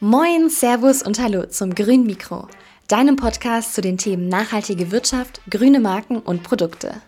Moin, 0.00 0.50
Servus 0.50 1.02
und 1.02 1.18
Hallo 1.18 1.46
zum 1.46 1.74
Grün 1.74 2.04
Mikro, 2.04 2.48
deinem 2.86 3.16
Podcast 3.16 3.72
zu 3.72 3.80
den 3.80 3.96
Themen 3.96 4.28
nachhaltige 4.28 4.90
Wirtschaft, 4.90 5.40
grüne 5.48 5.80
Marken 5.80 6.18
und 6.18 6.42
Produkte. 6.42 7.00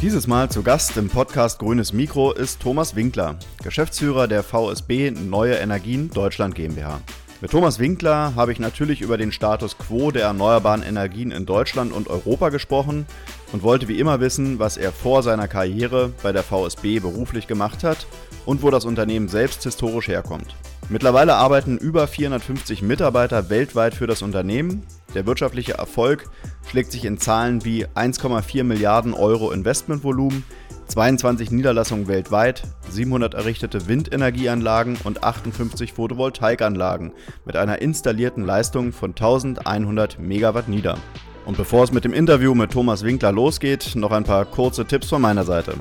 Dieses 0.00 0.28
Mal 0.28 0.48
zu 0.48 0.62
Gast 0.62 0.96
im 0.96 1.08
Podcast 1.08 1.58
Grünes 1.58 1.92
Mikro 1.92 2.30
ist 2.30 2.60
Thomas 2.60 2.94
Winkler, 2.94 3.34
Geschäftsführer 3.64 4.28
der 4.28 4.44
VSB 4.44 5.10
Neue 5.10 5.54
Energien 5.54 6.08
Deutschland 6.10 6.54
GmbH. 6.54 7.00
Mit 7.40 7.50
Thomas 7.50 7.80
Winkler 7.80 8.36
habe 8.36 8.52
ich 8.52 8.60
natürlich 8.60 9.00
über 9.00 9.18
den 9.18 9.32
Status 9.32 9.76
quo 9.76 10.12
der 10.12 10.22
erneuerbaren 10.22 10.84
Energien 10.84 11.32
in 11.32 11.46
Deutschland 11.46 11.92
und 11.92 12.06
Europa 12.06 12.50
gesprochen 12.50 13.06
und 13.52 13.64
wollte 13.64 13.88
wie 13.88 13.98
immer 13.98 14.20
wissen, 14.20 14.60
was 14.60 14.76
er 14.76 14.92
vor 14.92 15.24
seiner 15.24 15.48
Karriere 15.48 16.12
bei 16.22 16.30
der 16.30 16.44
VSB 16.44 17.00
beruflich 17.00 17.48
gemacht 17.48 17.82
hat 17.82 18.06
und 18.46 18.62
wo 18.62 18.70
das 18.70 18.84
Unternehmen 18.84 19.26
selbst 19.26 19.64
historisch 19.64 20.06
herkommt. 20.06 20.54
Mittlerweile 20.88 21.34
arbeiten 21.34 21.76
über 21.76 22.06
450 22.06 22.82
Mitarbeiter 22.82 23.50
weltweit 23.50 23.94
für 23.94 24.06
das 24.06 24.22
Unternehmen. 24.22 24.84
Der 25.14 25.24
wirtschaftliche 25.24 25.72
Erfolg 25.72 26.24
schlägt 26.70 26.92
sich 26.92 27.06
in 27.06 27.18
Zahlen 27.18 27.64
wie 27.64 27.86
1,4 27.86 28.62
Milliarden 28.62 29.14
Euro 29.14 29.50
Investmentvolumen, 29.52 30.44
22 30.88 31.50
Niederlassungen 31.50 32.08
weltweit, 32.08 32.62
700 32.90 33.34
errichtete 33.34 33.88
Windenergieanlagen 33.88 34.98
und 35.04 35.24
58 35.24 35.94
Photovoltaikanlagen 35.94 37.12
mit 37.46 37.56
einer 37.56 37.80
installierten 37.80 38.44
Leistung 38.44 38.92
von 38.92 39.10
1100 39.10 40.18
Megawatt 40.18 40.68
nieder. 40.68 40.98
Und 41.46 41.56
bevor 41.56 41.84
es 41.84 41.92
mit 41.92 42.04
dem 42.04 42.12
Interview 42.12 42.54
mit 42.54 42.72
Thomas 42.72 43.02
Winkler 43.02 43.32
losgeht, 43.32 43.96
noch 43.96 44.12
ein 44.12 44.24
paar 44.24 44.44
kurze 44.44 44.84
Tipps 44.84 45.08
von 45.08 45.22
meiner 45.22 45.44
Seite. 45.44 45.74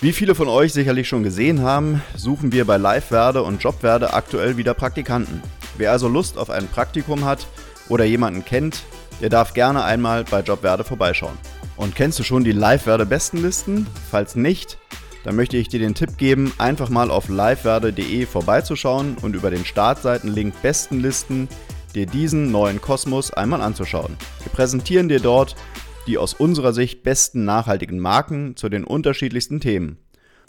Wie 0.00 0.12
viele 0.12 0.34
von 0.34 0.48
euch 0.48 0.72
sicherlich 0.72 1.06
schon 1.06 1.22
gesehen 1.22 1.60
haben, 1.60 2.02
suchen 2.16 2.52
wir 2.52 2.64
bei 2.64 2.78
Live-Werde 2.78 3.42
und 3.42 3.62
Jobwerde 3.62 4.14
aktuell 4.14 4.56
wieder 4.56 4.74
Praktikanten. 4.74 5.42
Wer 5.76 5.92
also 5.92 6.08
Lust 6.08 6.38
auf 6.38 6.50
ein 6.50 6.66
Praktikum 6.66 7.24
hat 7.24 7.46
oder 7.92 8.04
jemanden 8.04 8.42
kennt, 8.42 8.84
der 9.20 9.28
darf 9.28 9.52
gerne 9.52 9.84
einmal 9.84 10.24
bei 10.24 10.40
Jobwerde 10.40 10.82
vorbeischauen. 10.82 11.36
Und 11.76 11.94
kennst 11.94 12.18
du 12.18 12.22
schon 12.22 12.42
die 12.42 12.52
Live-Werde-Bestenlisten? 12.52 13.86
Falls 14.10 14.34
nicht, 14.34 14.78
dann 15.24 15.36
möchte 15.36 15.58
ich 15.58 15.68
dir 15.68 15.78
den 15.78 15.94
Tipp 15.94 16.16
geben, 16.16 16.54
einfach 16.56 16.88
mal 16.88 17.10
auf 17.10 17.28
livewerde.de 17.28 18.24
vorbeizuschauen 18.24 19.18
und 19.20 19.36
über 19.36 19.50
den 19.50 19.66
Startseitenlink 19.66 20.54
Bestenlisten 20.62 21.48
dir 21.94 22.06
diesen 22.06 22.50
neuen 22.50 22.80
Kosmos 22.80 23.30
einmal 23.30 23.60
anzuschauen. 23.60 24.16
Wir 24.42 24.52
präsentieren 24.52 25.10
dir 25.10 25.20
dort 25.20 25.54
die 26.06 26.16
aus 26.18 26.34
unserer 26.34 26.72
Sicht 26.72 27.04
besten 27.04 27.44
nachhaltigen 27.44 28.00
Marken 28.00 28.56
zu 28.56 28.68
den 28.68 28.82
unterschiedlichsten 28.84 29.60
Themen. 29.60 29.98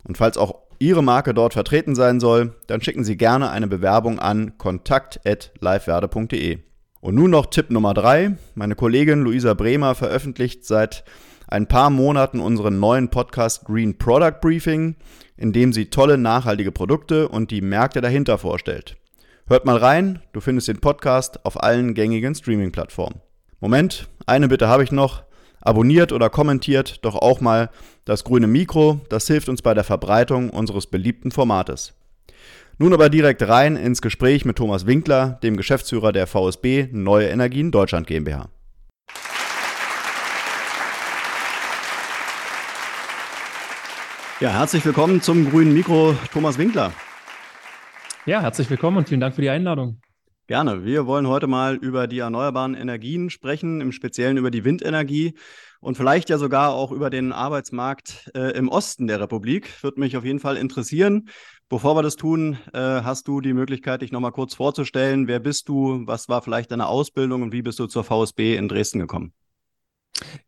Und 0.03 0.17
falls 0.17 0.37
auch 0.37 0.63
Ihre 0.79 1.03
Marke 1.03 1.35
dort 1.35 1.53
vertreten 1.53 1.95
sein 1.95 2.19
soll, 2.19 2.55
dann 2.67 2.81
schicken 2.81 3.03
Sie 3.03 3.17
gerne 3.17 3.51
eine 3.51 3.67
Bewerbung 3.67 4.19
an 4.19 4.57
kontakt.livewerde.de. 4.57 6.59
Und 7.03 7.15
nun 7.15 7.31
noch 7.31 7.47
Tipp 7.47 7.69
Nummer 7.69 7.93
3. 7.93 8.37
Meine 8.55 8.75
Kollegin 8.75 9.23
Luisa 9.23 9.53
Bremer 9.55 9.93
veröffentlicht 9.93 10.63
seit 10.63 11.03
ein 11.49 11.67
paar 11.67 11.89
Monaten 11.89 12.39
unseren 12.39 12.79
neuen 12.79 13.09
Podcast 13.09 13.65
Green 13.65 13.97
Product 13.97 14.39
Briefing, 14.39 14.95
in 15.35 15.51
dem 15.51 15.73
sie 15.73 15.87
tolle 15.87 16.17
nachhaltige 16.17 16.71
Produkte 16.71 17.27
und 17.27 17.51
die 17.51 17.59
Märkte 17.59 17.99
dahinter 17.99 18.37
vorstellt. 18.37 18.95
Hört 19.47 19.65
mal 19.65 19.75
rein, 19.75 20.21
du 20.31 20.39
findest 20.39 20.69
den 20.69 20.79
Podcast 20.79 21.45
auf 21.45 21.61
allen 21.61 21.93
gängigen 21.93 22.35
Streaming-Plattformen. 22.35 23.19
Moment, 23.59 24.07
eine 24.25 24.47
Bitte 24.47 24.69
habe 24.69 24.85
ich 24.85 24.93
noch. 24.93 25.23
Abonniert 25.59 26.13
oder 26.13 26.29
kommentiert 26.29 27.03
doch 27.03 27.15
auch 27.15 27.41
mal 27.41 27.69
das 28.05 28.23
grüne 28.23 28.47
Mikro, 28.47 29.01
das 29.09 29.27
hilft 29.27 29.49
uns 29.49 29.61
bei 29.61 29.73
der 29.73 29.83
Verbreitung 29.83 30.51
unseres 30.51 30.87
beliebten 30.87 31.31
Formates. 31.31 31.95
Nun 32.83 32.93
aber 32.93 33.07
direkt 33.07 33.41
rein 33.47 33.77
ins 33.77 34.01
Gespräch 34.01 34.43
mit 34.43 34.57
Thomas 34.57 34.85
Winkler, 34.85 35.39
dem 35.41 35.55
Geschäftsführer 35.55 36.11
der 36.11 36.27
VSB 36.27 36.89
Neue 36.91 37.29
Energien 37.29 37.71
Deutschland 37.71 38.07
GmbH. 38.07 38.49
Ja, 44.41 44.49
herzlich 44.49 44.83
willkommen 44.83 45.21
zum 45.21 45.49
grünen 45.49 45.73
Mikro, 45.73 46.13
Thomas 46.33 46.57
Winkler. 46.57 46.91
Ja, 48.25 48.41
herzlich 48.41 48.69
willkommen 48.69 48.97
und 48.97 49.07
vielen 49.07 49.21
Dank 49.21 49.35
für 49.35 49.41
die 49.41 49.49
Einladung. 49.49 50.01
Gerne. 50.47 50.83
Wir 50.83 51.05
wollen 51.05 51.27
heute 51.27 51.47
mal 51.47 51.75
über 51.75 52.05
die 52.05 52.19
erneuerbaren 52.19 52.75
Energien 52.75 53.29
sprechen, 53.29 53.79
im 53.79 53.93
Speziellen 53.93 54.35
über 54.35 54.51
die 54.51 54.65
Windenergie 54.65 55.35
und 55.79 55.95
vielleicht 55.95 56.29
ja 56.29 56.37
sogar 56.37 56.73
auch 56.73 56.91
über 56.91 57.09
den 57.09 57.31
Arbeitsmarkt 57.31 58.29
äh, 58.35 58.51
im 58.57 58.67
Osten 58.67 59.07
der 59.07 59.21
Republik. 59.21 59.81
Würde 59.83 60.01
mich 60.01 60.17
auf 60.17 60.25
jeden 60.25 60.39
Fall 60.39 60.57
interessieren. 60.57 61.29
Bevor 61.69 61.95
wir 61.95 62.03
das 62.03 62.15
tun, 62.15 62.57
äh, 62.73 62.79
hast 62.79 63.27
du 63.27 63.41
die 63.41 63.53
Möglichkeit, 63.53 64.01
dich 64.01 64.11
nochmal 64.11 64.31
kurz 64.31 64.53
vorzustellen. 64.53 65.27
Wer 65.27 65.39
bist 65.39 65.69
du? 65.69 66.05
Was 66.05 66.29
war 66.29 66.41
vielleicht 66.41 66.71
deine 66.71 66.87
Ausbildung 66.87 67.41
und 67.41 67.51
wie 67.51 67.61
bist 67.61 67.79
du 67.79 67.87
zur 67.87 68.03
VSB 68.03 68.55
in 68.55 68.67
Dresden 68.67 68.99
gekommen? 68.99 69.33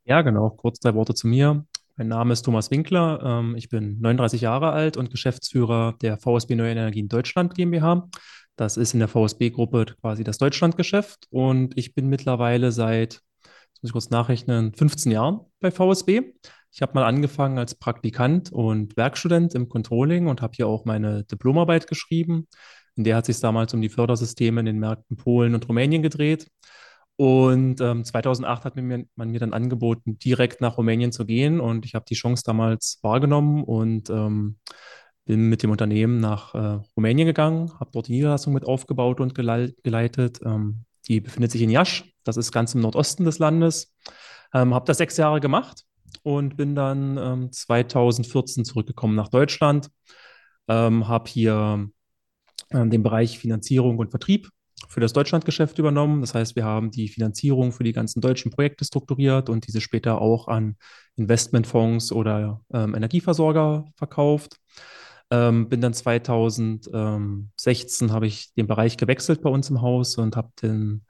Ja, 0.03 0.21
genau. 0.21 0.51
Kurz 0.51 0.79
drei 0.79 0.93
Worte 0.93 1.13
zu 1.13 1.27
mir. 1.27 1.65
Mein 1.97 2.09
Name 2.09 2.33
ist 2.33 2.43
Thomas 2.43 2.71
Winkler. 2.71 3.21
Ähm, 3.23 3.55
ich 3.55 3.69
bin 3.69 3.99
39 4.01 4.41
Jahre 4.41 4.71
alt 4.71 4.97
und 4.97 5.09
Geschäftsführer 5.09 5.95
der 6.01 6.17
VSB 6.17 6.55
Neue 6.55 6.71
Energien 6.71 7.07
Deutschland 7.07 7.55
GmbH. 7.55 8.09
Das 8.57 8.77
ist 8.77 8.93
in 8.93 8.99
der 8.99 9.07
VSB-Gruppe 9.07 9.95
quasi 10.01 10.23
das 10.23 10.37
Deutschlandgeschäft 10.37 11.27
und 11.29 11.77
ich 11.77 11.93
bin 11.93 12.07
mittlerweile 12.07 12.71
seit, 12.71 13.21
muss 13.81 13.89
ich 13.89 13.91
kurz 13.91 14.09
nachrechnen, 14.09 14.73
15 14.73 15.11
Jahren 15.11 15.41
bei 15.59 15.71
VSB. 15.71 16.33
Ich 16.75 16.81
habe 16.81 16.91
mal 16.93 17.05
angefangen 17.05 17.57
als 17.57 17.73
Praktikant 17.73 18.51
und 18.51 18.97
Werkstudent 18.97 19.55
im 19.55 19.69
Controlling 19.69 20.27
und 20.27 20.41
habe 20.41 20.51
hier 20.57 20.67
auch 20.67 20.83
meine 20.83 21.23
Diplomarbeit 21.23 21.87
geschrieben. 21.87 22.49
In 22.97 23.05
der 23.05 23.15
hat 23.15 23.25
sich 23.27 23.39
damals 23.39 23.73
um 23.73 23.81
die 23.81 23.87
Fördersysteme 23.87 24.59
in 24.59 24.65
den 24.65 24.79
Märkten 24.79 25.15
Polen 25.15 25.55
und 25.55 25.69
Rumänien 25.69 26.01
gedreht. 26.01 26.51
Und 27.15 27.79
ähm, 27.79 28.03
2008 28.03 28.65
hat 28.65 28.75
mir, 28.75 29.05
man 29.15 29.31
mir 29.31 29.39
dann 29.39 29.53
angeboten, 29.53 30.19
direkt 30.19 30.59
nach 30.59 30.77
Rumänien 30.77 31.13
zu 31.13 31.25
gehen. 31.25 31.61
Und 31.61 31.85
ich 31.85 31.95
habe 31.95 32.03
die 32.09 32.15
Chance 32.15 32.43
damals 32.45 32.99
wahrgenommen 33.01 33.63
und 33.63 34.09
ähm, 34.09 34.57
bin 35.23 35.47
mit 35.47 35.63
dem 35.63 35.71
Unternehmen 35.71 36.19
nach 36.19 36.55
äh, 36.55 36.81
Rumänien 36.97 37.25
gegangen, 37.25 37.71
habe 37.79 37.91
dort 37.93 38.09
die 38.09 38.15
Niederlassung 38.15 38.53
mit 38.53 38.65
aufgebaut 38.65 39.21
und 39.21 39.33
geleitet. 39.33 40.41
Ähm, 40.43 40.83
die 41.07 41.21
befindet 41.21 41.51
sich 41.51 41.61
in 41.61 41.69
Jasch, 41.69 42.03
das 42.25 42.35
ist 42.35 42.51
ganz 42.51 42.75
im 42.75 42.81
Nordosten 42.81 43.23
des 43.23 43.39
Landes. 43.39 43.95
Ähm, 44.53 44.73
habe 44.73 44.85
das 44.85 44.97
sechs 44.97 45.15
Jahre 45.15 45.39
gemacht 45.39 45.85
und 46.23 46.57
bin 46.57 46.75
dann 46.75 47.17
ähm, 47.17 47.51
2014 47.51 48.65
zurückgekommen 48.65 49.15
nach 49.15 49.29
Deutschland. 49.29 49.89
Ähm, 50.67 51.07
habe 51.07 51.29
hier 51.29 51.89
ähm, 52.71 52.89
den 52.89 53.03
Bereich 53.03 53.39
Finanzierung 53.39 53.97
und 53.97 54.09
Vertrieb 54.09 54.49
für 54.89 54.99
das 54.99 55.13
Deutschlandgeschäft 55.13 55.79
übernommen. 55.79 56.21
Das 56.21 56.33
heißt, 56.33 56.55
wir 56.55 56.65
haben 56.65 56.91
die 56.91 57.07
Finanzierung 57.07 57.71
für 57.71 57.83
die 57.83 57.93
ganzen 57.93 58.21
deutschen 58.21 58.51
Projekte 58.51 58.85
strukturiert 58.85 59.49
und 59.49 59.67
diese 59.67 59.81
später 59.81 60.21
auch 60.21 60.47
an 60.47 60.75
Investmentfonds 61.15 62.11
oder 62.11 62.61
ähm, 62.73 62.95
Energieversorger 62.95 63.85
verkauft. 63.95 64.57
Ähm, 65.31 65.69
bin 65.69 65.81
dann 65.81 65.93
2016 65.93 68.11
habe 68.11 68.27
ich 68.27 68.53
den 68.53 68.67
Bereich 68.67 68.97
gewechselt 68.97 69.41
bei 69.41 69.49
uns 69.49 69.69
im 69.69 69.81
Haus 69.81 70.17
und 70.17 70.35
habe 70.35 70.49
den 70.61 71.05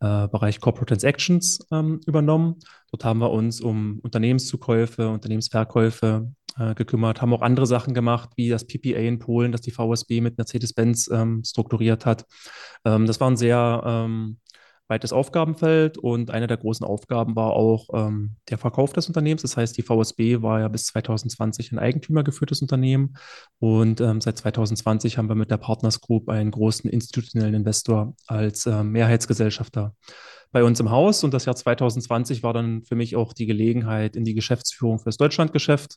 äh, 0.00 0.28
Bereich 0.28 0.60
Corporate 0.60 0.88
Transactions 0.88 1.60
ähm, 1.70 2.00
übernommen. 2.06 2.56
Dort 2.90 3.04
haben 3.04 3.20
wir 3.20 3.30
uns 3.30 3.60
um 3.60 4.00
Unternehmenszukäufe, 4.02 5.08
Unternehmensverkäufe 5.08 6.32
äh, 6.58 6.74
gekümmert, 6.74 7.22
haben 7.22 7.32
auch 7.32 7.42
andere 7.42 7.66
Sachen 7.66 7.94
gemacht, 7.94 8.30
wie 8.36 8.48
das 8.48 8.66
PPA 8.66 8.98
in 8.98 9.18
Polen, 9.18 9.52
das 9.52 9.60
die 9.60 9.70
VSB 9.70 10.20
mit 10.20 10.38
Mercedes-Benz 10.38 11.10
ähm, 11.12 11.42
strukturiert 11.44 12.06
hat. 12.06 12.24
Ähm, 12.84 13.06
das 13.06 13.20
war 13.20 13.30
ein 13.30 13.36
sehr 13.36 13.82
ähm, 13.84 14.38
weites 14.90 15.12
Aufgabenfeld 15.12 15.96
und 15.96 16.30
eine 16.30 16.46
der 16.46 16.56
großen 16.56 16.84
Aufgaben 16.84 17.36
war 17.36 17.52
auch 17.52 17.88
ähm, 17.94 18.36
der 18.50 18.58
Verkauf 18.58 18.92
des 18.92 19.06
Unternehmens. 19.06 19.42
Das 19.42 19.56
heißt, 19.56 19.76
die 19.78 19.82
VSB 19.82 20.42
war 20.42 20.60
ja 20.60 20.68
bis 20.68 20.84
2020 20.86 21.72
ein 21.72 21.78
eigentümergeführtes 21.78 22.60
Unternehmen 22.60 23.14
und 23.58 24.00
ähm, 24.00 24.20
seit 24.20 24.36
2020 24.38 25.16
haben 25.16 25.28
wir 25.28 25.36
mit 25.36 25.50
der 25.50 25.56
Partners 25.56 26.00
Group 26.00 26.28
einen 26.28 26.50
großen 26.50 26.90
institutionellen 26.90 27.54
Investor 27.54 28.14
als 28.26 28.66
äh, 28.66 28.82
Mehrheitsgesellschafter 28.82 29.94
bei 30.52 30.64
uns 30.64 30.80
im 30.80 30.90
Haus 30.90 31.22
und 31.22 31.32
das 31.32 31.44
Jahr 31.44 31.56
2020 31.56 32.42
war 32.42 32.52
dann 32.52 32.82
für 32.82 32.96
mich 32.96 33.14
auch 33.14 33.32
die 33.32 33.46
Gelegenheit, 33.46 34.16
in 34.16 34.24
die 34.24 34.34
Geschäftsführung 34.34 34.98
für 34.98 35.06
das 35.06 35.16
Deutschlandgeschäft 35.16 35.96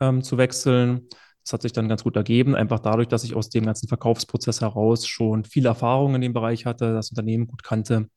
ähm, 0.00 0.22
zu 0.22 0.38
wechseln. 0.38 1.08
Das 1.46 1.52
hat 1.52 1.62
sich 1.62 1.72
dann 1.72 1.88
ganz 1.88 2.02
gut 2.02 2.16
ergeben, 2.16 2.56
einfach 2.56 2.80
dadurch, 2.80 3.06
dass 3.06 3.22
ich 3.22 3.36
aus 3.36 3.50
dem 3.50 3.64
ganzen 3.66 3.86
Verkaufsprozess 3.86 4.62
heraus 4.62 5.06
schon 5.06 5.44
viel 5.44 5.64
Erfahrung 5.64 6.16
in 6.16 6.20
dem 6.20 6.32
Bereich 6.32 6.66
hatte, 6.66 6.92
das 6.92 7.10
Unternehmen 7.10 7.46
gut 7.46 7.62
kannte 7.62 8.08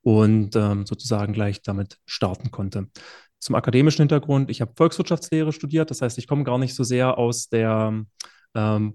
und 0.00 0.56
ähm, 0.56 0.86
sozusagen 0.86 1.34
gleich 1.34 1.60
damit 1.60 1.98
starten 2.06 2.50
konnte. 2.50 2.86
Zum 3.38 3.54
akademischen 3.54 4.00
Hintergrund, 4.00 4.50
ich 4.50 4.62
habe 4.62 4.72
Volkswirtschaftslehre 4.74 5.52
studiert, 5.52 5.90
das 5.90 6.00
heißt, 6.00 6.16
ich 6.16 6.26
komme 6.26 6.42
gar 6.42 6.56
nicht 6.56 6.74
so 6.74 6.82
sehr 6.82 7.18
aus 7.18 7.50
der 7.50 8.02
ähm, 8.54 8.94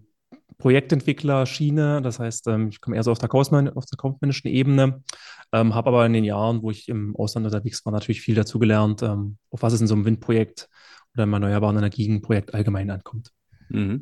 Projektentwickler 0.57 1.45
Schiene. 1.45 2.01
Das 2.01 2.19
heißt, 2.19 2.47
ähm, 2.47 2.69
ich 2.69 2.81
komme 2.81 2.95
eher 2.95 3.03
so 3.03 3.11
auf 3.11 3.19
der, 3.19 3.29
Kaufmann, 3.29 3.69
auf 3.69 3.85
der 3.85 3.97
kaufmännischen 3.97 4.49
Ebene, 4.49 5.03
ähm, 5.51 5.75
habe 5.75 5.89
aber 5.89 6.05
in 6.07 6.13
den 6.13 6.23
Jahren, 6.23 6.63
wo 6.63 6.71
ich 6.71 6.89
im 6.89 7.15
Ausland 7.15 7.45
unterwegs 7.45 7.85
war, 7.85 7.93
natürlich 7.93 8.21
viel 8.21 8.35
dazu 8.35 8.57
gelernt, 8.57 9.03
ähm, 9.03 9.37
auf 9.51 9.61
was 9.61 9.73
es 9.73 9.81
in 9.81 9.87
so 9.87 9.93
einem 9.93 10.05
Windprojekt 10.05 10.69
oder 11.13 11.23
im 11.23 11.33
erneuerbaren 11.33 11.77
Energienprojekt 11.77 12.53
allgemein 12.53 12.89
ankommt. 12.89 13.31
Mhm. 13.69 14.01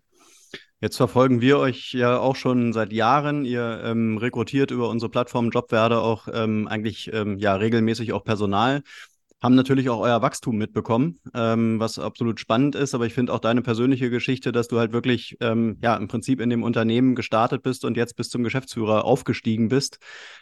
Jetzt 0.81 0.98
verfolgen 0.98 1.39
wir 1.39 1.60
euch 1.60 1.94
ja 1.94 2.18
auch 2.18 2.36
schon 2.36 2.74
seit 2.74 2.92
Jahren. 2.92 3.45
Ihr 3.45 3.81
ähm, 3.86 4.18
rekrutiert 4.18 4.69
über 4.69 4.89
unsere 4.89 5.10
Plattform 5.10 5.50
Jobwerde 5.50 6.01
auch 6.01 6.27
ähm, 6.33 6.68
eigentlich 6.68 7.10
ähm, 7.13 7.38
ja 7.38 7.56
regelmäßig 7.56 8.12
auch 8.12 8.25
Personal 8.25 8.83
haben 9.44 9.56
natürlich 9.56 9.89
auch 9.89 10.00
euer 10.00 10.21
Wachstum 10.21 10.57
mitbekommen, 10.57 11.19
ähm, 11.33 11.77
was 11.77 12.00
absolut 12.00 12.39
spannend 12.39 12.75
ist. 12.75 12.95
Aber 12.95 13.06
ich 13.06 13.13
finde 13.13 13.33
auch 13.33 13.39
deine 13.39 13.62
persönliche 13.62 14.10
Geschichte, 14.10 14.54
dass 14.54 14.69
du 14.69 14.80
halt 14.80 14.94
wirklich 14.94 15.36
ähm, 15.42 15.77
ja 15.81 15.98
im 15.98 16.07
Prinzip 16.07 16.39
in 16.39 16.50
dem 16.50 16.63
Unternehmen 16.63 17.13
gestartet 17.13 17.62
bist 17.62 17.83
und 17.83 17.98
jetzt 17.98 18.16
bis 18.16 18.30
zum 18.30 18.44
Geschäftsführer 18.44 19.04
aufgestiegen 19.04 19.68
bist. 19.68 20.00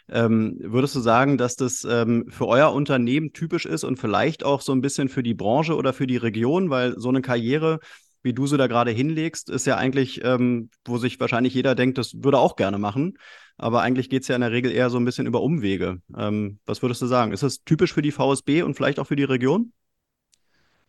Ähm, 0.08 0.56
würdest 0.60 0.94
du 0.94 1.00
sagen, 1.00 1.36
dass 1.36 1.56
das 1.56 1.80
für 1.80 2.46
euer 2.46 2.72
Unternehmen 2.72 3.32
typisch 3.32 3.66
ist 3.66 3.82
und 3.82 3.98
vielleicht 3.98 4.44
auch 4.44 4.60
so 4.60 4.72
ein 4.72 4.80
bisschen 4.80 5.08
für 5.08 5.24
die 5.24 5.34
Branche 5.34 5.74
oder 5.74 5.92
für 5.92 6.06
die 6.06 6.16
Region, 6.16 6.70
weil 6.70 6.94
so 6.98 7.08
eine 7.08 7.22
Karriere 7.22 7.80
wie 8.22 8.32
du 8.32 8.46
sie 8.46 8.56
da 8.56 8.66
gerade 8.66 8.90
hinlegst, 8.90 9.50
ist 9.50 9.66
ja 9.66 9.76
eigentlich, 9.76 10.24
ähm, 10.24 10.70
wo 10.84 10.98
sich 10.98 11.18
wahrscheinlich 11.20 11.54
jeder 11.54 11.74
denkt, 11.74 11.98
das 11.98 12.22
würde 12.22 12.38
auch 12.38 12.56
gerne 12.56 12.78
machen. 12.78 13.18
Aber 13.56 13.82
eigentlich 13.82 14.10
geht 14.10 14.22
es 14.22 14.28
ja 14.28 14.34
in 14.34 14.40
der 14.40 14.52
Regel 14.52 14.72
eher 14.72 14.90
so 14.90 14.98
ein 14.98 15.04
bisschen 15.04 15.26
über 15.26 15.42
Umwege. 15.42 16.00
Ähm, 16.16 16.58
was 16.66 16.82
würdest 16.82 17.02
du 17.02 17.06
sagen? 17.06 17.32
Ist 17.32 17.42
das 17.42 17.64
typisch 17.64 17.92
für 17.92 18.02
die 18.02 18.12
VSB 18.12 18.62
und 18.62 18.74
vielleicht 18.74 18.98
auch 18.98 19.06
für 19.06 19.16
die 19.16 19.24
Region? 19.24 19.72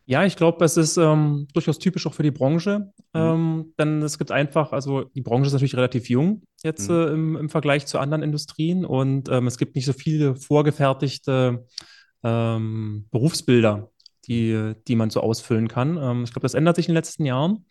Ja, 0.06 0.26
ich 0.26 0.36
glaube, 0.36 0.64
es 0.66 0.76
ist 0.76 0.98
ähm, 0.98 1.48
durchaus 1.54 1.80
typisch 1.80 2.06
auch 2.08 2.14
für 2.14 2.24
die 2.24 2.32
Branche. 2.32 2.92
Mhm. 3.14 3.22
Ähm, 3.22 3.74
denn 3.80 4.02
es 4.02 4.18
gibt 4.18 4.32
einfach, 4.32 4.74
also 4.74 5.04
die 5.04 5.22
Branche 5.22 5.48
ist 5.48 5.54
natürlich 5.54 5.76
relativ 5.76 6.10
jung 6.10 6.44
jetzt 6.64 6.90
mhm. 6.90 6.96
äh, 6.96 7.08
im, 7.08 7.36
im, 7.38 7.50
Vergleich 7.50 7.86
zu 7.86 8.00
anderen 8.00 8.24
Industrien 8.24 8.86
und 8.86 9.30
ähm, 9.30 9.48
es 9.48 9.58
gibt 9.58 9.76
nicht 9.76 9.86
so 9.86 9.94
viele 9.94 10.36
vorgefertigte 10.36 11.66
ähm, 12.24 13.06
Berufsbilder, 13.12 13.92
die, 14.28 14.74
die 14.88 14.96
man 14.96 15.10
so 15.10 15.22
ausfüllen 15.22 15.68
kann. 15.68 15.98
Ähm, 15.98 16.24
ich 16.24 16.32
glaube, 16.32 16.44
das 16.44 16.54
ändert 16.54 16.76
sich 16.76 16.88
in 16.88 16.92
den 16.92 16.98
letzten 16.98 17.26
Jahren. 17.26 17.66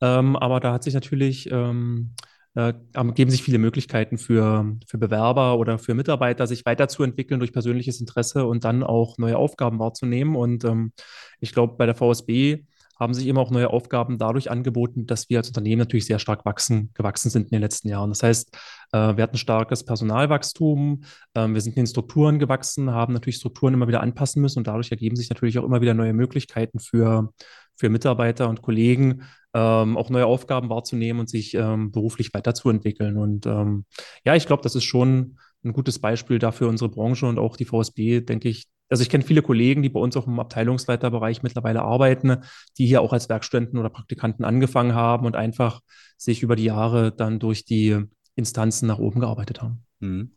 Ähm, 0.00 0.36
aber 0.36 0.60
da 0.60 0.72
hat 0.72 0.84
sich 0.84 0.94
natürlich 0.94 1.50
ähm, 1.50 2.14
äh, 2.54 2.72
geben 3.14 3.30
sich 3.30 3.42
viele 3.42 3.58
Möglichkeiten 3.58 4.16
für, 4.16 4.76
für 4.86 4.98
Bewerber 4.98 5.58
oder 5.58 5.78
für 5.78 5.94
Mitarbeiter, 5.94 6.46
sich 6.46 6.64
weiterzuentwickeln 6.64 7.40
durch 7.40 7.52
persönliches 7.52 8.00
Interesse 8.00 8.46
und 8.46 8.64
dann 8.64 8.82
auch 8.82 9.18
neue 9.18 9.36
Aufgaben 9.36 9.78
wahrzunehmen. 9.78 10.36
Und 10.36 10.64
ähm, 10.64 10.92
ich 11.40 11.52
glaube, 11.52 11.74
bei 11.76 11.86
der 11.86 11.96
VSB 11.96 12.64
haben 12.98 13.14
sich 13.14 13.26
immer 13.26 13.40
auch 13.40 13.50
neue 13.50 13.70
Aufgaben 13.70 14.18
dadurch 14.18 14.50
angeboten, 14.50 15.06
dass 15.06 15.28
wir 15.28 15.38
als 15.38 15.48
Unternehmen 15.48 15.80
natürlich 15.80 16.06
sehr 16.06 16.18
stark 16.18 16.44
wachsen, 16.44 16.90
gewachsen 16.94 17.30
sind 17.30 17.44
in 17.44 17.50
den 17.50 17.60
letzten 17.60 17.88
Jahren. 17.88 18.10
Das 18.10 18.22
heißt, 18.22 18.56
äh, 18.92 19.16
wir 19.16 19.22
hatten 19.22 19.36
starkes 19.36 19.84
Personalwachstum, 19.84 21.02
äh, 21.34 21.48
wir 21.48 21.60
sind 21.60 21.76
in 21.76 21.82
den 21.82 21.86
Strukturen 21.86 22.38
gewachsen, 22.38 22.92
haben 22.92 23.12
natürlich 23.12 23.36
Strukturen 23.36 23.74
immer 23.74 23.88
wieder 23.88 24.00
anpassen 24.00 24.40
müssen 24.40 24.58
und 24.58 24.66
dadurch 24.66 24.90
ergeben 24.90 25.16
sich 25.16 25.30
natürlich 25.30 25.58
auch 25.58 25.64
immer 25.64 25.80
wieder 25.80 25.94
neue 25.94 26.12
Möglichkeiten 26.12 26.78
für, 26.78 27.32
für 27.76 27.88
Mitarbeiter 27.88 28.48
und 28.48 28.62
Kollegen, 28.62 29.22
ähm, 29.54 29.96
auch 29.96 30.10
neue 30.10 30.26
Aufgaben 30.26 30.68
wahrzunehmen 30.68 31.20
und 31.20 31.28
sich 31.28 31.54
ähm, 31.54 31.90
beruflich 31.90 32.32
weiterzuentwickeln. 32.34 33.16
Und 33.16 33.46
ähm, 33.46 33.84
ja, 34.24 34.34
ich 34.34 34.46
glaube, 34.46 34.62
das 34.62 34.74
ist 34.74 34.84
schon 34.84 35.38
ein 35.64 35.72
gutes 35.72 35.98
Beispiel 35.98 36.38
dafür 36.38 36.68
unsere 36.68 36.90
Branche 36.90 37.26
und 37.26 37.38
auch 37.38 37.56
die 37.56 37.64
VSB, 37.64 38.20
denke 38.20 38.48
ich, 38.48 38.66
also 38.94 39.02
ich 39.02 39.08
kenne 39.08 39.24
viele 39.24 39.42
Kollegen, 39.42 39.82
die 39.82 39.88
bei 39.88 39.98
uns 39.98 40.16
auch 40.16 40.28
im 40.28 40.38
Abteilungsleiterbereich 40.38 41.42
mittlerweile 41.42 41.82
arbeiten, 41.82 42.36
die 42.78 42.86
hier 42.86 43.02
auch 43.02 43.12
als 43.12 43.28
Werkstudenten 43.28 43.76
oder 43.76 43.90
Praktikanten 43.90 44.44
angefangen 44.44 44.94
haben 44.94 45.26
und 45.26 45.34
einfach 45.34 45.80
sich 46.16 46.44
über 46.44 46.54
die 46.54 46.62
Jahre 46.62 47.10
dann 47.10 47.40
durch 47.40 47.64
die 47.64 47.98
Instanzen 48.36 48.86
nach 48.86 49.00
oben 49.00 49.18
gearbeitet 49.18 49.60
haben. 49.62 49.82
Mhm. 49.98 50.30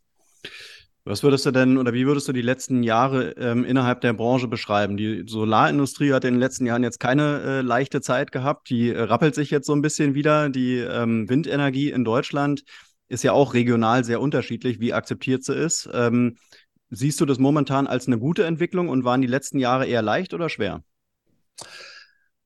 Was 1.04 1.22
würdest 1.22 1.46
du 1.46 1.52
denn 1.52 1.78
oder 1.78 1.94
wie 1.94 2.08
würdest 2.08 2.28
du 2.30 2.34
die 2.34 2.42
letzten 2.42 2.82
Jahre 2.82 3.30
ähm, 3.38 3.64
innerhalb 3.64 4.02
der 4.02 4.14
Branche 4.14 4.48
beschreiben? 4.48 4.98
Die 4.98 5.26
Solarindustrie 5.28 6.12
hat 6.14 6.26
in 6.26 6.34
den 6.34 6.40
letzten 6.40 6.66
Jahren 6.66 6.82
jetzt 6.82 7.00
keine 7.00 7.42
äh, 7.42 7.62
leichte 7.62 8.02
Zeit 8.02 8.32
gehabt. 8.32 8.72
Die 8.72 8.90
äh, 8.90 9.04
rappelt 9.04 9.36
sich 9.36 9.52
jetzt 9.52 9.68
so 9.68 9.74
ein 9.74 9.84
bisschen 9.84 10.16
wieder. 10.16 10.50
Die 10.50 10.78
ähm, 10.78 11.30
Windenergie 11.30 11.92
in 11.92 12.04
Deutschland 12.04 12.64
ist 13.08 13.24
ja 13.24 13.34
auch 13.34 13.54
regional 13.54 14.04
sehr 14.04 14.20
unterschiedlich, 14.20 14.80
wie 14.80 14.94
akzeptiert 14.94 15.44
sie 15.44 15.54
ist. 15.54 15.88
Ähm, 15.94 16.38
Siehst 16.90 17.20
du 17.20 17.26
das 17.26 17.38
momentan 17.38 17.88
als 17.88 18.08
eine 18.08 18.18
gute 18.18 18.46
Entwicklung 18.46 18.90
und 18.90 19.04
waren 19.04 19.22
die 19.22 19.28
letzten 19.28 19.60
Jahre 19.60 19.86
eher 19.86 20.02
leicht 20.02 20.34
oder 20.34 20.50
schwer? 20.50 20.84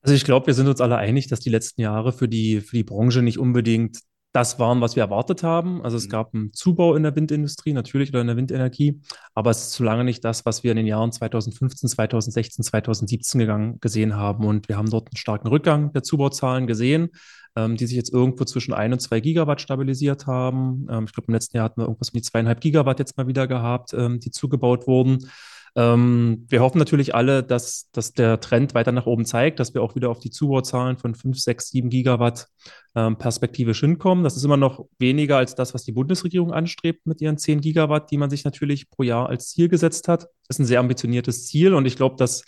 Also 0.00 0.14
ich 0.14 0.24
glaube, 0.24 0.48
wir 0.48 0.54
sind 0.54 0.66
uns 0.66 0.80
alle 0.80 0.96
einig, 0.96 1.28
dass 1.28 1.40
die 1.40 1.50
letzten 1.50 1.80
Jahre 1.80 2.12
für 2.12 2.28
die, 2.28 2.60
für 2.60 2.76
die 2.76 2.82
Branche 2.82 3.22
nicht 3.22 3.38
unbedingt 3.38 4.00
das 4.32 4.58
waren, 4.58 4.80
was 4.80 4.96
wir 4.96 5.02
erwartet 5.02 5.42
haben. 5.42 5.82
Also 5.82 5.96
es 5.96 6.06
mhm. 6.06 6.10
gab 6.10 6.34
einen 6.34 6.52
Zubau 6.52 6.94
in 6.96 7.02
der 7.02 7.14
Windindustrie, 7.14 7.72
natürlich, 7.72 8.10
oder 8.10 8.22
in 8.22 8.26
der 8.26 8.36
Windenergie, 8.36 9.00
aber 9.34 9.50
es 9.50 9.62
ist 9.62 9.72
zu 9.72 9.84
lange 9.84 10.04
nicht 10.04 10.24
das, 10.24 10.44
was 10.46 10.64
wir 10.64 10.72
in 10.72 10.78
den 10.78 10.86
Jahren 10.86 11.12
2015, 11.12 11.88
2016, 11.90 12.64
2017 12.64 13.38
gegangen, 13.38 13.78
gesehen 13.80 14.16
haben. 14.16 14.46
Und 14.46 14.68
wir 14.68 14.76
haben 14.76 14.90
dort 14.90 15.08
einen 15.08 15.16
starken 15.16 15.48
Rückgang 15.48 15.92
der 15.92 16.02
Zubauzahlen 16.02 16.66
gesehen 16.66 17.10
ähm, 17.56 17.76
die 17.76 17.86
sich 17.86 17.96
jetzt 17.96 18.12
irgendwo 18.12 18.44
zwischen 18.44 18.74
ein 18.74 18.92
und 18.92 19.00
zwei 19.00 19.20
Gigawatt 19.20 19.60
stabilisiert 19.60 20.26
haben. 20.26 20.86
Ähm, 20.90 21.04
ich 21.04 21.12
glaube, 21.12 21.28
im 21.28 21.34
letzten 21.34 21.56
Jahr 21.56 21.64
hatten 21.64 21.80
wir 21.80 21.84
irgendwas 21.84 22.10
um 22.10 22.14
die 22.14 22.22
zweieinhalb 22.22 22.60
Gigawatt 22.60 22.98
jetzt 22.98 23.16
mal 23.16 23.26
wieder 23.26 23.46
gehabt, 23.46 23.92
ähm, 23.94 24.20
die 24.20 24.30
zugebaut 24.30 24.86
wurden. 24.86 25.30
Ähm, 25.74 26.44
wir 26.48 26.60
hoffen 26.60 26.78
natürlich 26.78 27.14
alle, 27.14 27.42
dass, 27.42 27.90
dass 27.92 28.12
der 28.12 28.40
Trend 28.40 28.74
weiter 28.74 28.92
nach 28.92 29.06
oben 29.06 29.24
zeigt, 29.24 29.58
dass 29.58 29.72
wir 29.72 29.82
auch 29.82 29.94
wieder 29.94 30.10
auf 30.10 30.18
die 30.18 30.30
Zubauzahlen 30.30 30.98
von 30.98 31.14
5, 31.14 31.38
6, 31.38 31.68
7 31.70 31.88
Gigawatt 31.88 32.48
ähm, 32.94 33.16
perspektivisch 33.16 33.80
hinkommen. 33.80 34.22
Das 34.22 34.36
ist 34.36 34.44
immer 34.44 34.58
noch 34.58 34.86
weniger 34.98 35.38
als 35.38 35.54
das, 35.54 35.72
was 35.72 35.84
die 35.84 35.92
Bundesregierung 35.92 36.52
anstrebt 36.52 37.06
mit 37.06 37.22
ihren 37.22 37.38
10 37.38 37.62
Gigawatt, 37.62 38.10
die 38.10 38.18
man 38.18 38.28
sich 38.28 38.44
natürlich 38.44 38.90
pro 38.90 39.02
Jahr 39.02 39.30
als 39.30 39.48
Ziel 39.48 39.68
gesetzt 39.68 40.08
hat. 40.08 40.24
Das 40.46 40.56
ist 40.56 40.58
ein 40.58 40.66
sehr 40.66 40.80
ambitioniertes 40.80 41.46
Ziel 41.46 41.72
und 41.72 41.86
ich 41.86 41.96
glaube, 41.96 42.16
dass 42.16 42.44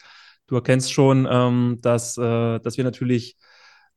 du 0.47 0.57
erkennst 0.57 0.93
schon, 0.93 1.27
ähm, 1.31 1.79
dass, 1.81 2.19
äh, 2.19 2.61
dass 2.61 2.77
wir 2.77 2.85
natürlich 2.85 3.37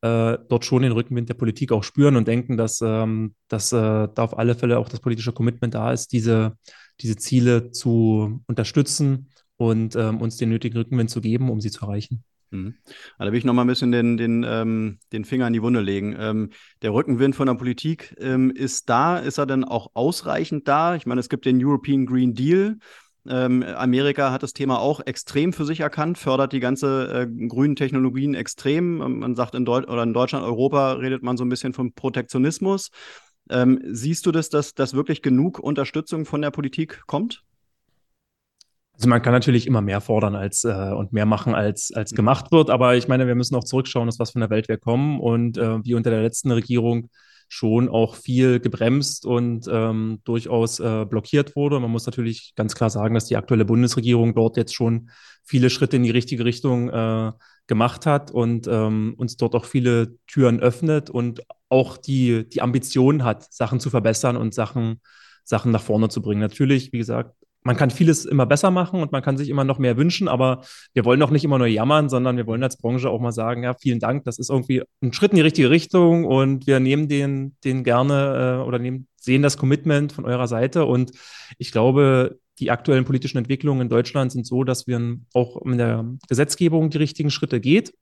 äh, 0.02 0.38
dort 0.48 0.64
schon 0.64 0.82
den 0.82 0.92
Rückenwind 0.92 1.28
der 1.28 1.34
Politik 1.34 1.72
auch 1.72 1.82
spüren 1.82 2.16
und 2.16 2.28
denken, 2.28 2.56
dass, 2.56 2.80
ähm, 2.82 3.34
dass 3.48 3.72
äh, 3.72 3.76
da 3.76 4.22
auf 4.22 4.38
alle 4.38 4.54
Fälle 4.54 4.78
auch 4.78 4.88
das 4.88 5.00
politische 5.00 5.32
Commitment 5.32 5.74
da 5.74 5.92
ist, 5.92 6.12
diese, 6.12 6.56
diese 7.00 7.16
Ziele 7.16 7.70
zu 7.70 8.42
unterstützen 8.46 9.28
und 9.56 9.96
ähm, 9.96 10.20
uns 10.20 10.36
den 10.36 10.50
nötigen 10.50 10.76
Rückenwind 10.76 11.10
zu 11.10 11.20
geben, 11.20 11.50
um 11.50 11.60
sie 11.60 11.70
zu 11.70 11.84
erreichen. 11.84 12.22
Mhm. 12.50 12.76
Da 13.18 13.26
will 13.26 13.38
ich 13.38 13.44
noch 13.44 13.52
mal 13.52 13.62
ein 13.62 13.68
bisschen 13.68 13.92
den, 13.92 14.16
den, 14.16 14.44
ähm, 14.46 14.98
den 15.12 15.24
Finger 15.24 15.46
in 15.46 15.52
die 15.52 15.62
Wunde 15.62 15.80
legen. 15.80 16.16
Ähm, 16.18 16.50
der 16.82 16.94
Rückenwind 16.94 17.36
von 17.36 17.46
der 17.46 17.54
Politik 17.54 18.14
ähm, 18.18 18.50
ist 18.50 18.88
da. 18.88 19.18
Ist 19.18 19.38
er 19.38 19.46
denn 19.46 19.64
auch 19.64 19.90
ausreichend 19.94 20.66
da? 20.68 20.94
Ich 20.94 21.06
meine, 21.06 21.20
es 21.20 21.28
gibt 21.28 21.44
den 21.44 21.62
European 21.62 22.06
Green 22.06 22.34
Deal. 22.34 22.78
Ähm, 23.28 23.62
Amerika 23.62 24.32
hat 24.32 24.42
das 24.42 24.54
Thema 24.54 24.80
auch 24.80 25.00
extrem 25.04 25.52
für 25.52 25.66
sich 25.66 25.80
erkannt, 25.80 26.16
fördert 26.16 26.52
die 26.52 26.60
ganze 26.60 27.28
äh, 27.28 27.46
grünen 27.46 27.76
Technologien 27.76 28.34
extrem. 28.34 29.02
Ähm, 29.02 29.18
man 29.18 29.34
sagt 29.36 29.54
in, 29.54 29.66
Deut 29.66 29.86
oder 29.88 30.02
in 30.02 30.14
Deutschland, 30.14 30.44
Europa 30.44 30.92
redet 30.94 31.22
man 31.22 31.36
so 31.36 31.44
ein 31.44 31.50
bisschen 31.50 31.74
vom 31.74 31.92
Protektionismus. 31.92 32.90
Ähm, 33.50 33.80
siehst 33.84 34.24
du 34.24 34.32
das, 34.32 34.48
dass, 34.48 34.74
dass 34.74 34.94
wirklich 34.94 35.20
genug 35.20 35.58
Unterstützung 35.58 36.24
von 36.24 36.40
der 36.40 36.50
Politik 36.50 37.02
kommt? 37.06 37.42
Also 38.94 39.08
man 39.08 39.22
kann 39.22 39.32
natürlich 39.32 39.66
immer 39.66 39.80
mehr 39.80 40.00
fordern 40.00 40.34
als 40.34 40.64
äh, 40.64 40.92
und 40.92 41.12
mehr 41.12 41.26
machen, 41.26 41.54
als, 41.54 41.92
als 41.92 42.12
gemacht 42.12 42.50
wird. 42.50 42.70
Aber 42.70 42.96
ich 42.96 43.08
meine, 43.08 43.26
wir 43.26 43.34
müssen 43.34 43.54
auch 43.54 43.64
zurückschauen, 43.64 44.08
aus 44.08 44.18
was 44.18 44.32
von 44.32 44.40
der 44.40 44.50
Welt 44.50 44.68
wir 44.68 44.78
kommen 44.78 45.20
und 45.20 45.56
äh, 45.58 45.84
wie 45.84 45.94
unter 45.94 46.10
der 46.10 46.22
letzten 46.22 46.50
Regierung 46.50 47.10
schon 47.48 47.88
auch 47.88 48.14
viel 48.14 48.60
gebremst 48.60 49.24
und 49.24 49.66
ähm, 49.70 50.20
durchaus 50.24 50.80
äh, 50.80 51.06
blockiert 51.06 51.56
wurde. 51.56 51.80
Man 51.80 51.90
muss 51.90 52.06
natürlich 52.06 52.52
ganz 52.56 52.74
klar 52.74 52.90
sagen, 52.90 53.14
dass 53.14 53.26
die 53.26 53.36
aktuelle 53.36 53.64
Bundesregierung 53.64 54.34
dort 54.34 54.56
jetzt 54.56 54.74
schon 54.74 55.10
viele 55.44 55.70
Schritte 55.70 55.96
in 55.96 56.02
die 56.02 56.10
richtige 56.10 56.44
Richtung 56.44 56.90
äh, 56.90 57.32
gemacht 57.66 58.06
hat 58.06 58.30
und 58.30 58.66
ähm, 58.66 59.14
uns 59.16 59.36
dort 59.36 59.54
auch 59.54 59.64
viele 59.64 60.16
Türen 60.26 60.60
öffnet 60.60 61.10
und 61.10 61.42
auch 61.68 61.96
die, 61.96 62.48
die 62.48 62.62
Ambition 62.62 63.24
hat, 63.24 63.52
Sachen 63.52 63.80
zu 63.80 63.90
verbessern 63.90 64.36
und 64.36 64.54
Sachen, 64.54 65.00
Sachen 65.44 65.72
nach 65.72 65.82
vorne 65.82 66.08
zu 66.08 66.22
bringen. 66.22 66.40
Natürlich, 66.40 66.92
wie 66.92 66.98
gesagt, 66.98 67.34
man 67.62 67.76
kann 67.76 67.90
vieles 67.90 68.24
immer 68.24 68.46
besser 68.46 68.70
machen 68.70 69.00
und 69.00 69.12
man 69.12 69.22
kann 69.22 69.36
sich 69.36 69.48
immer 69.48 69.64
noch 69.64 69.78
mehr 69.78 69.96
wünschen, 69.96 70.28
aber 70.28 70.62
wir 70.94 71.04
wollen 71.04 71.22
auch 71.22 71.30
nicht 71.30 71.44
immer 71.44 71.58
nur 71.58 71.66
jammern, 71.66 72.08
sondern 72.08 72.36
wir 72.36 72.46
wollen 72.46 72.62
als 72.62 72.78
Branche 72.78 73.10
auch 73.10 73.20
mal 73.20 73.32
sagen, 73.32 73.64
ja, 73.64 73.74
vielen 73.74 74.00
Dank, 74.00 74.24
das 74.24 74.38
ist 74.38 74.50
irgendwie 74.50 74.82
ein 75.02 75.12
Schritt 75.12 75.32
in 75.32 75.36
die 75.36 75.42
richtige 75.42 75.70
Richtung 75.70 76.24
und 76.24 76.66
wir 76.66 76.80
nehmen 76.80 77.08
den, 77.08 77.56
den 77.64 77.84
gerne 77.84 78.60
äh, 78.62 78.66
oder 78.66 78.78
nehmen, 78.78 79.06
sehen 79.16 79.42
das 79.42 79.56
Commitment 79.56 80.12
von 80.12 80.24
eurer 80.24 80.48
Seite 80.48 80.84
und 80.84 81.12
ich 81.58 81.72
glaube, 81.72 82.38
die 82.58 82.70
aktuellen 82.70 83.04
politischen 83.04 83.38
Entwicklungen 83.38 83.82
in 83.82 83.88
Deutschland 83.88 84.32
sind 84.32 84.46
so, 84.46 84.64
dass 84.64 84.86
wir 84.86 85.18
auch 85.32 85.62
in 85.62 85.78
der 85.78 86.04
Gesetzgebung 86.28 86.90
die 86.90 86.98
richtigen 86.98 87.30
Schritte 87.30 87.60
geht. 87.60 87.94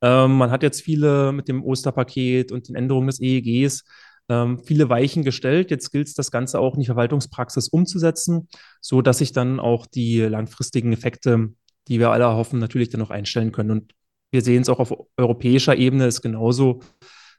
Ähm, 0.00 0.36
man 0.36 0.50
hat 0.50 0.62
jetzt 0.62 0.80
viele 0.80 1.32
mit 1.32 1.48
dem 1.48 1.62
Osterpaket 1.62 2.52
und 2.52 2.68
den 2.68 2.74
Änderungen 2.74 3.08
des 3.08 3.20
EEGs 3.20 3.84
ähm, 4.28 4.58
viele 4.64 4.88
Weichen 4.88 5.24
gestellt. 5.24 5.70
Jetzt 5.70 5.90
gilt 5.90 6.08
es, 6.08 6.14
das 6.14 6.30
Ganze 6.30 6.60
auch 6.60 6.74
in 6.74 6.80
die 6.80 6.86
Verwaltungspraxis 6.86 7.68
umzusetzen, 7.68 8.48
so 8.80 9.02
dass 9.02 9.18
sich 9.18 9.32
dann 9.32 9.60
auch 9.60 9.86
die 9.86 10.20
langfristigen 10.20 10.92
Effekte, 10.92 11.50
die 11.88 11.98
wir 11.98 12.10
alle 12.10 12.26
hoffen, 12.26 12.58
natürlich 12.58 12.90
dann 12.90 13.02
auch 13.02 13.10
einstellen 13.10 13.52
können. 13.52 13.70
Und 13.70 13.94
wir 14.30 14.42
sehen 14.42 14.62
es 14.62 14.68
auch 14.68 14.78
auf 14.78 14.94
europäischer 15.16 15.76
Ebene 15.76 16.06
ist 16.06 16.20
genauso 16.20 16.80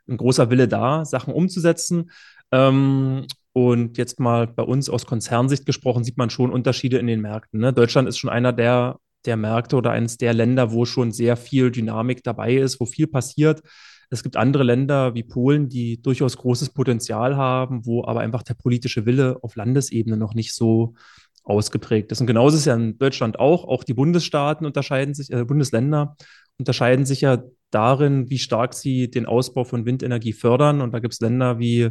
ein 0.08 0.18
großer 0.18 0.50
Wille 0.50 0.68
da, 0.68 1.06
Sachen 1.06 1.34
umzusetzen. 1.34 2.12
Ähm, 2.52 3.28
und 3.54 3.98
jetzt 3.98 4.20
mal 4.20 4.48
bei 4.48 4.64
uns 4.64 4.90
aus 4.90 5.06
Konzernsicht 5.06 5.66
gesprochen, 5.66 6.04
sieht 6.04 6.18
man 6.18 6.30
schon 6.30 6.52
Unterschiede 6.52 6.98
in 6.98 7.08
den 7.08 7.22
Märkten. 7.22 7.60
Ne? 7.60 7.74
Deutschland 7.74 8.08
ist 8.08 8.18
schon 8.18 8.30
einer 8.30 8.54
der, 8.54 8.98
der 9.26 9.38
Märkte 9.38 9.76
oder 9.76 9.92
eines 9.92 10.18
der 10.18 10.34
Länder, 10.34 10.72
wo 10.72 10.86
schon 10.86 11.12
sehr 11.12 11.36
viel 11.36 11.72
Dynamik 11.72 12.24
dabei 12.24 12.56
ist, 12.56 12.80
wo 12.80 12.86
viel 12.86 13.08
passiert. 13.08 13.62
Es 14.10 14.24
gibt 14.24 14.38
andere 14.38 14.64
Länder 14.64 15.14
wie 15.14 15.24
Polen, 15.24 15.70
die 15.70 16.02
durchaus 16.02 16.38
großes 16.38 16.70
Potenzial 16.72 17.38
haben, 17.38 17.86
wo 17.86 18.04
aber 18.06 18.22
einfach 18.22 18.44
der 18.44 18.56
politische 18.56 19.06
Wille 19.06 19.38
auf 19.42 19.56
Landesebene 19.56 20.18
noch 20.18 20.34
nicht 20.34 20.54
so 20.54 20.96
ausgeprägt 21.44 22.12
ist. 22.12 22.22
Und 22.22 22.28
genauso 22.28 22.56
ist 22.56 22.62
es 22.62 22.66
ja 22.66 22.76
in 22.76 22.98
Deutschland 22.98 23.40
auch. 23.40 23.66
Auch 23.66 23.84
die 23.84 23.94
Bundesstaaten 23.94 24.66
unterscheiden 24.66 25.14
sich, 25.14 25.32
äh, 25.32 25.46
Bundesländer 25.46 26.16
unterscheiden 26.58 27.06
sich 27.06 27.22
ja 27.22 27.44
darin, 27.72 28.30
wie 28.30 28.40
stark 28.40 28.74
sie 28.74 29.10
den 29.10 29.26
Ausbau 29.26 29.64
von 29.64 29.86
Windenergie 29.86 30.34
fördern. 30.34 30.82
Und 30.82 30.94
da 30.94 31.00
gibt 31.00 31.14
es 31.14 31.20
Länder 31.20 31.60
wie, 31.60 31.90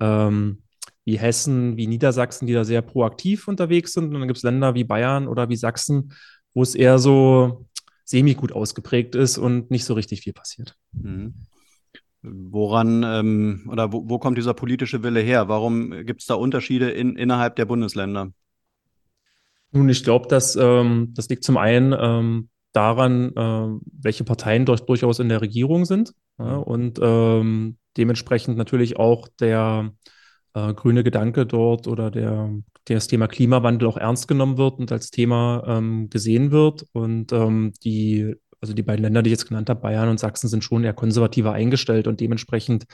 ähm, 0.00 0.62
wie 1.04 1.18
Hessen, 1.18 1.76
wie 1.76 1.86
Niedersachsen, 1.86 2.46
die 2.46 2.52
da 2.52 2.64
sehr 2.64 2.82
proaktiv 2.82 3.48
unterwegs 3.48 3.92
sind. 3.92 4.06
Und 4.06 4.20
dann 4.20 4.28
gibt 4.28 4.38
es 4.38 4.42
Länder 4.42 4.74
wie 4.74 4.84
Bayern 4.84 5.26
oder 5.28 5.48
wie 5.48 5.56
Sachsen, 5.56 6.12
wo 6.54 6.62
es 6.62 6.74
eher 6.74 6.98
so 6.98 7.66
semi-gut 8.06 8.52
ausgeprägt 8.52 9.14
ist 9.14 9.36
und 9.36 9.70
nicht 9.70 9.84
so 9.84 9.94
richtig 9.94 10.22
viel 10.22 10.32
passiert. 10.32 10.76
Mhm. 10.92 11.34
Woran 12.22 13.02
ähm, 13.04 13.68
oder 13.70 13.92
wo, 13.92 14.08
wo, 14.08 14.18
kommt 14.18 14.38
dieser 14.38 14.54
politische 14.54 15.02
Wille 15.02 15.20
her? 15.20 15.48
Warum 15.48 15.90
gibt 16.06 16.22
es 16.22 16.26
da 16.26 16.34
Unterschiede 16.34 16.90
in, 16.90 17.16
innerhalb 17.16 17.56
der 17.56 17.66
Bundesländer? 17.66 18.32
Nun, 19.72 19.88
ich 19.88 20.02
glaube, 20.02 20.28
dass 20.28 20.56
ähm, 20.56 21.12
das 21.14 21.28
liegt 21.28 21.44
zum 21.44 21.56
einen 21.56 21.94
ähm, 21.98 22.48
daran, 22.72 23.32
äh, 23.36 23.86
welche 24.00 24.24
Parteien 24.24 24.64
durch, 24.64 24.80
durchaus 24.80 25.18
in 25.18 25.28
der 25.28 25.40
Regierung 25.40 25.84
sind 25.84 26.12
ja, 26.38 26.58
mhm. 26.58 26.62
und 26.62 26.98
ähm, 27.02 27.76
dementsprechend 27.96 28.56
natürlich 28.56 28.98
auch 28.98 29.28
der 29.40 29.92
äh, 30.56 30.74
grüne 30.74 31.04
Gedanke 31.04 31.46
dort 31.46 31.86
oder 31.86 32.10
der, 32.10 32.50
das 32.86 33.06
Thema 33.06 33.28
Klimawandel 33.28 33.88
auch 33.88 33.98
ernst 33.98 34.26
genommen 34.26 34.56
wird 34.56 34.78
und 34.78 34.90
als 34.90 35.10
Thema 35.10 35.62
ähm, 35.66 36.08
gesehen 36.08 36.50
wird. 36.50 36.86
Und 36.92 37.32
ähm, 37.32 37.72
die, 37.84 38.34
also 38.60 38.72
die 38.72 38.82
beiden 38.82 39.02
Länder, 39.02 39.22
die 39.22 39.28
ich 39.28 39.38
jetzt 39.38 39.48
genannt 39.48 39.68
habe, 39.68 39.80
Bayern 39.80 40.08
und 40.08 40.18
Sachsen, 40.18 40.48
sind 40.48 40.64
schon 40.64 40.84
eher 40.84 40.94
konservativer 40.94 41.52
eingestellt 41.52 42.08
und 42.08 42.20
dementsprechend 42.20 42.86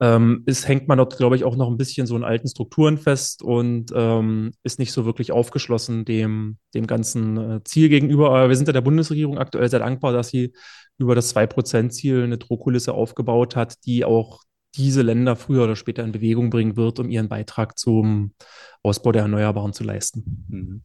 ähm, 0.00 0.44
ist, 0.46 0.68
hängt 0.68 0.86
man 0.86 0.98
dort, 0.98 1.16
glaube 1.16 1.36
ich, 1.36 1.44
auch 1.44 1.56
noch 1.56 1.68
ein 1.68 1.76
bisschen 1.76 2.06
so 2.06 2.16
in 2.16 2.24
alten 2.24 2.48
Strukturen 2.48 2.98
fest 2.98 3.42
und 3.42 3.92
ähm, 3.94 4.52
ist 4.62 4.78
nicht 4.78 4.92
so 4.92 5.04
wirklich 5.04 5.32
aufgeschlossen 5.32 6.04
dem, 6.04 6.58
dem 6.72 6.86
ganzen 6.86 7.36
äh, 7.36 7.64
Ziel 7.64 7.88
gegenüber. 7.88 8.30
Aber 8.30 8.48
wir 8.48 8.56
sind 8.56 8.68
ja 8.68 8.72
der 8.72 8.80
Bundesregierung 8.80 9.38
aktuell 9.38 9.68
sehr 9.68 9.80
dankbar, 9.80 10.12
dass 10.12 10.28
sie 10.28 10.52
über 10.98 11.14
das 11.14 11.34
2%-Ziel 11.34 12.22
eine 12.22 12.38
Drohkulisse 12.38 12.94
aufgebaut 12.94 13.56
hat, 13.56 13.84
die 13.84 14.04
auch 14.04 14.42
diese 14.74 15.02
Länder 15.02 15.36
früher 15.36 15.64
oder 15.64 15.76
später 15.76 16.04
in 16.04 16.12
Bewegung 16.12 16.50
bringen 16.50 16.76
wird, 16.76 16.98
um 16.98 17.08
ihren 17.08 17.28
Beitrag 17.28 17.78
zum 17.78 18.32
Ausbau 18.82 19.12
der 19.12 19.22
Erneuerbaren 19.22 19.72
zu 19.72 19.84
leisten. 19.84 20.46
Mhm. 20.48 20.82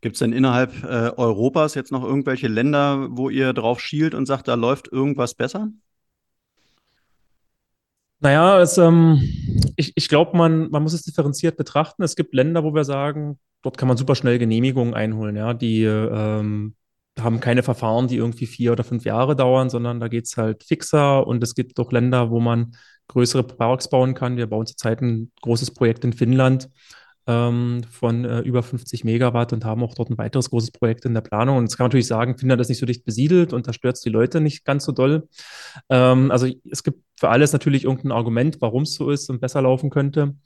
Gibt 0.00 0.14
es 0.14 0.20
denn 0.20 0.32
innerhalb 0.32 0.84
äh, 0.84 1.10
Europas 1.16 1.74
jetzt 1.74 1.90
noch 1.90 2.04
irgendwelche 2.04 2.46
Länder, 2.46 3.08
wo 3.10 3.30
ihr 3.30 3.52
drauf 3.52 3.80
schielt 3.80 4.14
und 4.14 4.26
sagt, 4.26 4.46
da 4.46 4.54
läuft 4.54 4.86
irgendwas 4.92 5.34
besser? 5.34 5.70
Naja, 8.20 8.60
es, 8.60 8.78
ähm, 8.78 9.20
ich, 9.76 9.92
ich 9.96 10.08
glaube, 10.08 10.36
man, 10.36 10.70
man 10.70 10.82
muss 10.82 10.92
es 10.92 11.02
differenziert 11.02 11.56
betrachten. 11.56 12.02
Es 12.02 12.14
gibt 12.14 12.34
Länder, 12.34 12.62
wo 12.62 12.74
wir 12.74 12.84
sagen, 12.84 13.38
dort 13.62 13.76
kann 13.76 13.88
man 13.88 13.96
super 13.96 14.14
schnell 14.14 14.38
Genehmigungen 14.38 14.94
einholen. 14.94 15.36
Ja? 15.36 15.54
Die 15.54 15.82
ähm, 15.82 16.74
haben 17.18 17.40
keine 17.40 17.62
Verfahren, 17.62 18.08
die 18.08 18.16
irgendwie 18.16 18.46
vier 18.46 18.72
oder 18.72 18.84
fünf 18.84 19.04
Jahre 19.04 19.34
dauern, 19.34 19.70
sondern 19.70 19.98
da 19.98 20.08
geht 20.08 20.26
es 20.26 20.36
halt 20.36 20.64
fixer. 20.64 21.26
Und 21.26 21.42
es 21.42 21.54
gibt 21.54 21.78
auch 21.80 21.90
Länder, 21.92 22.30
wo 22.30 22.40
man 22.40 22.76
größere 23.08 23.42
Parks 23.42 23.88
bauen 23.88 24.14
kann. 24.14 24.36
Wir 24.36 24.46
bauen 24.46 24.66
zurzeit 24.66 25.00
ein 25.00 25.32
großes 25.42 25.72
Projekt 25.72 26.04
in 26.04 26.12
Finnland 26.12 26.68
ähm, 27.28 27.82
von 27.90 28.24
äh, 28.24 28.40
über 28.40 28.62
50 28.62 29.04
Megawatt 29.04 29.52
und 29.52 29.64
haben 29.64 29.82
auch 29.82 29.94
dort 29.94 30.08
ein 30.08 30.16
weiteres 30.16 30.48
großes 30.48 30.70
Projekt 30.70 31.04
in 31.04 31.12
der 31.12 31.20
Planung. 31.20 31.58
Und 31.58 31.64
jetzt 31.64 31.76
kann 31.76 31.84
man 31.84 31.88
natürlich 31.88 32.06
sagen, 32.06 32.38
Finnland 32.38 32.60
ist 32.62 32.70
nicht 32.70 32.78
so 32.78 32.86
dicht 32.86 33.04
besiedelt 33.04 33.52
und 33.52 33.68
da 33.68 33.74
stört 33.74 33.96
es 33.96 34.00
die 34.00 34.08
Leute 34.08 34.40
nicht 34.40 34.64
ganz 34.64 34.84
so 34.84 34.92
doll. 34.92 35.28
Ähm, 35.90 36.30
also 36.30 36.48
es 36.70 36.82
gibt 36.82 37.02
für 37.20 37.28
alles 37.28 37.52
natürlich 37.52 37.84
irgendein 37.84 38.12
Argument, 38.12 38.56
warum 38.60 38.84
es 38.84 38.94
so 38.94 39.10
ist 39.10 39.28
und 39.28 39.40
besser 39.40 39.60
laufen 39.60 39.90
könnte. 39.90 40.36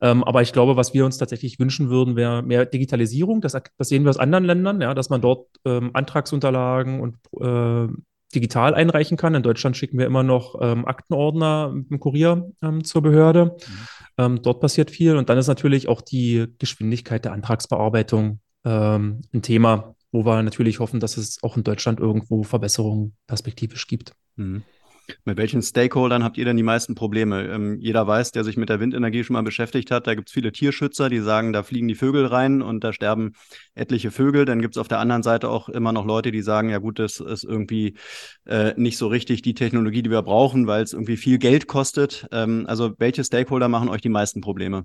Ähm, 0.00 0.22
aber 0.22 0.40
ich 0.42 0.52
glaube, 0.52 0.76
was 0.76 0.94
wir 0.94 1.04
uns 1.04 1.18
tatsächlich 1.18 1.58
wünschen 1.58 1.90
würden, 1.90 2.14
wäre 2.14 2.42
mehr 2.44 2.66
Digitalisierung. 2.66 3.40
Das, 3.40 3.52
das 3.76 3.88
sehen 3.88 4.04
wir 4.04 4.10
aus 4.10 4.18
anderen 4.18 4.44
Ländern, 4.44 4.80
ja, 4.80 4.94
dass 4.94 5.10
man 5.10 5.20
dort 5.20 5.48
ähm, 5.64 5.90
Antragsunterlagen 5.92 7.00
und 7.00 7.16
äh, 7.40 7.92
digital 8.34 8.74
einreichen 8.74 9.16
kann. 9.16 9.34
In 9.34 9.42
Deutschland 9.42 9.76
schicken 9.76 9.98
wir 9.98 10.06
immer 10.06 10.22
noch 10.22 10.56
ähm, 10.60 10.86
Aktenordner 10.86 11.72
mit 11.72 11.90
dem 11.90 12.00
Kurier 12.00 12.50
ähm, 12.62 12.84
zur 12.84 13.02
Behörde. 13.02 13.56
Mhm. 13.56 13.88
Ähm, 14.18 14.42
dort 14.42 14.60
passiert 14.60 14.90
viel. 14.90 15.16
Und 15.16 15.28
dann 15.28 15.38
ist 15.38 15.46
natürlich 15.46 15.88
auch 15.88 16.00
die 16.00 16.46
Geschwindigkeit 16.58 17.24
der 17.24 17.32
Antragsbearbeitung 17.32 18.40
ähm, 18.64 19.22
ein 19.32 19.42
Thema, 19.42 19.94
wo 20.12 20.24
wir 20.24 20.42
natürlich 20.42 20.80
hoffen, 20.80 21.00
dass 21.00 21.16
es 21.16 21.42
auch 21.42 21.56
in 21.56 21.64
Deutschland 21.64 22.00
irgendwo 22.00 22.42
Verbesserungen 22.42 23.16
perspektivisch 23.26 23.86
gibt. 23.86 24.12
Mhm. 24.36 24.62
Mit 25.24 25.38
welchen 25.38 25.62
Stakeholdern 25.62 26.22
habt 26.22 26.36
ihr 26.36 26.44
denn 26.44 26.56
die 26.56 26.62
meisten 26.62 26.94
Probleme? 26.94 27.46
Ähm, 27.46 27.78
jeder 27.80 28.06
weiß, 28.06 28.32
der 28.32 28.44
sich 28.44 28.56
mit 28.56 28.68
der 28.68 28.80
Windenergie 28.80 29.24
schon 29.24 29.34
mal 29.34 29.42
beschäftigt 29.42 29.90
hat, 29.90 30.06
da 30.06 30.14
gibt 30.14 30.28
es 30.28 30.32
viele 30.32 30.52
Tierschützer, 30.52 31.08
die 31.08 31.20
sagen, 31.20 31.52
da 31.52 31.62
fliegen 31.62 31.88
die 31.88 31.94
Vögel 31.94 32.26
rein 32.26 32.62
und 32.62 32.84
da 32.84 32.92
sterben 32.92 33.32
etliche 33.74 34.10
Vögel. 34.10 34.44
Dann 34.44 34.60
gibt 34.60 34.76
es 34.76 34.80
auf 34.80 34.88
der 34.88 34.98
anderen 34.98 35.22
Seite 35.22 35.48
auch 35.48 35.68
immer 35.68 35.92
noch 35.92 36.04
Leute, 36.04 36.30
die 36.30 36.42
sagen, 36.42 36.68
ja 36.68 36.78
gut, 36.78 36.98
das 36.98 37.20
ist 37.20 37.44
irgendwie 37.44 37.96
äh, 38.46 38.74
nicht 38.76 38.98
so 38.98 39.08
richtig 39.08 39.42
die 39.42 39.54
Technologie, 39.54 40.02
die 40.02 40.10
wir 40.10 40.22
brauchen, 40.22 40.66
weil 40.66 40.82
es 40.82 40.92
irgendwie 40.92 41.16
viel 41.16 41.38
Geld 41.38 41.66
kostet. 41.66 42.26
Ähm, 42.32 42.64
also 42.68 42.94
welche 42.98 43.24
Stakeholder 43.24 43.68
machen 43.68 43.88
euch 43.88 44.02
die 44.02 44.08
meisten 44.08 44.40
Probleme? 44.40 44.84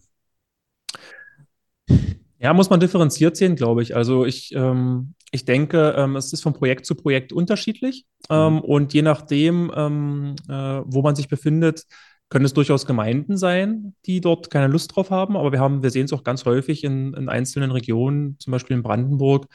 Ja, 2.43 2.53
muss 2.53 2.69
man 2.69 2.81
differenziert 2.81 3.37
sehen, 3.37 3.55
glaube 3.55 3.83
ich. 3.83 3.95
Also 3.95 4.25
ich, 4.25 4.53
ähm, 4.53 5.13
ich 5.31 5.45
denke, 5.45 5.95
ähm, 5.97 6.17
es 6.17 6.33
ist 6.33 6.43
von 6.43 6.51
Projekt 6.53 6.85
zu 6.85 6.93
Projekt 6.93 7.31
unterschiedlich. 7.31 8.05
Ähm, 8.29 8.55
mhm. 8.55 8.59
Und 8.59 8.93
je 8.93 9.01
nachdem, 9.01 9.71
ähm, 9.73 10.35
äh, 10.49 10.81
wo 10.85 11.01
man 11.01 11.15
sich 11.15 11.29
befindet, 11.29 11.85
können 12.29 12.43
es 12.43 12.53
durchaus 12.53 12.85
Gemeinden 12.85 13.37
sein, 13.37 13.95
die 14.05 14.19
dort 14.19 14.49
keine 14.49 14.67
Lust 14.67 14.93
drauf 14.93 15.09
haben. 15.09 15.37
Aber 15.37 15.53
wir 15.53 15.61
haben, 15.61 15.83
wir 15.83 15.89
sehen 15.89 16.03
es 16.03 16.11
auch 16.11 16.25
ganz 16.25 16.43
häufig 16.43 16.83
in, 16.83 17.13
in 17.13 17.29
einzelnen 17.29 17.71
Regionen, 17.71 18.37
zum 18.39 18.51
Beispiel 18.51 18.75
in 18.75 18.83
Brandenburg, 18.83 19.45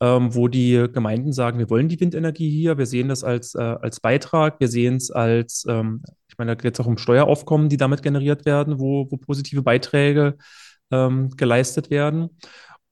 ähm, 0.00 0.32
wo 0.32 0.46
die 0.46 0.86
Gemeinden 0.92 1.32
sagen, 1.32 1.58
wir 1.58 1.68
wollen 1.68 1.88
die 1.88 1.98
Windenergie 1.98 2.50
hier, 2.50 2.78
wir 2.78 2.86
sehen 2.86 3.08
das 3.08 3.24
als, 3.24 3.56
äh, 3.56 3.58
als 3.60 3.98
Beitrag, 3.98 4.60
wir 4.60 4.68
sehen 4.68 4.96
es 4.96 5.10
als, 5.10 5.64
ähm, 5.68 6.02
ich 6.28 6.38
meine, 6.38 6.54
da 6.54 6.62
geht 6.62 6.74
es 6.74 6.80
auch 6.80 6.86
um 6.86 6.98
Steueraufkommen, 6.98 7.68
die 7.70 7.76
damit 7.76 8.04
generiert 8.04 8.44
werden, 8.44 8.78
wo, 8.78 9.10
wo 9.10 9.16
positive 9.16 9.62
Beiträge 9.62 10.36
ähm, 10.90 11.30
geleistet 11.36 11.90
werden. 11.90 12.30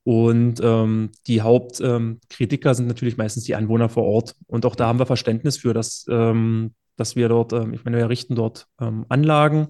Und 0.05 0.61
ähm, 0.63 1.11
die 1.27 1.41
Hauptkritiker 1.41 2.69
ähm, 2.71 2.75
sind 2.75 2.87
natürlich 2.89 3.17
meistens 3.17 3.45
die 3.45 3.55
Anwohner 3.55 3.89
vor 3.89 4.05
Ort. 4.05 4.35
Und 4.47 4.67
auch 4.67 4.77
da 4.77 4.87
haben 4.87 4.99
wir 4.99 5.07
Verständnis 5.07 5.57
für, 5.57 5.73
dass, 5.73 6.05
ähm, 6.11 6.75
dass 6.97 7.17
wir 7.17 7.29
dort, 7.29 7.53
ähm, 7.55 7.73
ich 7.73 7.85
meine, 7.85 7.97
wir 7.97 8.05
errichten 8.05 8.35
dort 8.35 8.67
Anlagen. 8.77 9.69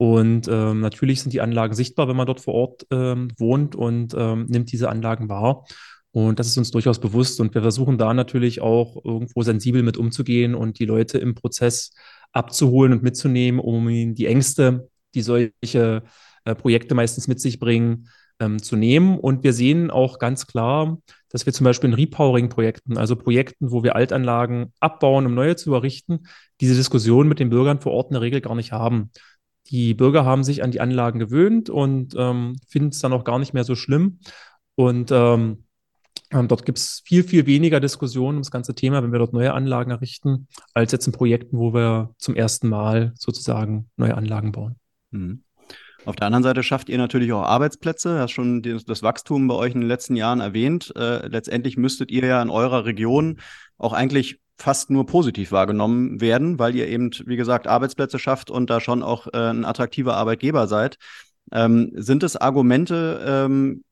Und 0.00 0.46
natürlich 0.46 1.22
sind 1.22 1.32
die 1.32 1.40
Anlagen 1.40 1.74
sichtbar, 1.74 2.06
wenn 2.06 2.14
man 2.14 2.28
dort 2.28 2.38
vor 2.38 2.54
Ort 2.54 2.86
wohnt 2.88 3.74
und 3.74 4.14
nimmt 4.14 4.70
diese 4.70 4.90
Anlagen 4.90 5.28
wahr. 5.28 5.64
Und 6.12 6.38
das 6.38 6.46
ist 6.46 6.56
uns 6.56 6.70
durchaus 6.70 7.00
bewusst. 7.00 7.40
Und 7.40 7.52
wir 7.52 7.62
versuchen 7.62 7.98
da 7.98 8.14
natürlich 8.14 8.60
auch 8.60 9.04
irgendwo 9.04 9.42
sensibel 9.42 9.82
mit 9.82 9.96
umzugehen 9.96 10.54
und 10.54 10.78
die 10.78 10.84
Leute 10.84 11.18
im 11.18 11.34
Prozess 11.34 11.90
abzuholen 12.32 12.92
und 12.92 13.02
mitzunehmen, 13.02 13.60
um 13.60 13.88
ihnen 13.88 14.14
die 14.14 14.26
Ängste, 14.26 14.88
die 15.14 15.22
solche 15.22 16.04
äh, 16.48 16.54
Projekte 16.54 16.94
meistens 16.94 17.28
mit 17.28 17.40
sich 17.40 17.58
bringen, 17.58 18.08
ähm, 18.40 18.62
zu 18.62 18.76
nehmen. 18.76 19.18
Und 19.18 19.42
wir 19.42 19.52
sehen 19.52 19.90
auch 19.90 20.18
ganz 20.18 20.46
klar, 20.46 20.98
dass 21.30 21.46
wir 21.46 21.52
zum 21.52 21.64
Beispiel 21.64 21.90
in 21.90 21.94
Repowering-Projekten, 21.94 22.96
also 22.96 23.16
Projekten, 23.16 23.70
wo 23.70 23.82
wir 23.82 23.96
Altanlagen 23.96 24.72
abbauen, 24.80 25.26
um 25.26 25.34
neue 25.34 25.56
zu 25.56 25.74
errichten, 25.74 26.26
diese 26.60 26.74
Diskussion 26.74 27.28
mit 27.28 27.38
den 27.38 27.50
Bürgern 27.50 27.80
vor 27.80 27.92
Ort 27.92 28.10
in 28.10 28.14
der 28.14 28.22
Regel 28.22 28.40
gar 28.40 28.54
nicht 28.54 28.72
haben. 28.72 29.10
Die 29.66 29.94
Bürger 29.94 30.24
haben 30.24 30.44
sich 30.44 30.62
an 30.62 30.70
die 30.70 30.80
Anlagen 30.80 31.18
gewöhnt 31.18 31.68
und 31.68 32.14
ähm, 32.16 32.56
finden 32.66 32.88
es 32.90 33.00
dann 33.00 33.12
auch 33.12 33.24
gar 33.24 33.38
nicht 33.38 33.52
mehr 33.52 33.64
so 33.64 33.74
schlimm. 33.74 34.20
Und 34.76 35.10
ähm, 35.12 35.64
ähm 36.30 36.48
dort 36.48 36.64
gibt 36.64 36.78
es 36.78 37.02
viel, 37.04 37.24
viel 37.24 37.44
weniger 37.44 37.80
Diskussionen 37.80 38.38
um 38.38 38.42
das 38.42 38.50
ganze 38.50 38.74
Thema, 38.74 39.02
wenn 39.02 39.12
wir 39.12 39.18
dort 39.18 39.34
neue 39.34 39.52
Anlagen 39.52 39.90
errichten, 39.90 40.48
als 40.72 40.92
jetzt 40.92 41.06
in 41.06 41.12
Projekten, 41.12 41.58
wo 41.58 41.74
wir 41.74 42.14
zum 42.16 42.34
ersten 42.34 42.68
Mal 42.68 43.12
sozusagen 43.16 43.90
neue 43.96 44.16
Anlagen 44.16 44.52
bauen. 44.52 44.76
Mhm. 45.10 45.42
Auf 46.08 46.16
der 46.16 46.26
anderen 46.26 46.42
Seite 46.42 46.62
schafft 46.62 46.88
ihr 46.88 46.96
natürlich 46.96 47.34
auch 47.34 47.42
Arbeitsplätze. 47.42 48.14
Du 48.14 48.20
hast 48.20 48.30
schon 48.30 48.62
das 48.62 49.02
Wachstum 49.02 49.46
bei 49.46 49.54
euch 49.54 49.74
in 49.74 49.82
den 49.82 49.88
letzten 49.88 50.16
Jahren 50.16 50.40
erwähnt. 50.40 50.90
Äh, 50.96 51.28
letztendlich 51.28 51.76
müsstet 51.76 52.10
ihr 52.10 52.24
ja 52.24 52.40
in 52.40 52.48
eurer 52.48 52.86
Region 52.86 53.40
auch 53.76 53.92
eigentlich 53.92 54.40
fast 54.56 54.88
nur 54.88 55.04
positiv 55.04 55.52
wahrgenommen 55.52 56.18
werden, 56.22 56.58
weil 56.58 56.74
ihr 56.74 56.88
eben, 56.88 57.10
wie 57.26 57.36
gesagt, 57.36 57.66
Arbeitsplätze 57.66 58.18
schafft 58.18 58.50
und 58.50 58.70
da 58.70 58.80
schon 58.80 59.02
auch 59.02 59.26
äh, 59.34 59.50
ein 59.50 59.66
attraktiver 59.66 60.16
Arbeitgeber 60.16 60.66
seid. 60.66 60.96
Ähm, 61.52 61.92
sind 61.94 62.22
es 62.22 62.36
Argumente, 62.36 63.22
ähm, 63.26 63.84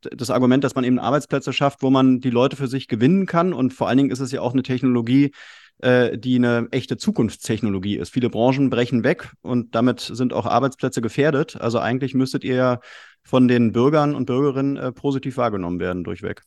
das 0.00 0.30
Argument, 0.30 0.64
dass 0.64 0.74
man 0.74 0.84
eben 0.84 0.98
Arbeitsplätze 0.98 1.52
schafft, 1.52 1.82
wo 1.82 1.90
man 1.90 2.20
die 2.20 2.30
Leute 2.30 2.56
für 2.56 2.68
sich 2.68 2.88
gewinnen 2.88 3.26
kann? 3.26 3.52
Und 3.52 3.74
vor 3.74 3.88
allen 3.88 3.98
Dingen 3.98 4.10
ist 4.10 4.20
es 4.20 4.32
ja 4.32 4.40
auch 4.40 4.54
eine 4.54 4.62
Technologie, 4.62 5.30
äh, 5.78 6.16
die 6.18 6.36
eine 6.36 6.68
echte 6.70 6.96
Zukunftstechnologie 6.96 7.96
ist. 7.96 8.12
Viele 8.12 8.30
Branchen 8.30 8.70
brechen 8.70 9.04
weg 9.04 9.32
und 9.42 9.74
damit 9.74 10.00
sind 10.00 10.32
auch 10.32 10.46
Arbeitsplätze 10.46 11.00
gefährdet. 11.00 11.56
Also 11.56 11.78
eigentlich 11.78 12.14
müsstet 12.14 12.44
ihr 12.44 12.54
ja 12.54 12.80
von 13.22 13.48
den 13.48 13.72
Bürgern 13.72 14.14
und 14.14 14.26
Bürgerinnen 14.26 14.76
äh, 14.76 14.92
positiv 14.92 15.36
wahrgenommen 15.36 15.80
werden 15.80 16.04
durchweg. 16.04 16.42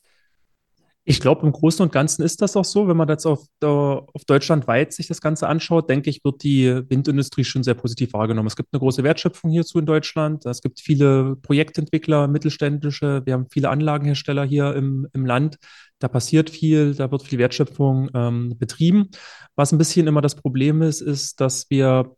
Ich 1.10 1.22
glaube, 1.22 1.46
im 1.46 1.54
Großen 1.54 1.82
und 1.84 1.94
Ganzen 1.94 2.22
ist 2.24 2.42
das 2.42 2.58
auch 2.58 2.66
so. 2.66 2.90
Wenn 2.90 2.98
man 2.98 3.08
jetzt 3.08 3.26
auf, 3.26 3.46
auf 3.62 4.26
Deutschland 4.26 4.68
weit 4.68 4.92
sich 4.92 5.08
das 5.08 5.22
Ganze 5.22 5.48
anschaut, 5.48 5.90
denke 5.90 6.10
ich, 6.10 6.22
wird 6.26 6.44
die 6.44 6.82
Windindustrie 6.90 7.46
schon 7.46 7.64
sehr 7.64 7.76
positiv 7.76 8.12
wahrgenommen. 8.12 8.48
Es 8.48 8.58
gibt 8.58 8.74
eine 8.74 8.80
große 8.82 9.04
Wertschöpfung 9.04 9.50
hierzu 9.50 9.80
in 9.80 9.86
Deutschland. 9.86 10.46
Es 10.46 10.62
gibt 10.62 10.82
viele 10.82 11.38
Projektentwickler, 11.38 12.28
mittelständische. 12.28 13.22
Wir 13.24 13.36
haben 13.36 13.48
viele 13.50 13.70
Anlagenhersteller 13.70 14.44
hier 14.44 14.76
im, 14.76 15.08
im 15.14 15.26
Land. 15.26 15.60
Da 16.00 16.08
passiert 16.08 16.50
viel, 16.50 16.94
da 16.94 17.12
wird 17.12 17.24
viel 17.24 17.40
Wertschöpfung 17.40 18.10
ähm, 18.14 18.56
betrieben. 18.58 19.10
Was 19.56 19.72
ein 19.72 19.78
bisschen 19.78 20.08
immer 20.08 20.22
das 20.22 20.36
Problem 20.36 20.82
ist, 20.82 21.02
ist, 21.02 21.42
dass 21.42 21.70
wir 21.70 22.16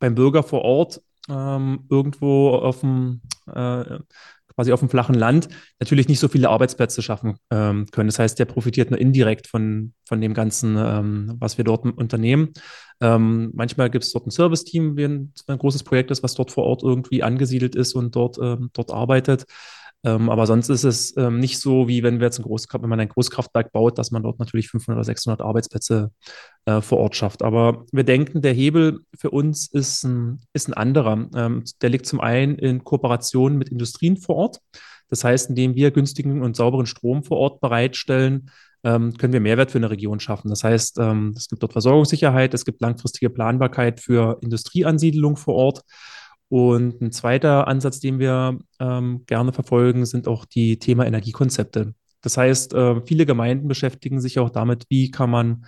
beim 0.00 0.14
Bürger 0.14 0.42
vor 0.42 0.62
Ort 0.62 1.00
ähm, 1.28 1.86
irgendwo 1.88 2.50
auf 2.50 2.80
dem 2.80 3.20
äh, 3.46 3.98
quasi 4.60 4.72
auf 4.72 4.80
dem 4.80 4.90
flachen 4.90 5.14
Land 5.14 5.48
natürlich 5.78 6.08
nicht 6.08 6.20
so 6.20 6.28
viele 6.28 6.50
Arbeitsplätze 6.50 7.00
schaffen 7.00 7.38
ähm, 7.50 7.86
können. 7.90 8.08
Das 8.08 8.18
heißt, 8.18 8.38
der 8.38 8.44
profitiert 8.44 8.90
nur 8.90 9.00
indirekt 9.00 9.46
von, 9.46 9.94
von 10.06 10.20
dem 10.20 10.34
Ganzen, 10.34 10.76
ähm, 10.76 11.36
was 11.38 11.56
wir 11.56 11.64
dort 11.64 11.84
unternehmen. 11.86 12.52
Ähm, 13.00 13.52
manchmal 13.54 13.88
gibt 13.88 14.04
es 14.04 14.12
dort 14.12 14.26
ein 14.26 14.30
Service-Team, 14.30 14.96
wie 14.98 15.04
ein, 15.04 15.32
ein, 15.46 15.58
großes 15.58 15.84
Projekt 15.84 16.10
ist, 16.10 16.22
was 16.22 16.34
dort 16.34 16.50
vor 16.50 16.64
Ort 16.64 16.82
irgendwie 16.82 17.22
angesiedelt 17.22 17.74
ist 17.74 17.94
und 17.94 18.14
dort, 18.14 18.38
ähm, 18.42 18.70
dort 18.74 18.90
arbeitet. 18.90 19.46
Ähm, 20.02 20.30
aber 20.30 20.46
sonst 20.46 20.70
ist 20.70 20.84
es 20.84 21.14
ähm, 21.16 21.40
nicht 21.40 21.58
so, 21.58 21.86
wie 21.86 22.02
wenn 22.02 22.20
wir 22.20 22.26
jetzt 22.26 22.38
ein 22.38 22.44
Großkraft, 22.44 22.82
wenn 22.82 22.88
man 22.88 23.00
ein 23.00 23.08
Großkraftwerk 23.08 23.70
baut, 23.72 23.98
dass 23.98 24.10
man 24.10 24.22
dort 24.22 24.38
natürlich 24.38 24.68
500 24.68 24.96
oder 24.96 25.04
600 25.04 25.42
Arbeitsplätze 25.42 26.10
äh, 26.64 26.80
vor 26.80 26.98
Ort 26.98 27.16
schafft. 27.16 27.42
Aber 27.42 27.84
wir 27.92 28.04
denken, 28.04 28.40
der 28.40 28.54
Hebel 28.54 29.00
für 29.14 29.30
uns 29.30 29.66
ist 29.66 30.04
ein, 30.04 30.40
ist 30.54 30.68
ein 30.68 30.74
anderer. 30.74 31.28
Ähm, 31.34 31.64
der 31.82 31.90
liegt 31.90 32.06
zum 32.06 32.20
einen 32.20 32.56
in 32.56 32.82
Kooperation 32.82 33.58
mit 33.58 33.68
Industrien 33.68 34.16
vor 34.16 34.36
Ort. 34.36 34.60
Das 35.08 35.24
heißt, 35.24 35.50
indem 35.50 35.74
wir 35.74 35.90
günstigen 35.90 36.42
und 36.42 36.56
sauberen 36.56 36.86
Strom 36.86 37.24
vor 37.24 37.38
Ort 37.38 37.60
bereitstellen, 37.60 38.50
ähm, 38.84 39.14
können 39.18 39.32
wir 39.32 39.40
Mehrwert 39.40 39.70
für 39.70 39.78
eine 39.78 39.90
Region 39.90 40.20
schaffen. 40.20 40.48
Das 40.48 40.64
heißt, 40.64 40.98
ähm, 40.98 41.34
es 41.36 41.48
gibt 41.48 41.62
dort 41.62 41.72
Versorgungssicherheit, 41.72 42.54
es 42.54 42.64
gibt 42.64 42.80
langfristige 42.80 43.28
Planbarkeit 43.28 44.00
für 44.00 44.38
Industrieansiedlung 44.40 45.36
vor 45.36 45.54
Ort. 45.54 45.82
Und 46.50 47.00
ein 47.00 47.12
zweiter 47.12 47.68
Ansatz, 47.68 48.00
den 48.00 48.18
wir 48.18 48.58
ähm, 48.80 49.22
gerne 49.26 49.52
verfolgen, 49.52 50.04
sind 50.04 50.26
auch 50.26 50.44
die 50.44 50.80
Thema 50.80 51.06
Energiekonzepte. 51.06 51.94
Das 52.22 52.36
heißt, 52.36 52.74
äh, 52.74 53.00
viele 53.06 53.24
Gemeinden 53.24 53.68
beschäftigen 53.68 54.20
sich 54.20 54.40
auch 54.40 54.50
damit, 54.50 54.84
wie 54.88 55.12
kann 55.12 55.30
man 55.30 55.64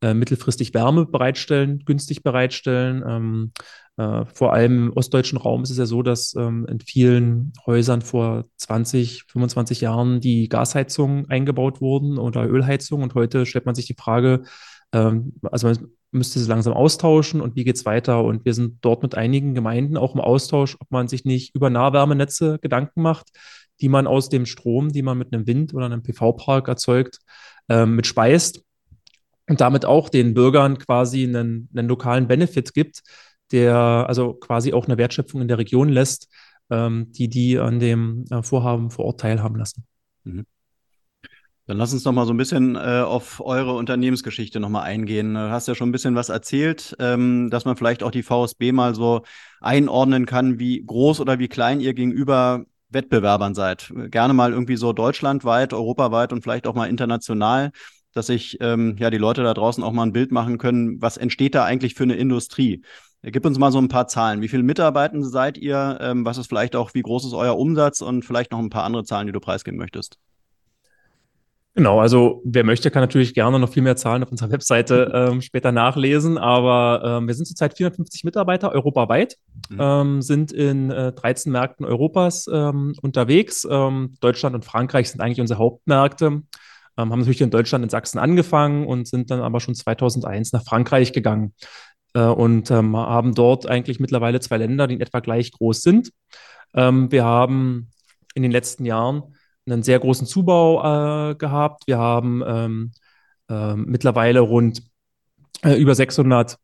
äh, 0.00 0.14
mittelfristig 0.14 0.72
Wärme 0.72 1.04
bereitstellen, 1.04 1.80
günstig 1.84 2.22
bereitstellen. 2.22 3.02
Ähm, 3.04 3.52
äh, 3.96 4.24
vor 4.32 4.52
allem 4.52 4.86
im 4.86 4.92
ostdeutschen 4.92 5.36
Raum 5.36 5.64
ist 5.64 5.70
es 5.70 5.78
ja 5.78 5.86
so, 5.86 6.04
dass 6.04 6.34
ähm, 6.36 6.64
in 6.70 6.78
vielen 6.78 7.52
Häusern 7.66 8.00
vor 8.00 8.44
20, 8.56 9.24
25 9.26 9.80
Jahren 9.80 10.20
die 10.20 10.48
Gasheizungen 10.48 11.28
eingebaut 11.28 11.80
wurden 11.80 12.18
oder 12.18 12.48
Ölheizung. 12.48 13.02
Und 13.02 13.14
heute 13.14 13.46
stellt 13.46 13.66
man 13.66 13.74
sich 13.74 13.86
die 13.86 13.96
Frage, 13.98 14.44
ähm, 14.92 15.34
also 15.42 15.72
müsste 16.12 16.38
sie 16.38 16.48
langsam 16.48 16.72
austauschen 16.72 17.40
und 17.40 17.56
wie 17.56 17.64
geht 17.64 17.76
es 17.76 17.86
weiter? 17.86 18.24
Und 18.24 18.44
wir 18.44 18.54
sind 18.54 18.78
dort 18.80 19.02
mit 19.02 19.14
einigen 19.14 19.54
Gemeinden 19.54 19.96
auch 19.96 20.14
im 20.14 20.20
Austausch, 20.20 20.76
ob 20.80 20.90
man 20.90 21.08
sich 21.08 21.24
nicht 21.24 21.54
über 21.54 21.70
Nahwärmenetze 21.70 22.58
Gedanken 22.60 23.02
macht, 23.02 23.28
die 23.80 23.88
man 23.88 24.06
aus 24.06 24.28
dem 24.28 24.46
Strom, 24.46 24.90
die 24.90 25.02
man 25.02 25.18
mit 25.18 25.32
einem 25.32 25.46
Wind- 25.46 25.74
oder 25.74 25.86
einem 25.86 26.02
PV-Park 26.02 26.68
erzeugt, 26.68 27.18
ähm, 27.68 27.96
mit 27.96 28.06
speist 28.06 28.62
und 29.48 29.60
damit 29.60 29.84
auch 29.84 30.08
den 30.08 30.34
Bürgern 30.34 30.78
quasi 30.78 31.24
einen, 31.24 31.68
einen 31.74 31.88
lokalen 31.88 32.28
Benefit 32.28 32.74
gibt, 32.74 33.02
der 33.52 33.74
also 33.76 34.34
quasi 34.34 34.72
auch 34.72 34.86
eine 34.86 34.98
Wertschöpfung 34.98 35.40
in 35.40 35.48
der 35.48 35.58
Region 35.58 35.88
lässt, 35.88 36.28
ähm, 36.70 37.12
die 37.12 37.28
die 37.28 37.58
an 37.58 37.80
dem 37.80 38.24
äh, 38.30 38.42
Vorhaben 38.42 38.90
vor 38.90 39.06
Ort 39.06 39.20
teilhaben 39.20 39.56
lassen. 39.56 39.84
Mhm. 40.24 40.46
Dann 41.70 41.78
lass 41.78 41.92
uns 41.92 42.04
noch 42.04 42.10
mal 42.10 42.26
so 42.26 42.34
ein 42.34 42.36
bisschen 42.36 42.74
äh, 42.74 43.04
auf 43.06 43.40
eure 43.40 43.74
Unternehmensgeschichte 43.74 44.58
noch 44.58 44.70
mal 44.70 44.82
eingehen. 44.82 45.34
Du 45.34 45.50
hast 45.52 45.68
ja 45.68 45.76
schon 45.76 45.90
ein 45.90 45.92
bisschen 45.92 46.16
was 46.16 46.28
erzählt, 46.28 46.96
ähm, 46.98 47.48
dass 47.48 47.64
man 47.64 47.76
vielleicht 47.76 48.02
auch 48.02 48.10
die 48.10 48.24
VSB 48.24 48.72
mal 48.72 48.96
so 48.96 49.22
einordnen 49.60 50.26
kann, 50.26 50.58
wie 50.58 50.84
groß 50.84 51.20
oder 51.20 51.38
wie 51.38 51.46
klein 51.46 51.78
ihr 51.78 51.94
gegenüber 51.94 52.64
Wettbewerbern 52.88 53.54
seid. 53.54 53.92
Gerne 54.10 54.34
mal 54.34 54.50
irgendwie 54.50 54.74
so 54.74 54.92
deutschlandweit, 54.92 55.72
europaweit 55.72 56.32
und 56.32 56.42
vielleicht 56.42 56.66
auch 56.66 56.74
mal 56.74 56.88
international, 56.88 57.70
dass 58.14 58.26
sich 58.26 58.58
ähm, 58.60 58.96
ja 58.98 59.10
die 59.10 59.18
Leute 59.18 59.44
da 59.44 59.54
draußen 59.54 59.84
auch 59.84 59.92
mal 59.92 60.02
ein 60.02 60.12
Bild 60.12 60.32
machen 60.32 60.58
können, 60.58 61.00
was 61.00 61.18
entsteht 61.18 61.54
da 61.54 61.64
eigentlich 61.64 61.94
für 61.94 62.02
eine 62.02 62.16
Industrie. 62.16 62.82
Gib 63.22 63.46
uns 63.46 63.60
mal 63.60 63.70
so 63.70 63.78
ein 63.78 63.86
paar 63.86 64.08
Zahlen. 64.08 64.42
Wie 64.42 64.48
viele 64.48 64.64
Mitarbeitende 64.64 65.28
seid 65.28 65.56
ihr? 65.56 65.98
Ähm, 66.00 66.24
was 66.24 66.36
ist 66.36 66.48
vielleicht 66.48 66.74
auch, 66.74 66.94
wie 66.94 67.02
groß 67.02 67.26
ist 67.26 67.34
euer 67.34 67.56
Umsatz 67.56 68.00
und 68.00 68.24
vielleicht 68.24 68.50
noch 68.50 68.58
ein 68.58 68.70
paar 68.70 68.82
andere 68.82 69.04
Zahlen, 69.04 69.28
die 69.28 69.32
du 69.32 69.38
preisgeben 69.38 69.78
möchtest? 69.78 70.18
Genau, 71.80 71.98
also 71.98 72.42
wer 72.44 72.62
möchte, 72.62 72.90
kann 72.90 73.00
natürlich 73.02 73.32
gerne 73.32 73.58
noch 73.58 73.72
viel 73.72 73.82
mehr 73.82 73.96
Zahlen 73.96 74.22
auf 74.22 74.30
unserer 74.30 74.50
Webseite 74.50 75.10
ähm, 75.32 75.40
später 75.40 75.72
nachlesen, 75.72 76.36
aber 76.36 77.00
ähm, 77.02 77.26
wir 77.26 77.32
sind 77.32 77.46
zurzeit 77.46 77.74
450 77.74 78.22
Mitarbeiter 78.22 78.72
europaweit, 78.72 79.38
mhm. 79.70 79.78
ähm, 79.80 80.20
sind 80.20 80.52
in 80.52 80.90
äh, 80.90 81.12
13 81.12 81.50
Märkten 81.50 81.86
Europas 81.86 82.46
ähm, 82.52 82.94
unterwegs. 83.00 83.66
Ähm, 83.70 84.12
Deutschland 84.20 84.54
und 84.54 84.66
Frankreich 84.66 85.08
sind 85.08 85.22
eigentlich 85.22 85.40
unsere 85.40 85.58
Hauptmärkte, 85.58 86.26
ähm, 86.26 86.42
haben 86.96 87.18
natürlich 87.18 87.40
in 87.40 87.48
Deutschland 87.48 87.82
in 87.82 87.88
Sachsen 87.88 88.18
angefangen 88.18 88.86
und 88.86 89.08
sind 89.08 89.30
dann 89.30 89.40
aber 89.40 89.60
schon 89.60 89.74
2001 89.74 90.52
nach 90.52 90.64
Frankreich 90.64 91.14
gegangen 91.14 91.54
äh, 92.12 92.20
und 92.20 92.70
haben 92.70 93.34
dort 93.34 93.66
eigentlich 93.66 94.00
mittlerweile 94.00 94.40
zwei 94.40 94.58
Länder, 94.58 94.86
die 94.86 94.96
in 94.96 95.00
etwa 95.00 95.20
gleich 95.20 95.50
groß 95.50 95.80
sind. 95.80 96.12
wir 96.74 97.24
haben 97.24 97.88
in 98.34 98.42
den 98.42 98.52
letzten 98.52 98.84
Jahren 98.84 99.34
einen 99.70 99.82
sehr 99.82 99.98
großen 99.98 100.26
Zubau 100.26 101.30
äh, 101.30 101.34
gehabt. 101.34 101.86
Wir 101.86 101.98
haben 101.98 102.42
ähm, 102.46 102.92
äh, 103.48 103.74
mittlerweile 103.74 104.40
rund 104.40 104.82
äh, 105.62 105.74
über 105.74 105.94
600 105.94 106.58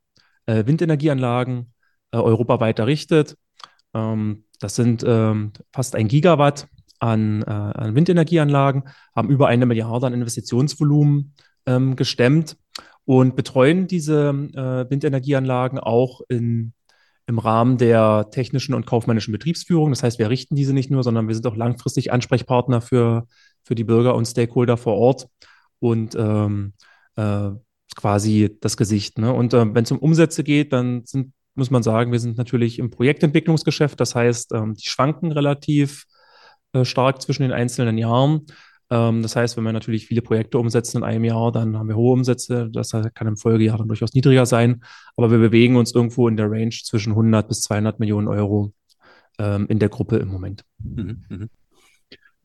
äh, 0.47 0.67
Windenergieanlagen 0.67 1.73
äh, 2.13 2.19
europaweit 2.19 2.79
errichtet. 2.79 3.37
Ähm, 3.95 4.45
das 4.61 4.75
sind 4.75 5.05
ähm, 5.07 5.53
fast 5.73 5.95
ein 5.95 6.09
Gigawatt 6.09 6.69
an, 6.99 7.43
äh, 7.43 7.51
an, 7.51 7.95
Windenergieanlagen, 7.95 8.85
haben 9.15 9.29
über 9.29 9.49
eine 9.49 9.67
Milliarde 9.67 10.07
an 10.07 10.15
Investitionsvolumen 10.15 11.35
ähm, 11.67 11.97
gestemmt 11.97 12.57
und 13.05 13.37
betreuen 13.37 13.87
diese 13.87 14.33
Windenergieanlagen 14.35 15.79
auch 15.79 16.23
in 16.29 16.73
im 17.27 17.39
Rahmen 17.39 17.77
der 17.77 18.29
technischen 18.31 18.75
und 18.75 18.87
kaufmännischen 18.87 19.33
Betriebsführung. 19.33 19.91
Das 19.91 20.03
heißt, 20.03 20.19
wir 20.19 20.31
richten 20.31 20.55
diese 20.55 20.73
nicht 20.73 20.91
nur, 20.91 21.03
sondern 21.03 21.27
wir 21.27 21.35
sind 21.35 21.47
auch 21.47 21.57
langfristig 21.57 22.13
Ansprechpartner 22.13 22.81
für, 22.81 23.27
für 23.65 23.75
die 23.75 23.85
Bürger 23.85 24.15
und 24.15 24.27
Stakeholder 24.27 24.77
vor 24.77 24.95
Ort 24.95 25.29
und 25.81 26.15
ähm, 26.15 26.73
äh, 27.17 27.51
quasi 27.97 28.57
das 28.61 28.77
Gesicht. 28.77 29.19
Ne? 29.19 29.33
Und 29.33 29.55
äh, 29.55 29.75
wenn 29.75 29.85
es 29.85 29.91
um 29.91 29.99
Umsätze 29.99 30.45
geht, 30.45 30.73
dann 30.73 31.05
sind, 31.05 31.33
muss 31.55 31.71
man 31.71 31.83
sagen, 31.83 32.13
wir 32.13 32.21
sind 32.21 32.39
natürlich 32.39 32.79
im 32.79 32.91
Projektentwicklungsgeschäft. 32.91 33.99
Das 33.99 34.15
heißt, 34.15 34.53
ähm, 34.53 34.75
die 34.75 34.89
schwanken 34.89 35.33
relativ 35.33 36.05
äh, 36.73 36.85
stark 36.85 37.23
zwischen 37.23 37.43
den 37.43 37.53
einzelnen 37.53 37.99
Jahren. 37.99 38.47
Ähm, 38.91 39.23
das 39.23 39.37
heißt, 39.37 39.57
wenn 39.57 39.65
wir 39.65 39.73
natürlich 39.73 40.07
viele 40.07 40.23
Projekte 40.23 40.59
umsetzen 40.59 40.99
in 40.99 41.05
einem 41.05 41.25
Jahr, 41.25 41.53
dann 41.53 41.77
haben 41.77 41.89
wir 41.89 41.97
hohe 41.97 42.13
Umsätze. 42.13 42.69
Das 42.71 42.91
kann 42.91 43.27
im 43.27 43.37
Folgejahr 43.37 43.79
dann 43.79 43.89
durchaus 43.89 44.15
niedriger 44.15 44.47
sein. 44.47 44.83
Aber 45.17 45.31
wir 45.31 45.39
bewegen 45.39 45.77
uns 45.77 45.95
irgendwo 45.95 46.29
in 46.29 46.37
der 46.37 46.51
Range 46.51 46.71
zwischen 46.71 47.13
100 47.13 47.49
bis 47.49 47.63
200 47.63 47.99
Millionen 47.99 48.29
Euro 48.29 48.73
ähm, 49.39 49.67
in 49.69 49.79
der 49.79 49.89
Gruppe 49.89 50.17
im 50.17 50.29
Moment. 50.29 50.65
Mhm, 50.79 51.25
mh. 51.29 51.47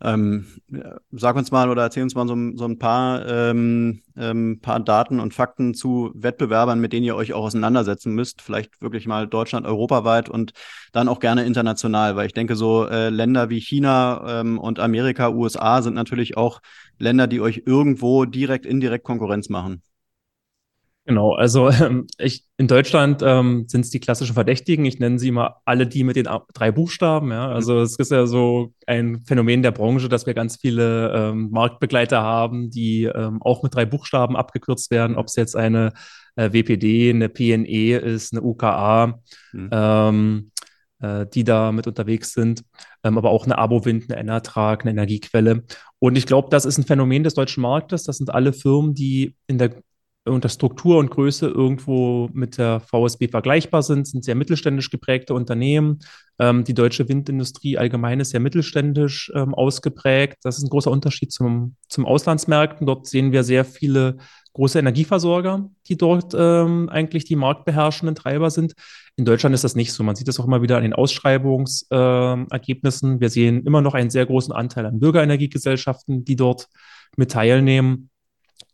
Ähm, 0.04 0.48
sag 1.12 1.36
uns 1.36 1.52
mal 1.52 1.70
oder 1.70 1.84
erzähl 1.84 2.02
uns 2.04 2.16
mal 2.16 2.28
so, 2.28 2.36
so 2.56 2.66
ein 2.66 2.80
paar, 2.80 3.28
ähm, 3.28 4.02
ähm, 4.18 4.60
paar 4.60 4.80
Daten 4.80 5.20
und 5.20 5.34
Fakten 5.34 5.76
zu 5.76 6.12
Wettbewerbern, 6.16 6.80
mit 6.80 6.92
denen 6.92 7.06
ihr 7.06 7.16
euch 7.16 7.34
auch 7.34 7.44
auseinandersetzen 7.46 8.14
müsst. 8.14 8.42
Vielleicht 8.42 8.82
wirklich 8.82 9.06
mal 9.06 9.28
Deutschland, 9.28 9.68
europaweit 9.68 10.28
und 10.28 10.54
dann 10.92 11.08
auch 11.08 11.20
gerne 11.20 11.46
international, 11.46 12.16
weil 12.16 12.26
ich 12.26 12.34
denke, 12.34 12.56
so 12.56 12.88
äh, 12.88 13.10
Länder 13.10 13.50
wie 13.50 13.60
China 13.60 14.42
ähm, 14.42 14.58
und 14.58 14.80
Amerika, 14.80 15.30
USA 15.30 15.82
sind 15.84 15.94
natürlich 15.94 16.36
auch 16.36 16.62
Länder, 16.98 17.28
die 17.28 17.42
euch 17.42 17.64
irgendwo 17.66 18.26
direkt, 18.26 18.66
indirekt 18.66 19.06
Konkurrenz 19.06 19.50
machen. 19.50 19.84
Genau, 21.06 21.34
also 21.34 21.70
ähm, 21.70 22.08
ich, 22.18 22.46
in 22.58 22.68
Deutschland 22.68 23.22
ähm, 23.24 23.66
sind 23.68 23.82
es 23.82 23.90
die 23.90 24.00
klassischen 24.00 24.34
Verdächtigen. 24.34 24.86
Ich 24.86 25.00
nenne 25.00 25.18
sie 25.18 25.30
immer 25.30 25.58
alle 25.66 25.88
die 25.88 26.04
mit 26.04 26.16
den 26.16 26.28
drei 26.54 26.72
Buchstaben. 26.72 27.32
Ja? 27.32 27.50
Also 27.50 27.76
mhm. 27.76 27.82
es 27.82 27.98
ist 27.98 28.12
ja 28.12 28.26
so 28.28 28.74
ein 28.86 29.24
Phänomen 29.26 29.64
der 29.64 29.72
Branche, 29.72 30.10
dass 30.10 30.26
wir 30.26 30.34
ganz 30.34 30.58
viele 30.58 31.12
ähm, 31.14 31.50
Marktbegleiter 31.52 32.22
haben, 32.22 32.70
die 32.70 33.04
ähm, 33.06 33.42
auch 33.42 33.64
mit 33.64 33.74
drei 33.74 33.86
Buchstaben 33.86 34.36
abgekürzt 34.36 34.92
werden, 34.92 35.16
ob 35.16 35.28
es 35.28 35.36
jetzt 35.36 35.56
eine 35.56 35.94
äh, 36.36 36.52
WPD, 36.54 37.10
eine 37.10 37.30
PNE 37.30 37.98
ist, 37.98 38.34
eine 38.34 38.44
UKA, 38.44 39.20
mhm. 39.54 39.70
ähm, 39.72 40.52
äh, 41.00 41.26
die 41.26 41.44
da 41.44 41.72
mit 41.72 41.88
unterwegs 41.88 42.34
sind, 42.34 42.64
ähm, 43.04 43.18
aber 43.18 43.32
auch 43.32 43.46
eine 43.46 43.58
Abowind, 43.58 44.12
eine 44.12 44.20
Enertrag, 44.20 44.84
eine 44.84 44.92
Energiequelle. 44.92 45.64
Und 45.98 46.16
ich 46.16 46.28
glaube, 46.28 46.50
das 46.52 46.66
ist 46.66 46.78
ein 46.78 46.86
Phänomen 46.86 47.24
des 47.24 47.34
deutschen 47.34 47.62
Marktes. 47.62 48.04
Das 48.04 48.18
sind 48.18 48.34
alle 48.34 48.54
Firmen, 48.54 48.94
die 48.94 49.36
in 49.48 49.58
der 49.58 49.82
unter 50.26 50.50
Struktur 50.50 51.00
und 51.00 51.10
Größe 51.10 51.48
irgendwo 51.48 52.30
mit 52.34 52.60
der 52.60 52.80
VSB 52.80 53.30
vergleichbar 53.30 53.82
sind, 53.82 54.06
sind 54.08 54.24
sehr 54.24 54.36
mittelständisch 54.36 54.92
geprägte 54.92 55.34
Unternehmen. 55.34 55.98
Ähm, 56.38 56.64
die 56.64 56.76
deutsche 56.76 57.10
Windindustrie 57.10 57.80
allgemein 57.80 58.20
ist 58.20 58.30
sehr 58.30 58.40
mittelständisch 58.40 59.32
ähm, 59.36 59.56
ausgeprägt. 59.56 60.38
Das 60.44 60.58
ist 60.58 60.64
ein 60.64 60.70
großer 60.70 60.92
Unterschied 60.92 61.32
zum, 61.32 61.76
zum 61.90 62.06
Auslandsmärkten. 62.06 62.86
Dort 62.86 63.08
sehen 63.08 63.32
wir 63.32 63.44
sehr 63.44 63.66
viele 63.66 64.18
große 64.54 64.78
Energieversorger, 64.78 65.72
die 65.88 65.98
dort 65.98 66.36
ähm, 66.38 66.88
eigentlich 66.90 67.26
die 67.26 67.36
marktbeherrschenden 67.36 68.14
Treiber 68.16 68.52
sind. 68.52 68.74
In 69.16 69.26
Deutschland 69.26 69.56
ist 69.56 69.64
das 69.64 69.74
nicht 69.76 69.92
so. 69.92 70.04
Man 70.04 70.16
sieht 70.16 70.28
das 70.28 70.40
auch 70.40 70.46
immer 70.46 70.62
wieder 70.62 70.78
an 70.78 70.84
den 70.84 70.94
Ausschreibungsergebnissen. 70.94 73.22
wir 73.22 73.30
sehen 73.30 73.66
immer 73.66 73.82
noch 73.82 73.96
einen 73.96 74.12
sehr 74.12 74.28
großen 74.28 74.54
Anteil 74.54 74.86
an 74.86 75.00
Bürgerenergiegesellschaften, 75.00 76.26
die 76.26 76.36
dort 76.36 76.68
mit 77.18 77.32
teilnehmen. 77.32 78.12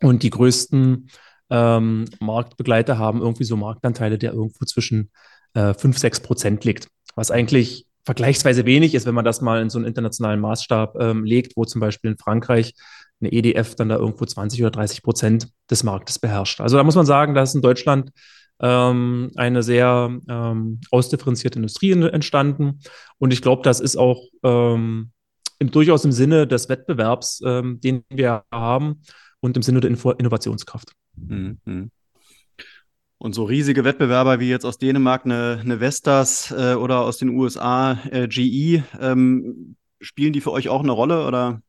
Und 0.02 0.24
die 0.24 0.30
größten 0.30 1.08
ähm, 1.50 2.06
Marktbegleiter 2.20 2.98
haben 2.98 3.22
irgendwie 3.22 3.44
so 3.44 3.56
Marktanteile, 3.56 4.18
der 4.18 4.34
irgendwo 4.34 4.66
zwischen 4.66 5.12
äh, 5.54 5.74
5, 5.74 5.98
6 5.98 6.20
Prozent 6.22 6.66
liegt. 6.66 6.88
Was 7.16 7.32
eigentlich 7.32 7.86
vergleichsweise 8.06 8.66
wenig 8.66 8.96
ist, 8.96 9.06
wenn 9.06 9.16
man 9.16 9.26
das 9.26 9.42
mal 9.42 9.62
in 9.62 9.70
so 9.70 9.78
einen 9.78 9.88
internationalen 9.88 10.40
Maßstab 10.40 10.96
ähm, 11.00 11.26
legt, 11.26 11.58
wo 11.58 11.66
zum 11.66 11.82
Beispiel 11.82 12.12
in 12.12 12.18
Frankreich 12.18 12.74
eine 13.20 13.32
EDF 13.32 13.76
dann 13.76 13.90
da 13.90 13.98
irgendwo 13.98 14.26
20 14.26 14.62
oder 14.62 14.72
30 14.72 15.04
Prozent 15.04 15.50
des 15.70 15.84
Marktes 15.84 16.20
beherrscht. 16.20 16.62
Also 16.62 16.78
da 16.78 16.84
muss 16.84 16.96
man 16.96 17.06
sagen, 17.06 17.34
dass 17.34 17.56
in 17.56 17.62
Deutschland 17.62 18.12
ähm, 18.62 19.32
eine 19.36 19.64
sehr 19.64 20.18
ähm, 20.30 20.80
ausdifferenzierte 20.92 21.60
Industrie 21.60 21.92
entstanden. 21.92 22.80
Und 23.18 23.34
ich 23.34 23.42
glaube, 23.42 23.62
das 23.64 23.80
ist 23.80 23.98
auch 23.98 24.22
ähm, 24.44 25.12
im, 25.60 25.72
durchaus 25.72 26.06
im 26.06 26.12
Sinne 26.12 26.48
des 26.48 26.70
Wettbewerbs, 26.70 27.42
ähm, 27.46 27.80
den 27.82 28.04
wir 28.10 28.44
haben 28.52 29.02
und 29.40 29.58
im 29.58 29.64
Sinne 29.64 29.82
der 29.82 29.90
Info 29.90 30.12
Innovationskraft. 30.12 30.94
Mhm. 31.18 31.92
Und 33.20 33.34
so 33.34 33.46
riesige 33.46 33.84
Wettbewerber 33.84 34.40
wie 34.40 34.50
jetzt 34.50 34.66
aus 34.66 34.78
Dänemark 34.78 35.26
eine, 35.26 35.60
eine 35.62 35.80
Vestas 35.80 36.54
äh, 36.56 36.76
oder 36.76 37.02
aus 37.02 37.18
den 37.18 37.30
USA 37.30 37.98
äh, 38.12 38.28
GE, 38.28 38.84
ähm, 39.00 39.76
spielen 40.00 40.34
die 40.34 40.42
für 40.42 40.52
euch 40.52 40.70
auch 40.70 40.84
eine 40.84 40.92
Rolle 40.92 41.26
oder? 41.26 41.62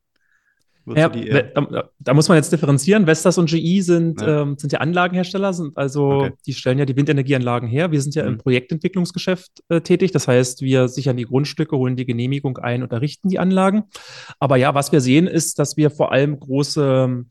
Ja, 0.94 1.08
da, 1.08 1.90
da, 1.98 2.14
muss 2.14 2.28
man 2.28 2.37
jetzt 2.37 2.52
differenzieren. 2.52 3.06
Vestas 3.06 3.37
und 3.37 3.50
GE 3.50 3.80
sind 3.82 4.20
ja, 4.22 4.42
ähm, 4.42 4.56
sind 4.56 4.72
ja 4.72 4.78
Anlagenhersteller, 4.80 5.52
sind 5.52 5.76
also 5.76 6.11
okay. 6.11 6.32
die 6.46 6.54
stellen 6.54 6.78
ja 6.78 6.87
die 6.87 6.96
Windenergieanlagen 6.96 7.68
her. 7.68 7.92
Wir 7.92 8.00
sind 8.00 8.14
ja 8.14 8.22
mhm. 8.22 8.32
im 8.32 8.38
Projektentwicklungsgeschäft 8.38 9.64
äh, 9.68 9.80
tätig. 9.82 10.12
Das 10.12 10.28
heißt, 10.28 10.62
wir 10.62 10.88
sichern 10.88 11.16
die 11.16 11.26
Grundstücke, 11.26 11.76
holen 11.76 11.96
die 11.96 12.06
Genehmigung 12.06 12.58
ein 12.58 12.82
und 12.82 12.92
errichten 12.92 13.28
die 13.28 13.38
Anlagen. 13.38 13.84
Aber 14.38 14.56
ja, 14.56 14.74
was 14.74 14.90
wir 14.92 15.00
sehen, 15.00 15.26
ist, 15.26 15.58
dass 15.58 15.76
wir 15.76 15.90
vor 15.90 16.12
allem 16.12 16.38
große 16.40 17.26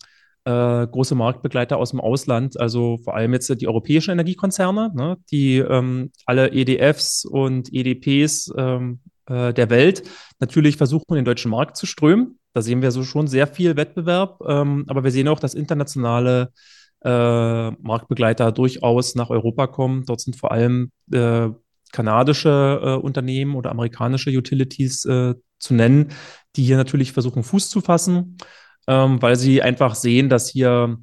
äh, 0.48 0.88
große 0.88 1.14
Marktbegleiter 1.14 1.78
aus 1.78 1.92
dem 1.92 2.00
Ausland, 2.00 2.58
also 2.58 2.98
vor 3.04 3.16
allem 3.16 3.34
jetzt 3.34 3.50
die 3.60 3.68
europäischen 3.68 4.12
Energiekonzerne, 4.12 4.92
ne, 4.96 5.18
die 5.30 5.58
ähm, 5.58 6.12
alle 6.26 6.54
EDFs 6.54 7.26
und 7.26 7.74
EDPs 7.74 8.54
ähm, 8.56 9.02
äh, 9.26 9.54
der 9.54 9.70
Welt 9.70 10.04
natürlich 10.40 10.78
versuchen, 10.78 11.16
den 11.16 11.26
deutschen 11.26 11.52
Markt 11.52 11.76
zu 11.76 11.86
strömen. 11.86 12.40
Da 12.54 12.62
sehen 12.62 12.82
wir 12.82 12.92
so 12.92 13.04
schon 13.04 13.28
sehr 13.28 13.46
viel 13.48 13.76
Wettbewerb, 13.76 14.40
ähm, 14.48 14.86
aber 14.88 15.04
wir 15.04 15.12
sehen 15.12 15.28
auch, 15.28 15.42
dass 15.42 15.54
internationale 15.54 16.54
äh, 17.04 17.72
Marktbegleiter 17.72 18.54
durchaus 18.54 19.16
nach 19.16 19.30
Europa 19.30 19.68
kommen. 19.68 20.06
Dort 20.06 20.22
sind 20.22 20.38
vor 20.38 20.54
allem 20.54 20.92
äh, 21.12 21.50
kanadische 21.92 22.80
äh, 22.82 22.94
Unternehmen 22.94 23.56
oder 23.56 23.72
amerikanische 23.72 24.30
Utilities 24.30 25.04
äh, 25.04 25.36
zu 25.60 25.74
nennen, 25.74 26.14
die 26.56 26.64
hier 26.64 26.78
natürlich 26.78 27.12
versuchen, 27.12 27.44
Fuß 27.44 27.70
zu 27.70 27.82
fassen 27.82 28.38
ähm, 28.88 29.22
weil 29.22 29.36
sie 29.36 29.62
einfach 29.62 29.96
sehen, 29.96 30.30
dass 30.30 30.50
hier 30.50 30.98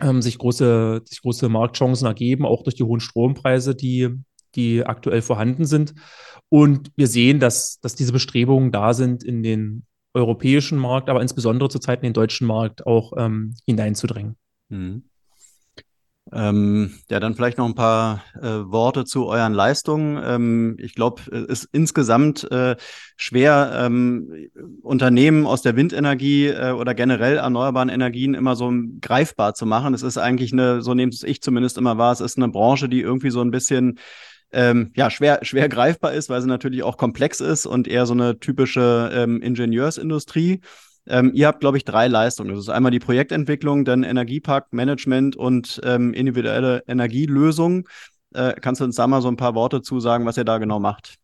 ähm, 0.00 0.22
sich, 0.22 0.38
große, 0.38 1.02
sich 1.04 1.22
große 1.22 1.48
Marktchancen 1.48 2.06
ergeben, 2.06 2.44
auch 2.44 2.62
durch 2.62 2.76
die 2.76 2.84
hohen 2.84 3.00
Strompreise, 3.00 3.74
die, 3.74 4.10
die 4.54 4.84
aktuell 4.84 5.22
vorhanden 5.22 5.64
sind. 5.64 5.94
Und 6.48 6.92
wir 6.96 7.06
sehen, 7.06 7.40
dass, 7.40 7.80
dass 7.80 7.94
diese 7.94 8.12
Bestrebungen 8.12 8.70
da 8.70 8.94
sind, 8.94 9.24
in 9.24 9.42
den 9.42 9.84
europäischen 10.14 10.78
Markt, 10.78 11.08
aber 11.08 11.20
insbesondere 11.22 11.68
zurzeit 11.68 12.00
in 12.00 12.08
den 12.08 12.12
deutschen 12.14 12.46
Markt 12.46 12.86
auch 12.86 13.12
ähm, 13.16 13.54
hineinzudrängen. 13.66 14.36
Mhm. 14.68 15.04
Ähm, 16.32 16.92
ja, 17.08 17.20
dann 17.20 17.36
vielleicht 17.36 17.56
noch 17.56 17.66
ein 17.66 17.76
paar 17.76 18.24
äh, 18.40 18.46
Worte 18.46 19.04
zu 19.04 19.26
euren 19.26 19.52
Leistungen. 19.52 20.20
Ähm, 20.24 20.76
ich 20.80 20.96
glaube, 20.96 21.22
es 21.30 21.62
ist 21.62 21.68
insgesamt 21.70 22.50
äh, 22.50 22.74
schwer, 23.16 23.70
ähm, 23.84 24.48
Unternehmen 24.82 25.46
aus 25.46 25.62
der 25.62 25.76
Windenergie 25.76 26.48
äh, 26.48 26.72
oder 26.72 26.94
generell 26.94 27.36
erneuerbaren 27.36 27.88
Energien 27.88 28.34
immer 28.34 28.56
so 28.56 28.72
greifbar 29.00 29.54
zu 29.54 29.66
machen. 29.66 29.94
Es 29.94 30.02
ist 30.02 30.18
eigentlich 30.18 30.52
eine, 30.52 30.82
so 30.82 30.94
nehme 30.94 31.12
ich 31.22 31.42
zumindest 31.42 31.78
immer 31.78 31.96
wahr, 31.96 32.12
es 32.12 32.20
ist 32.20 32.38
eine 32.38 32.48
Branche, 32.48 32.88
die 32.88 33.02
irgendwie 33.02 33.30
so 33.30 33.40
ein 33.40 33.52
bisschen 33.52 34.00
ähm, 34.52 34.92
ja, 34.96 35.10
schwer, 35.10 35.40
schwer 35.42 35.68
greifbar 35.68 36.12
ist, 36.12 36.28
weil 36.28 36.40
sie 36.40 36.48
natürlich 36.48 36.82
auch 36.82 36.96
komplex 36.96 37.40
ist 37.40 37.66
und 37.66 37.86
eher 37.86 38.06
so 38.06 38.14
eine 38.14 38.40
typische 38.40 39.10
ähm, 39.12 39.40
Ingenieursindustrie. 39.42 40.60
Ähm, 41.08 41.30
ihr 41.34 41.46
habt, 41.46 41.60
glaube 41.60 41.76
ich, 41.76 41.84
drei 41.84 42.08
Leistungen. 42.08 42.50
Das 42.50 42.58
ist 42.58 42.68
einmal 42.68 42.92
die 42.92 42.98
Projektentwicklung, 42.98 43.84
dann 43.84 44.02
Energieparkmanagement 44.02 45.36
und 45.36 45.80
ähm, 45.84 46.12
individuelle 46.14 46.82
Energielösungen. 46.86 47.84
Äh, 48.34 48.54
kannst 48.60 48.80
du 48.80 48.84
uns 48.84 48.96
da 48.96 49.06
mal 49.06 49.22
so 49.22 49.28
ein 49.28 49.36
paar 49.36 49.54
Worte 49.54 49.82
zu 49.82 50.00
sagen, 50.00 50.26
was 50.26 50.36
ihr 50.36 50.44
da 50.44 50.58
genau 50.58 50.80
macht? 50.80 51.16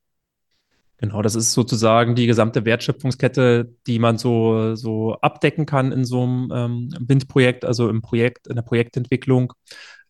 Genau, 0.99 1.21
das 1.21 1.35
ist 1.35 1.53
sozusagen 1.53 2.15
die 2.15 2.29
gesamte 2.29 2.65
Wertschöpfungskette, 2.65 3.75
die 3.89 3.99
man 3.99 4.19
so, 4.19 4.77
so 4.77 5.15
abdecken 5.17 5.67
kann 5.67 5.91
in 5.91 6.05
so 6.05 6.23
einem 6.23 6.53
ähm, 6.55 6.95
Windprojekt, 7.01 7.65
also 7.65 7.89
im 7.89 8.03
Projekt, 8.03 8.47
in 8.47 8.55
der 8.55 8.63
Projektentwicklung. 8.63 9.53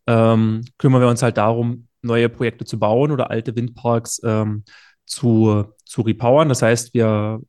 Ähm, 0.07 0.63
kümmern 0.77 1.01
wir 1.01 1.09
uns 1.09 1.23
halt 1.23 1.39
darum, 1.39 1.89
neue 2.03 2.29
Projekte 2.29 2.67
zu 2.67 2.79
bauen 2.79 3.11
oder 3.11 3.31
alte 3.31 3.57
Windparks 3.57 4.21
ähm, 4.23 4.65
zu, 5.07 5.65
zu 5.87 6.03
repowern. 6.03 6.51
Das 6.51 6.61
heißt, 6.61 6.93
wir 6.93 7.41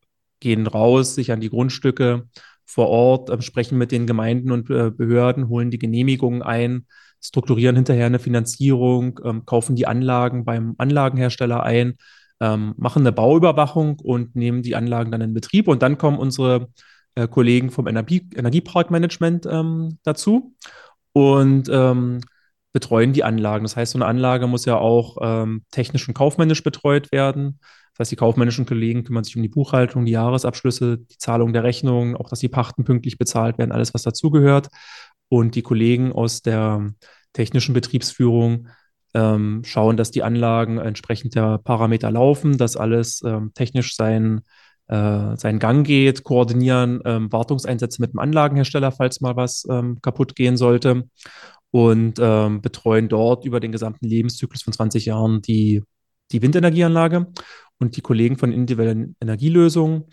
gehen 0.43 0.67
raus, 0.67 1.15
sichern 1.15 1.41
die 1.41 1.49
Grundstücke 1.49 2.27
vor 2.65 2.89
Ort, 2.89 3.29
äh, 3.32 3.41
sprechen 3.41 3.77
mit 3.79 3.91
den 3.91 4.06
Gemeinden 4.06 4.51
und 4.51 4.69
äh, 4.69 4.91
Behörden, 4.91 5.49
holen 5.49 5.71
die 5.71 5.79
Genehmigungen 5.79 6.43
ein, 6.43 6.86
strukturieren 7.21 7.75
hinterher 7.75 8.06
eine 8.06 8.19
Finanzierung, 8.19 9.19
ähm, 9.23 9.45
kaufen 9.45 9.75
die 9.75 9.88
Anlagen 9.88 10.45
beim 10.45 10.75
Anlagenhersteller 10.77 11.63
ein, 11.63 11.95
ähm, 12.39 12.73
machen 12.77 13.01
eine 13.01 13.12
Bauüberwachung 13.12 13.99
und 13.99 14.36
nehmen 14.36 14.62
die 14.62 14.75
Anlagen 14.75 15.12
dann 15.12 15.21
in 15.21 15.34
Betrieb. 15.34 15.67
Und 15.67 15.82
dann 15.82 15.97
kommen 15.97 16.19
unsere 16.19 16.67
äh, 17.15 17.27
Kollegen 17.27 17.71
vom 17.71 17.88
Energie 17.88 18.27
Energieparkmanagement 18.36 19.45
ähm, 19.45 19.97
dazu 20.03 20.56
und 21.13 21.69
ähm, 21.71 22.21
betreuen 22.73 23.13
die 23.13 23.23
Anlagen. 23.23 23.63
Das 23.63 23.77
heißt, 23.77 23.93
so 23.93 23.97
eine 23.97 24.08
Anlage 24.08 24.47
muss 24.47 24.65
ja 24.65 24.77
auch 24.77 25.17
ähm, 25.21 25.63
technisch 25.71 26.08
und 26.08 26.15
kaufmännisch 26.15 26.63
betreut 26.63 27.12
werden. 27.12 27.60
Das 27.93 28.06
heißt, 28.06 28.12
die 28.12 28.15
kaufmännischen 28.15 28.65
Kollegen 28.65 29.03
kümmern 29.03 29.23
sich 29.23 29.36
um 29.36 29.43
die 29.43 29.49
Buchhaltung, 29.49 30.06
die 30.06 30.13
Jahresabschlüsse, 30.13 30.97
die 30.97 31.17
Zahlung 31.17 31.53
der 31.53 31.63
Rechnungen, 31.63 32.15
auch 32.15 32.29
dass 32.29 32.39
die 32.39 32.49
Pachten 32.49 32.84
pünktlich 32.84 33.17
bezahlt 33.17 33.58
werden, 33.58 33.71
alles, 33.71 33.93
was 33.93 34.03
dazugehört. 34.03 34.69
Und 35.29 35.56
die 35.56 35.62
Kollegen 35.62 36.12
aus 36.12 36.41
der 36.41 36.93
technischen 37.34 37.73
Betriebsführung 37.73 38.67
ähm, 39.13 39.62
schauen, 39.63 39.97
dass 39.97 40.12
die 40.12 40.23
Anlagen 40.23 40.79
entsprechend 40.79 41.36
der 41.36 41.60
Parameter 41.60 42.10
laufen, 42.12 42.58
dass 42.58 42.75
alles 42.75 43.21
ähm, 43.25 43.51
technisch 43.53 43.95
sein, 43.95 44.41
äh, 44.88 45.36
seinen 45.38 45.60
Gang 45.60 45.86
geht, 45.86 46.23
koordinieren 46.23 47.01
ähm, 47.06 47.32
Wartungseinsätze 47.32 48.01
mit 48.01 48.13
dem 48.13 48.19
Anlagenhersteller, 48.19 48.91
falls 48.91 49.21
mal 49.21 49.36
was 49.36 49.65
ähm, 49.69 49.99
kaputt 50.01 50.36
gehen 50.36 50.58
sollte 50.58 51.03
und 51.71 52.19
ähm, 52.19 52.62
betreuen 52.62 53.10
dort 53.10 53.45
über 53.45 53.60
den 53.60 53.71
gesamten 53.71 54.06
Lebenszyklus 54.06 54.63
von 54.63 54.73
20 54.73 55.06
Jahren 55.06 55.41
die, 55.41 55.84
die 56.32 56.41
Windenergieanlage 56.41 57.27
und 57.79 57.97
die 57.97 58.01
Kollegen 58.01 58.38
von 58.38 58.51
individuellen 58.51 59.15
Energielösungen 59.19 60.05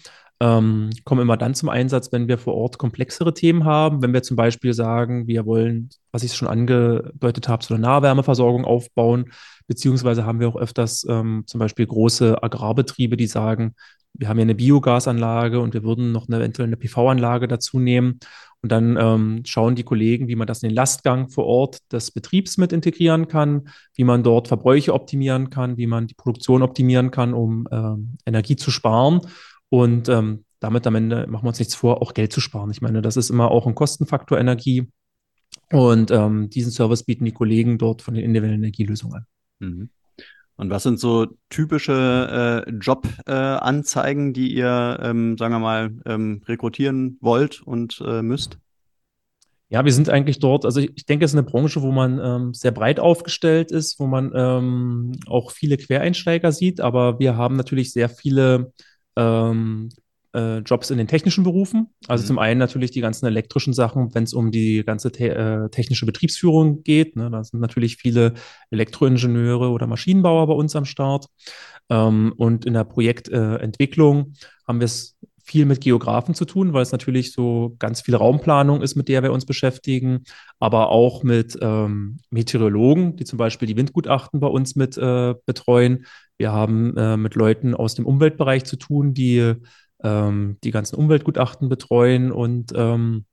ähm, 0.42 0.90
kommen 1.04 1.20
immer 1.20 1.36
dann 1.36 1.54
zum 1.54 1.68
Einsatz, 1.68 2.12
wenn 2.12 2.26
wir 2.26 2.38
vor 2.38 2.54
Ort 2.54 2.78
komplexere 2.78 3.34
Themen 3.34 3.64
haben. 3.64 4.02
Wenn 4.02 4.14
wir 4.14 4.22
zum 4.22 4.36
Beispiel 4.36 4.72
sagen, 4.72 5.26
wir 5.26 5.44
wollen, 5.44 5.90
was 6.12 6.22
ich 6.22 6.34
schon 6.34 6.48
angedeutet 6.48 7.48
habe, 7.48 7.62
so 7.62 7.74
eine 7.74 7.82
Nahwärmeversorgung 7.82 8.64
aufbauen, 8.64 9.32
beziehungsweise 9.66 10.24
haben 10.24 10.40
wir 10.40 10.48
auch 10.48 10.56
öfters 10.56 11.06
ähm, 11.08 11.44
zum 11.46 11.60
Beispiel 11.60 11.86
große 11.86 12.42
Agrarbetriebe, 12.42 13.18
die 13.18 13.26
sagen, 13.26 13.74
wir 14.14 14.28
haben 14.28 14.38
ja 14.38 14.42
eine 14.42 14.54
Biogasanlage 14.54 15.60
und 15.60 15.74
wir 15.74 15.84
würden 15.84 16.10
noch 16.10 16.26
eine, 16.26 16.38
eventuell 16.38 16.68
eine 16.68 16.76
PV-Anlage 16.76 17.46
dazu 17.46 17.78
nehmen. 17.78 18.18
Und 18.62 18.70
dann 18.70 18.98
ähm, 19.00 19.42
schauen 19.46 19.74
die 19.74 19.84
Kollegen, 19.84 20.28
wie 20.28 20.36
man 20.36 20.46
das 20.46 20.62
in 20.62 20.68
den 20.68 20.74
Lastgang 20.74 21.30
vor 21.30 21.46
Ort 21.46 21.80
des 21.92 22.10
Betriebs 22.10 22.58
mit 22.58 22.72
integrieren 22.72 23.26
kann, 23.26 23.68
wie 23.94 24.04
man 24.04 24.22
dort 24.22 24.48
Verbräuche 24.48 24.92
optimieren 24.92 25.48
kann, 25.48 25.78
wie 25.78 25.86
man 25.86 26.06
die 26.06 26.14
Produktion 26.14 26.62
optimieren 26.62 27.10
kann, 27.10 27.32
um 27.32 27.66
ähm, 27.70 28.18
Energie 28.26 28.56
zu 28.56 28.70
sparen. 28.70 29.22
Und 29.70 30.10
ähm, 30.10 30.44
damit 30.58 30.86
am 30.86 30.94
Ende 30.94 31.26
machen 31.26 31.44
wir 31.44 31.48
uns 31.48 31.58
nichts 31.58 31.74
vor, 31.74 32.02
auch 32.02 32.12
Geld 32.12 32.32
zu 32.32 32.40
sparen. 32.40 32.70
Ich 32.70 32.82
meine, 32.82 33.00
das 33.00 33.16
ist 33.16 33.30
immer 33.30 33.50
auch 33.50 33.66
ein 33.66 33.74
Kostenfaktor 33.74 34.38
Energie. 34.38 34.88
Und 35.72 36.10
ähm, 36.10 36.50
diesen 36.50 36.70
Service 36.70 37.04
bieten 37.04 37.24
die 37.24 37.32
Kollegen 37.32 37.78
dort 37.78 38.02
von 38.02 38.14
den 38.14 38.24
individuellen 38.24 38.62
Energielösungen 38.62 39.16
an. 39.16 39.26
Mhm. 39.60 39.90
Und 40.60 40.68
was 40.68 40.82
sind 40.82 41.00
so 41.00 41.26
typische 41.48 42.66
äh, 42.66 42.70
Jobanzeigen, 42.70 44.28
äh, 44.28 44.32
die 44.34 44.54
ihr, 44.54 44.98
ähm, 45.02 45.38
sagen 45.38 45.54
wir 45.54 45.58
mal, 45.58 45.90
ähm, 46.04 46.42
rekrutieren 46.46 47.16
wollt 47.22 47.62
und 47.62 48.02
äh, 48.06 48.20
müsst? 48.20 48.58
Ja, 49.70 49.86
wir 49.86 49.92
sind 49.94 50.10
eigentlich 50.10 50.38
dort, 50.38 50.66
also 50.66 50.80
ich, 50.80 50.90
ich 50.96 51.06
denke, 51.06 51.24
es 51.24 51.30
ist 51.30 51.38
eine 51.38 51.48
Branche, 51.48 51.80
wo 51.80 51.92
man 51.92 52.20
ähm, 52.22 52.52
sehr 52.52 52.72
breit 52.72 53.00
aufgestellt 53.00 53.72
ist, 53.72 53.98
wo 53.98 54.06
man 54.06 54.32
ähm, 54.34 55.12
auch 55.26 55.50
viele 55.50 55.78
Quereinsteiger 55.78 56.52
sieht, 56.52 56.82
aber 56.82 57.18
wir 57.18 57.38
haben 57.38 57.56
natürlich 57.56 57.94
sehr 57.94 58.10
viele 58.10 58.70
ähm, 59.16 59.88
äh, 60.32 60.58
Jobs 60.58 60.90
in 60.90 60.98
den 60.98 61.08
technischen 61.08 61.44
Berufen. 61.44 61.88
Also 62.08 62.22
mhm. 62.22 62.26
zum 62.26 62.38
einen 62.38 62.58
natürlich 62.58 62.90
die 62.90 63.00
ganzen 63.00 63.26
elektrischen 63.26 63.72
Sachen, 63.72 64.14
wenn 64.14 64.24
es 64.24 64.34
um 64.34 64.50
die 64.50 64.84
ganze 64.84 65.12
te 65.12 65.34
äh, 65.34 65.68
technische 65.70 66.06
Betriebsführung 66.06 66.82
geht. 66.82 67.16
Ne? 67.16 67.30
Da 67.30 67.44
sind 67.44 67.60
natürlich 67.60 67.96
viele 67.96 68.34
Elektroingenieure 68.70 69.70
oder 69.70 69.86
Maschinenbauer 69.86 70.46
bei 70.46 70.54
uns 70.54 70.76
am 70.76 70.84
Start. 70.84 71.26
Ähm, 71.88 72.32
und 72.36 72.64
in 72.64 72.74
der 72.74 72.84
Projektentwicklung 72.84 74.18
äh, 74.18 74.46
haben 74.66 74.80
wir 74.80 74.86
es 74.86 75.16
viel 75.50 75.66
mit 75.66 75.80
Geografen 75.80 76.34
zu 76.34 76.44
tun, 76.44 76.72
weil 76.72 76.82
es 76.82 76.92
natürlich 76.92 77.32
so 77.32 77.74
ganz 77.80 78.02
viel 78.02 78.14
Raumplanung 78.14 78.82
ist, 78.82 78.94
mit 78.94 79.08
der 79.08 79.24
wir 79.24 79.32
uns 79.32 79.44
beschäftigen, 79.44 80.22
aber 80.60 80.90
auch 80.90 81.24
mit 81.24 81.58
ähm, 81.60 82.18
Meteorologen, 82.30 83.16
die 83.16 83.24
zum 83.24 83.36
Beispiel 83.36 83.66
die 83.66 83.76
Windgutachten 83.76 84.38
bei 84.38 84.46
uns 84.46 84.76
mit 84.76 84.96
äh, 84.96 85.34
betreuen. 85.46 86.06
Wir 86.38 86.52
haben 86.52 86.96
äh, 86.96 87.16
mit 87.16 87.34
Leuten 87.34 87.74
aus 87.74 87.96
dem 87.96 88.06
Umweltbereich 88.06 88.64
zu 88.64 88.76
tun, 88.76 89.12
die 89.12 89.56
ähm, 90.02 90.58
die 90.64 90.70
ganzen 90.70 90.96
Umweltgutachten 90.96 91.68
betreuen 91.68 92.32
und 92.32 92.72
ähm, 92.74 93.24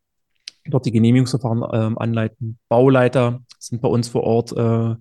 dort 0.65 0.85
die 0.85 0.91
Genehmigungsverfahren 0.91 1.63
ähm, 1.71 1.97
anleiten. 1.97 2.59
Bauleiter 2.69 3.41
sind 3.59 3.81
bei 3.81 3.87
uns 3.87 4.09
vor 4.09 4.23
Ort 4.23 4.51
äh, 4.51 4.95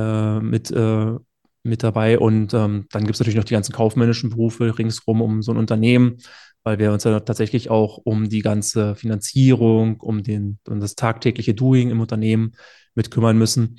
äh, 0.00 0.40
mit, 0.40 0.70
äh, 0.70 1.14
mit 1.62 1.82
dabei 1.82 2.18
und 2.18 2.54
ähm, 2.54 2.86
dann 2.90 3.04
gibt 3.04 3.14
es 3.14 3.20
natürlich 3.20 3.36
noch 3.36 3.44
die 3.44 3.54
ganzen 3.54 3.72
kaufmännischen 3.72 4.30
Berufe 4.30 4.78
ringsherum 4.78 5.22
um 5.22 5.42
so 5.42 5.52
ein 5.52 5.58
Unternehmen, 5.58 6.18
weil 6.62 6.78
wir 6.78 6.92
uns 6.92 7.04
ja 7.04 7.20
tatsächlich 7.20 7.70
auch 7.70 7.98
um 7.98 8.28
die 8.28 8.42
ganze 8.42 8.94
Finanzierung, 8.94 10.00
um, 10.00 10.22
den, 10.22 10.58
um 10.68 10.80
das 10.80 10.94
tagtägliche 10.94 11.54
Doing 11.54 11.90
im 11.90 12.00
Unternehmen 12.00 12.52
mit 12.94 13.10
kümmern 13.10 13.38
müssen. 13.38 13.76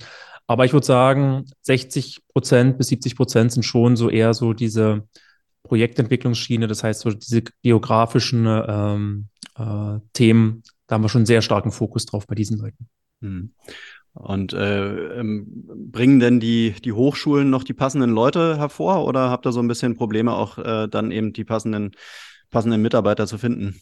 Aber 0.48 0.66
ich 0.66 0.74
würde 0.74 0.86
sagen, 0.86 1.46
60 1.62 2.22
Prozent 2.34 2.80
bis 2.80 2.88
70 2.88 3.16
Prozent 3.16 3.52
sind 3.52 3.64
schon 3.64 3.96
so 3.96 4.10
eher 4.10 4.34
so 4.34 4.54
diese 4.54 5.08
Projektentwicklungsschiene, 5.70 6.68
das 6.68 6.84
heißt 6.84 7.02
so 7.02 7.12
diese 7.12 7.44
geografischen 7.62 8.46
ähm, 8.48 9.28
äh, 9.56 10.00
Themen, 10.14 10.64
da 10.88 10.96
haben 10.96 11.04
wir 11.04 11.10
schon 11.10 11.20
einen 11.20 11.26
sehr 11.28 11.44
starken 11.44 11.72
Fokus 11.72 12.08
drauf 12.08 12.26
bei 12.26 12.36
diesen 12.36 12.58
Leuten. 12.58 12.90
Hm. 13.22 13.54
Und 14.14 14.54
äh, 14.54 15.20
ähm, 15.20 15.46
bringen 15.92 16.20
denn 16.20 16.40
die, 16.40 16.74
die 16.84 16.92
Hochschulen 16.92 17.52
noch 17.52 17.64
die 17.64 17.76
passenden 17.76 18.10
Leute 18.10 18.58
hervor 18.58 19.06
oder 19.06 19.30
habt 19.30 19.46
ihr 19.46 19.52
so 19.52 19.62
ein 19.62 19.68
bisschen 19.68 19.96
Probleme, 19.96 20.34
auch 20.34 20.58
äh, 20.58 20.88
dann 20.88 21.12
eben 21.12 21.32
die 21.32 21.46
passenden, 21.46 21.92
passenden 22.50 22.82
Mitarbeiter 22.82 23.28
zu 23.28 23.38
finden? 23.38 23.80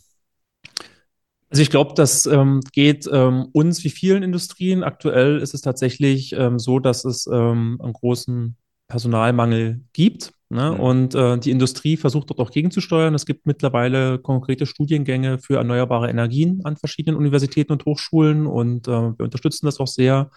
Also 1.50 1.64
ich 1.64 1.70
glaube, 1.70 1.94
das 1.96 2.26
ähm, 2.26 2.60
geht 2.74 3.10
ähm, 3.10 3.48
uns 3.54 3.86
wie 3.86 3.90
vielen 3.90 4.22
Industrien. 4.22 4.84
Aktuell 4.84 5.40
ist 5.40 5.54
es 5.54 5.62
tatsächlich 5.62 6.34
ähm, 6.34 6.60
so, 6.60 6.80
dass 6.80 7.06
es 7.06 7.26
ähm, 7.32 7.80
einen 7.82 7.94
großen 7.94 8.58
Personalmangel 8.90 9.82
gibt. 9.94 10.34
Ne? 10.50 10.72
Mhm. 10.72 10.80
Und 10.80 11.16
äh, 11.16 11.38
die 11.38 11.52
Industrie 11.52 11.98
versucht 11.98 12.30
dort 12.30 12.40
auch 12.40 12.52
gegenzusteuern. 12.52 13.14
Es 13.14 13.26
gibt 13.26 13.46
mittlerweile 13.46 14.20
konkrete 14.20 14.66
Studiengänge 14.66 15.40
für 15.40 15.58
erneuerbare 15.58 16.10
Energien 16.10 16.62
an 16.64 16.78
verschiedenen 16.78 17.18
Universitäten 17.18 17.74
und 17.74 17.86
Hochschulen 17.86 18.48
und 18.48 18.88
äh, 18.88 18.92
wir 18.92 19.26
unterstützen 19.26 19.66
das 19.66 19.80
auch 19.80 19.88
sehr, 19.88 20.30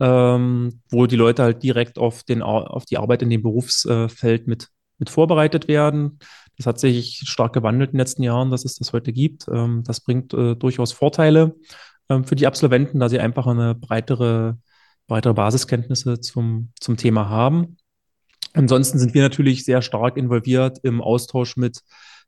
ähm, 0.00 0.80
wo 0.90 1.06
die 1.06 1.16
Leute 1.16 1.42
halt 1.42 1.62
direkt 1.62 1.98
auf, 1.98 2.22
den, 2.22 2.42
auf 2.42 2.86
die 2.86 2.96
Arbeit 2.96 3.22
in 3.22 3.30
dem 3.30 3.42
Berufsfeld 3.42 4.46
mit, 4.46 4.68
mit 4.98 5.10
vorbereitet 5.10 5.68
werden. 5.68 6.18
Das 6.56 6.66
hat 6.66 6.80
sich 6.80 7.22
stark 7.24 7.52
gewandelt 7.52 7.90
in 7.90 7.94
den 7.94 8.00
letzten 8.00 8.22
Jahren, 8.22 8.50
dass 8.50 8.64
es 8.64 8.76
das 8.76 8.92
heute 8.92 9.12
gibt. 9.12 9.46
Ähm, 9.48 9.82
das 9.84 10.00
bringt 10.00 10.32
äh, 10.32 10.56
durchaus 10.56 10.92
Vorteile 10.92 11.54
ähm, 12.08 12.24
für 12.24 12.36
die 12.36 12.46
Absolventen, 12.46 13.00
da 13.00 13.08
sie 13.08 13.18
einfach 13.18 13.46
eine 13.46 13.74
breitere, 13.74 14.58
breitere 15.06 15.34
Basiskenntnisse 15.34 16.20
zum, 16.20 16.72
zum 16.80 16.96
Thema 16.96 17.28
haben. 17.28 17.76
Ansonsten 18.52 18.98
sind 18.98 19.14
wir 19.14 19.22
natürlich 19.22 19.64
sehr 19.64 19.82
stark 19.82 20.16
involviert 20.16 20.78
im 20.82 21.00
Austausch 21.00 21.56
mit, 21.56 21.80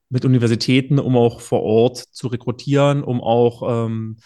mit 0.08 0.24
Universitäten, 0.24 0.98
um 0.98 1.16
auch 1.16 1.40
vor 1.40 1.62
Ort 1.62 1.98
zu 1.98 2.28
rekrutieren, 2.28 3.02
um 3.02 3.20
auch 3.20 3.86
ähm, 3.86 4.16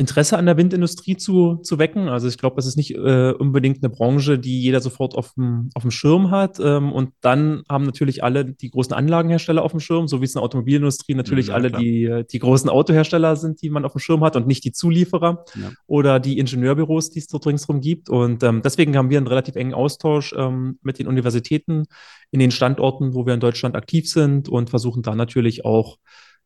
Interesse 0.00 0.38
an 0.38 0.46
der 0.46 0.56
Windindustrie 0.56 1.18
zu, 1.18 1.56
zu 1.56 1.78
wecken. 1.78 2.08
Also 2.08 2.26
ich 2.26 2.38
glaube, 2.38 2.56
das 2.56 2.64
ist 2.64 2.76
nicht 2.76 2.94
äh, 2.94 3.32
unbedingt 3.32 3.84
eine 3.84 3.90
Branche, 3.90 4.38
die 4.38 4.62
jeder 4.62 4.80
sofort 4.80 5.14
auf 5.14 5.34
dem, 5.34 5.68
auf 5.74 5.82
dem 5.82 5.90
Schirm 5.90 6.30
hat. 6.30 6.58
Ähm, 6.58 6.90
und 6.90 7.10
dann 7.20 7.62
haben 7.68 7.84
natürlich 7.84 8.24
alle 8.24 8.46
die 8.46 8.70
großen 8.70 8.94
Anlagenhersteller 8.94 9.62
auf 9.62 9.72
dem 9.72 9.80
Schirm, 9.80 10.08
so 10.08 10.22
wie 10.22 10.24
es 10.24 10.34
in 10.34 10.38
der 10.38 10.44
Automobilindustrie 10.44 11.14
natürlich 11.14 11.48
ja, 11.48 11.54
alle 11.54 11.70
die, 11.70 12.24
die 12.32 12.38
großen 12.38 12.70
Autohersteller 12.70 13.36
sind, 13.36 13.60
die 13.60 13.68
man 13.68 13.84
auf 13.84 13.92
dem 13.92 13.98
Schirm 13.98 14.24
hat 14.24 14.36
und 14.36 14.46
nicht 14.46 14.64
die 14.64 14.72
Zulieferer 14.72 15.44
ja. 15.54 15.70
oder 15.86 16.18
die 16.18 16.38
Ingenieurbüros, 16.38 17.10
die 17.10 17.18
es 17.18 17.26
dort 17.26 17.46
ringsherum 17.46 17.82
gibt. 17.82 18.08
Und 18.08 18.42
ähm, 18.42 18.62
deswegen 18.64 18.96
haben 18.96 19.10
wir 19.10 19.18
einen 19.18 19.26
relativ 19.26 19.54
engen 19.54 19.74
Austausch 19.74 20.34
ähm, 20.34 20.78
mit 20.82 20.98
den 20.98 21.08
Universitäten 21.08 21.84
in 22.30 22.40
den 22.40 22.52
Standorten, 22.52 23.12
wo 23.12 23.26
wir 23.26 23.34
in 23.34 23.40
Deutschland 23.40 23.76
aktiv 23.76 24.08
sind 24.08 24.48
und 24.48 24.70
versuchen 24.70 25.02
da 25.02 25.14
natürlich 25.14 25.66
auch 25.66 25.98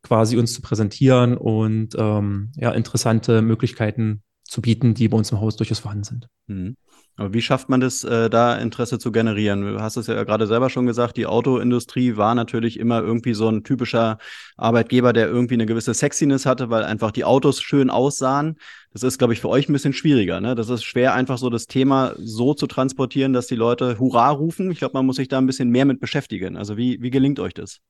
quasi 0.05 0.37
uns 0.37 0.55
zu 0.55 0.63
präsentieren 0.63 1.37
und 1.37 1.97
ähm, 1.99 2.53
ja, 2.55 2.71
interessante 2.71 3.43
Möglichkeiten 3.43 4.23
zu 4.45 4.63
bieten, 4.63 4.95
die 4.95 5.09
bei 5.09 5.17
uns 5.17 5.33
im 5.33 5.41
Haus 5.41 5.57
durchaus 5.57 5.81
vorhanden 5.81 6.05
sind. 6.05 6.29
Mhm. 6.47 6.77
Aber 7.17 7.33
wie 7.33 7.43
schafft 7.43 7.69
man 7.69 7.81
das, 7.81 8.03
äh, 8.03 8.29
da 8.29 8.57
Interesse 8.57 8.99
zu 8.99 9.13
generieren? 9.13 9.63
Du 9.63 9.81
hast 9.81 9.97
es 9.97 10.09
ja 10.09 10.25
gerade 10.25 10.47
selber 10.47 10.69
schon 10.69 10.87
gesagt, 10.87 11.17
die 11.17 11.27
Autoindustrie 11.27 12.17
war 12.17 12.35
natürlich 12.35 12.79
immer 12.79 13.01
irgendwie 13.01 13.35
so 13.35 13.49
ein 13.49 13.63
typischer 13.63 14.19
Arbeitgeber, 14.57 15.13
der 15.13 15.29
irgendwie 15.29 15.55
eine 15.55 15.67
gewisse 15.67 15.95
Sexiness 15.95 16.45
hatte, 16.45 16.71
weil 16.71 16.83
einfach 16.83 17.13
die 17.13 17.25
Autos 17.25 17.63
schön 17.63 17.89
aussahen. 17.89 18.57
Das 18.93 19.05
ist, 19.05 19.19
glaube 19.19 19.33
ich, 19.33 19.41
für 19.41 19.49
euch 19.49 19.69
ein 19.69 19.73
bisschen 19.73 19.93
schwieriger. 19.93 20.41
Ne? 20.41 20.57
Das 20.57 20.69
ist 20.69 20.83
schwer, 20.83 21.15
einfach 21.15 21.39
so 21.39 21.51
das 21.51 21.67
Thema 21.67 22.15
so 22.19 22.53
zu 22.53 22.67
transportieren, 22.67 23.33
dass 23.33 23.47
die 23.47 23.55
Leute 23.55 23.99
Hurra 23.99 24.31
rufen. 24.31 24.71
Ich 24.73 24.79
glaube, 24.79 24.95
man 24.95 25.07
muss 25.07 25.17
sich 25.17 25.29
da 25.29 25.39
ein 25.39 25.47
bisschen 25.47 25.71
mehr 25.71 25.85
mit 25.85 26.01
beschäftigen. 26.01 26.57
Also 26.57 26.77
wie, 26.77 27.01
wie 27.01 27.11
gelingt 27.11 27.39
euch 27.39 27.55
das? 27.55 27.81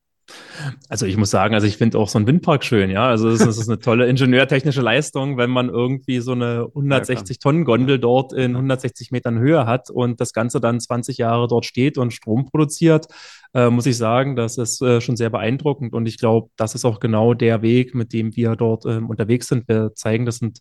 Also 0.89 1.07
ich 1.07 1.17
muss 1.17 1.31
sagen, 1.31 1.55
also 1.55 1.67
ich 1.67 1.77
finde 1.77 1.99
auch 1.99 2.09
so 2.09 2.19
ein 2.19 2.27
Windpark 2.27 2.65
schön, 2.65 2.89
ja. 2.89 3.07
Also 3.09 3.29
es 3.29 3.41
ist 3.41 3.69
eine 3.69 3.79
tolle 3.79 4.07
ingenieurtechnische 4.09 4.81
Leistung, 4.81 5.37
wenn 5.37 5.51
man 5.51 5.69
irgendwie 5.69 6.21
so 6.21 6.33
eine 6.33 6.67
160 6.69 7.39
Tonnen 7.39 7.65
Gondel 7.65 7.99
dort 7.99 8.33
in 8.33 8.53
160 8.53 9.11
Metern 9.11 9.39
Höhe 9.39 9.67
hat 9.67 9.91
und 9.91 10.21
das 10.21 10.33
Ganze 10.33 10.61
dann 10.61 10.81
20 10.81 11.19
Jahre 11.19 11.49
dort 11.49 11.67
steht 11.67 11.99
und 11.99 12.13
Strom 12.13 12.47
produziert, 12.47 13.07
äh, 13.53 13.69
muss 13.69 13.87
ich 13.87 13.97
sagen, 13.97 14.37
das 14.37 14.57
ist 14.57 14.81
äh, 14.81 15.01
schon 15.01 15.17
sehr 15.17 15.31
beeindruckend 15.31 15.93
und 15.93 16.07
ich 16.07 16.19
glaube, 16.19 16.49
das 16.57 16.75
ist 16.75 16.85
auch 16.85 17.01
genau 17.01 17.35
der 17.35 17.63
Weg, 17.63 17.95
mit 17.95 18.13
dem 18.13 18.35
wir 18.35 18.57
dort 18.57 18.87
äh, 18.87 18.99
unterwegs 18.99 19.49
sind. 19.49 19.69
Wir 19.69 19.95
zeigen, 19.95 20.25
das 20.25 20.39
sind 20.39 20.61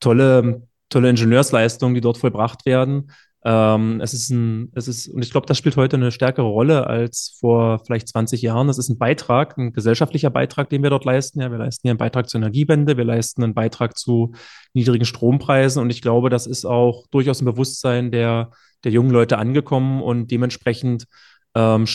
tolle, 0.00 0.62
tolle 0.88 1.10
Ingenieursleistungen, 1.10 1.94
die 1.94 2.00
dort 2.00 2.18
vollbracht 2.18 2.66
werden. 2.66 3.10
Ähm, 3.44 4.00
es 4.00 4.14
ist 4.14 4.30
ein, 4.30 4.70
es 4.74 4.86
ist, 4.86 5.08
und 5.08 5.24
ich 5.24 5.32
glaube, 5.32 5.46
das 5.46 5.58
spielt 5.58 5.76
heute 5.76 5.96
eine 5.96 6.12
stärkere 6.12 6.46
Rolle 6.46 6.86
als 6.86 7.36
vor 7.40 7.80
vielleicht 7.84 8.08
20 8.08 8.40
Jahren. 8.40 8.68
Es 8.68 8.78
ist 8.78 8.88
ein 8.88 8.98
Beitrag, 8.98 9.58
ein 9.58 9.72
gesellschaftlicher 9.72 10.30
Beitrag, 10.30 10.70
den 10.70 10.82
wir 10.82 10.90
dort 10.90 11.04
leisten. 11.04 11.40
Ja, 11.40 11.50
wir 11.50 11.58
leisten 11.58 11.80
hier 11.82 11.90
einen 11.90 11.98
Beitrag 11.98 12.28
zur 12.28 12.38
Energiewende, 12.38 12.96
wir 12.96 13.04
leisten 13.04 13.42
einen 13.42 13.54
Beitrag 13.54 13.98
zu 13.98 14.32
niedrigen 14.74 15.04
Strompreisen 15.04 15.82
und 15.82 15.90
ich 15.90 16.02
glaube, 16.02 16.30
das 16.30 16.46
ist 16.46 16.64
auch 16.64 17.06
durchaus 17.08 17.40
im 17.40 17.46
Bewusstsein 17.46 18.12
der, 18.12 18.52
der 18.84 18.92
jungen 18.92 19.10
Leute 19.10 19.38
angekommen 19.38 20.02
und 20.02 20.30
dementsprechend 20.30 21.06
ähm, 21.54 21.86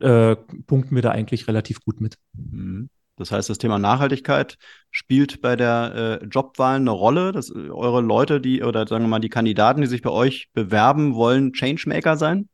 äh, 0.00 0.36
punkten 0.66 0.94
wir 0.94 1.02
da 1.02 1.10
eigentlich 1.10 1.48
relativ 1.48 1.80
gut 1.84 2.00
mit. 2.00 2.16
Mhm. 2.34 2.88
Das 3.16 3.30
heißt, 3.30 3.50
das 3.50 3.58
Thema 3.58 3.78
Nachhaltigkeit 3.78 4.56
spielt 4.90 5.42
bei 5.42 5.54
der 5.56 6.20
äh, 6.22 6.26
Jobwahl 6.26 6.76
eine 6.76 6.90
Rolle, 6.90 7.32
dass 7.32 7.50
äh, 7.50 7.70
eure 7.70 8.00
Leute, 8.00 8.40
die 8.40 8.62
oder 8.62 8.86
sagen 8.86 9.04
wir 9.04 9.08
mal 9.08 9.18
die 9.20 9.28
Kandidaten, 9.28 9.80
die 9.80 9.86
sich 9.86 10.02
bei 10.02 10.10
euch 10.10 10.48
bewerben, 10.54 11.14
wollen 11.14 11.52
Changemaker 11.52 12.16
sein? 12.16 12.48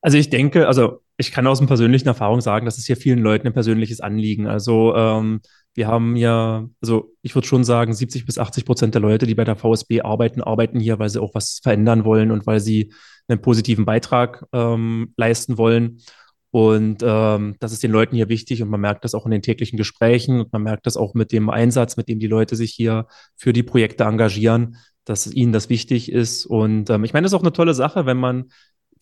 Also 0.00 0.18
ich 0.18 0.30
denke, 0.30 0.66
also 0.66 1.02
ich 1.16 1.32
kann 1.32 1.46
aus 1.46 1.58
einer 1.58 1.68
persönlichen 1.68 2.08
Erfahrung 2.08 2.40
sagen, 2.40 2.64
dass 2.64 2.78
es 2.78 2.86
hier 2.86 2.96
vielen 2.96 3.18
Leuten 3.18 3.46
ein 3.46 3.52
persönliches 3.52 4.00
Anliegen. 4.00 4.46
Also 4.46 4.94
ähm, 4.94 5.40
wir 5.74 5.86
haben 5.86 6.16
ja, 6.16 6.68
also 6.80 7.14
ich 7.22 7.34
würde 7.34 7.46
schon 7.46 7.64
sagen, 7.64 7.92
70 7.92 8.26
bis 8.26 8.38
80 8.38 8.64
Prozent 8.64 8.94
der 8.94 9.02
Leute, 9.02 9.26
die 9.26 9.34
bei 9.34 9.44
der 9.44 9.56
VSB 9.56 10.00
arbeiten, 10.02 10.42
arbeiten 10.42 10.80
hier, 10.80 10.98
weil 10.98 11.08
sie 11.08 11.20
auch 11.20 11.34
was 11.34 11.60
verändern 11.62 12.04
wollen 12.04 12.30
und 12.30 12.46
weil 12.46 12.60
sie 12.60 12.92
einen 13.28 13.40
positiven 13.40 13.84
Beitrag 13.84 14.44
ähm, 14.52 15.12
leisten 15.16 15.58
wollen. 15.58 16.00
Und 16.50 17.02
ähm, 17.02 17.56
das 17.60 17.72
ist 17.72 17.82
den 17.82 17.90
Leuten 17.90 18.16
hier 18.16 18.28
wichtig 18.28 18.62
und 18.62 18.70
man 18.70 18.80
merkt 18.80 19.04
das 19.04 19.14
auch 19.14 19.26
in 19.26 19.30
den 19.30 19.42
täglichen 19.42 19.76
Gesprächen 19.76 20.40
und 20.40 20.52
man 20.52 20.62
merkt 20.62 20.86
das 20.86 20.96
auch 20.96 21.12
mit 21.14 21.30
dem 21.30 21.50
Einsatz, 21.50 21.96
mit 21.96 22.08
dem 22.08 22.20
die 22.20 22.26
Leute 22.26 22.56
sich 22.56 22.72
hier 22.72 23.06
für 23.36 23.52
die 23.52 23.62
Projekte 23.62 24.04
engagieren, 24.04 24.76
dass 25.04 25.26
ihnen 25.26 25.52
das 25.52 25.68
wichtig 25.68 26.10
ist. 26.10 26.46
Und 26.46 26.88
ähm, 26.88 27.04
ich 27.04 27.12
meine, 27.12 27.24
das 27.24 27.32
ist 27.32 27.38
auch 27.38 27.42
eine 27.42 27.52
tolle 27.52 27.74
Sache, 27.74 28.06
wenn 28.06 28.16
man 28.16 28.46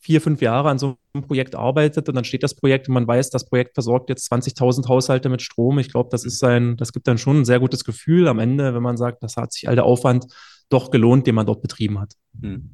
vier, 0.01 0.21
fünf 0.21 0.41
Jahre 0.41 0.71
an 0.71 0.79
so 0.79 0.97
einem 1.15 1.27
Projekt 1.27 1.55
arbeitet 1.55 2.09
und 2.09 2.15
dann 2.15 2.25
steht 2.25 2.43
das 2.43 2.55
Projekt 2.55 2.89
und 2.89 2.95
man 2.95 3.07
weiß, 3.07 3.31
das 3.31 3.49
Projekt 3.49 3.75
versorgt 3.75 4.09
jetzt 4.09 4.31
20.000 4.33 4.89
Haushalte 4.89 5.29
mit 5.29 5.43
Strom. 5.43 5.79
Ich 5.79 5.91
glaube, 5.91 6.11
das 6.11 6.25
ist 6.25 6.43
ein, 6.45 6.77
das 6.77 6.93
gibt 6.93 7.09
dann 7.09 7.19
schon 7.19 7.41
ein 7.41 7.45
sehr 7.45 7.61
gutes 7.61 7.85
Gefühl 7.85 8.29
am 8.29 8.39
Ende, 8.39 8.75
wenn 8.75 8.83
man 8.83 8.97
sagt, 8.97 9.23
das 9.23 9.37
hat 9.37 9.53
sich 9.53 9.69
all 9.69 9.75
der 9.75 9.85
Aufwand 9.85 10.27
doch 10.69 10.91
gelohnt, 10.91 11.27
den 11.27 11.35
man 11.35 11.47
dort 11.47 11.63
betrieben 11.63 11.99
hat. 12.01 12.13
Hm. 12.41 12.71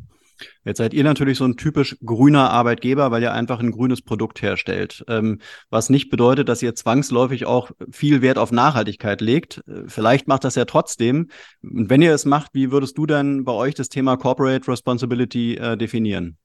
Jetzt 0.65 0.79
seid 0.79 0.95
ihr 0.95 1.05
natürlich 1.05 1.39
so 1.39 1.45
ein 1.45 1.57
typisch 1.57 1.97
grüner 2.05 2.51
Arbeitgeber, 2.51 3.11
weil 3.11 3.23
ihr 3.23 3.33
einfach 3.33 3.61
ein 3.61 3.71
grünes 3.71 4.03
Produkt 4.03 4.43
herstellt. 4.43 5.05
Ähm, 5.09 5.41
was 5.71 5.91
nicht 5.91 6.11
bedeutet, 6.11 6.49
dass 6.49 6.63
ihr 6.63 6.75
zwangsläufig 6.75 7.47
auch 7.47 7.71
viel 7.91 8.23
Wert 8.23 8.39
auf 8.39 8.53
Nachhaltigkeit 8.53 9.21
legt. 9.21 9.63
Vielleicht 9.87 10.29
macht 10.29 10.45
das 10.45 10.55
ja 10.55 10.65
trotzdem. 10.65 11.31
Und 11.63 11.91
wenn 11.91 12.03
ihr 12.03 12.15
es 12.15 12.25
macht, 12.25 12.51
wie 12.53 12.71
würdest 12.71 12.97
du 12.99 13.07
denn 13.07 13.45
bei 13.45 13.53
euch 13.53 13.75
das 13.75 13.89
Thema 13.89 14.17
Corporate 14.17 14.71
Responsibility 14.71 15.57
äh, 15.57 15.77
definieren? 15.77 16.39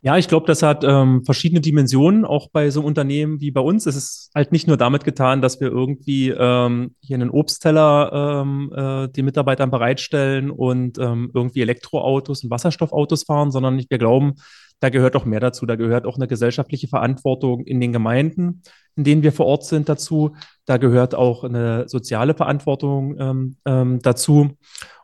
Ja, 0.00 0.16
ich 0.16 0.28
glaube, 0.28 0.46
das 0.46 0.62
hat 0.62 0.84
ähm, 0.84 1.24
verschiedene 1.24 1.60
Dimensionen, 1.60 2.24
auch 2.24 2.50
bei 2.50 2.70
so 2.70 2.82
Unternehmen 2.82 3.40
wie 3.40 3.50
bei 3.50 3.60
uns. 3.60 3.84
Es 3.84 3.96
ist 3.96 4.30
halt 4.32 4.52
nicht 4.52 4.68
nur 4.68 4.76
damit 4.76 5.04
getan, 5.04 5.42
dass 5.42 5.60
wir 5.60 5.68
irgendwie 5.68 6.28
ähm, 6.30 6.94
hier 7.00 7.16
einen 7.16 7.30
Obstteller 7.30 8.42
ähm, 8.42 8.72
äh, 8.72 9.08
den 9.08 9.24
Mitarbeitern 9.24 9.72
bereitstellen 9.72 10.52
und 10.52 10.98
ähm, 10.98 11.32
irgendwie 11.34 11.62
Elektroautos 11.62 12.44
und 12.44 12.50
Wasserstoffautos 12.50 13.24
fahren, 13.24 13.50
sondern 13.50 13.76
wir 13.76 13.98
glauben, 13.98 14.34
da 14.78 14.90
gehört 14.90 15.16
auch 15.16 15.24
mehr 15.24 15.40
dazu. 15.40 15.66
Da 15.66 15.74
gehört 15.74 16.06
auch 16.06 16.16
eine 16.16 16.28
gesellschaftliche 16.28 16.86
Verantwortung 16.86 17.64
in 17.64 17.80
den 17.80 17.92
Gemeinden, 17.92 18.62
in 18.94 19.02
denen 19.02 19.24
wir 19.24 19.32
vor 19.32 19.46
Ort 19.46 19.64
sind, 19.64 19.88
dazu. 19.88 20.36
Da 20.64 20.76
gehört 20.76 21.16
auch 21.16 21.42
eine 21.42 21.88
soziale 21.88 22.34
Verantwortung 22.34 23.16
ähm, 23.18 23.56
ähm, 23.64 23.98
dazu. 24.00 24.50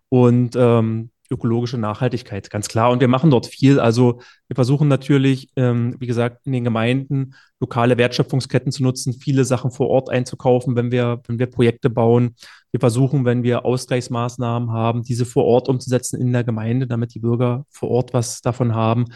Und 0.08 0.54
ähm, 0.54 1.10
ökologische 1.34 1.76
Nachhaltigkeit, 1.76 2.48
ganz 2.48 2.68
klar. 2.68 2.90
Und 2.90 3.00
wir 3.00 3.08
machen 3.08 3.30
dort 3.30 3.46
viel. 3.46 3.80
Also 3.80 4.20
wir 4.48 4.54
versuchen 4.54 4.88
natürlich, 4.88 5.48
ähm, 5.56 5.96
wie 5.98 6.06
gesagt, 6.06 6.46
in 6.46 6.52
den 6.52 6.64
Gemeinden 6.64 7.34
lokale 7.60 7.98
Wertschöpfungsketten 7.98 8.72
zu 8.72 8.82
nutzen, 8.82 9.12
viele 9.12 9.44
Sachen 9.44 9.70
vor 9.70 9.88
Ort 9.88 10.08
einzukaufen, 10.08 10.76
wenn 10.76 10.90
wir, 10.90 11.20
wenn 11.26 11.38
wir 11.38 11.46
Projekte 11.46 11.90
bauen. 11.90 12.36
Wir 12.70 12.80
versuchen, 12.80 13.24
wenn 13.24 13.42
wir 13.42 13.64
Ausgleichsmaßnahmen 13.64 14.70
haben, 14.70 15.02
diese 15.02 15.26
vor 15.26 15.44
Ort 15.44 15.68
umzusetzen 15.68 16.20
in 16.20 16.32
der 16.32 16.44
Gemeinde, 16.44 16.86
damit 16.86 17.14
die 17.14 17.20
Bürger 17.20 17.66
vor 17.68 17.90
Ort 17.90 18.14
was 18.14 18.40
davon 18.40 18.74
haben. 18.74 19.06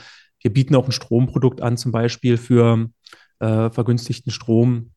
Wir 0.40 0.52
bieten 0.52 0.74
auch 0.74 0.87
ein 0.87 0.92
Stromprodukt 0.92 1.62
an, 1.62 1.76
zum 1.76 1.92
Beispiel 1.92 2.37
für 2.37 2.88
äh, 3.40 3.70
vergünstigten 3.70 4.33
Strom 4.33 4.90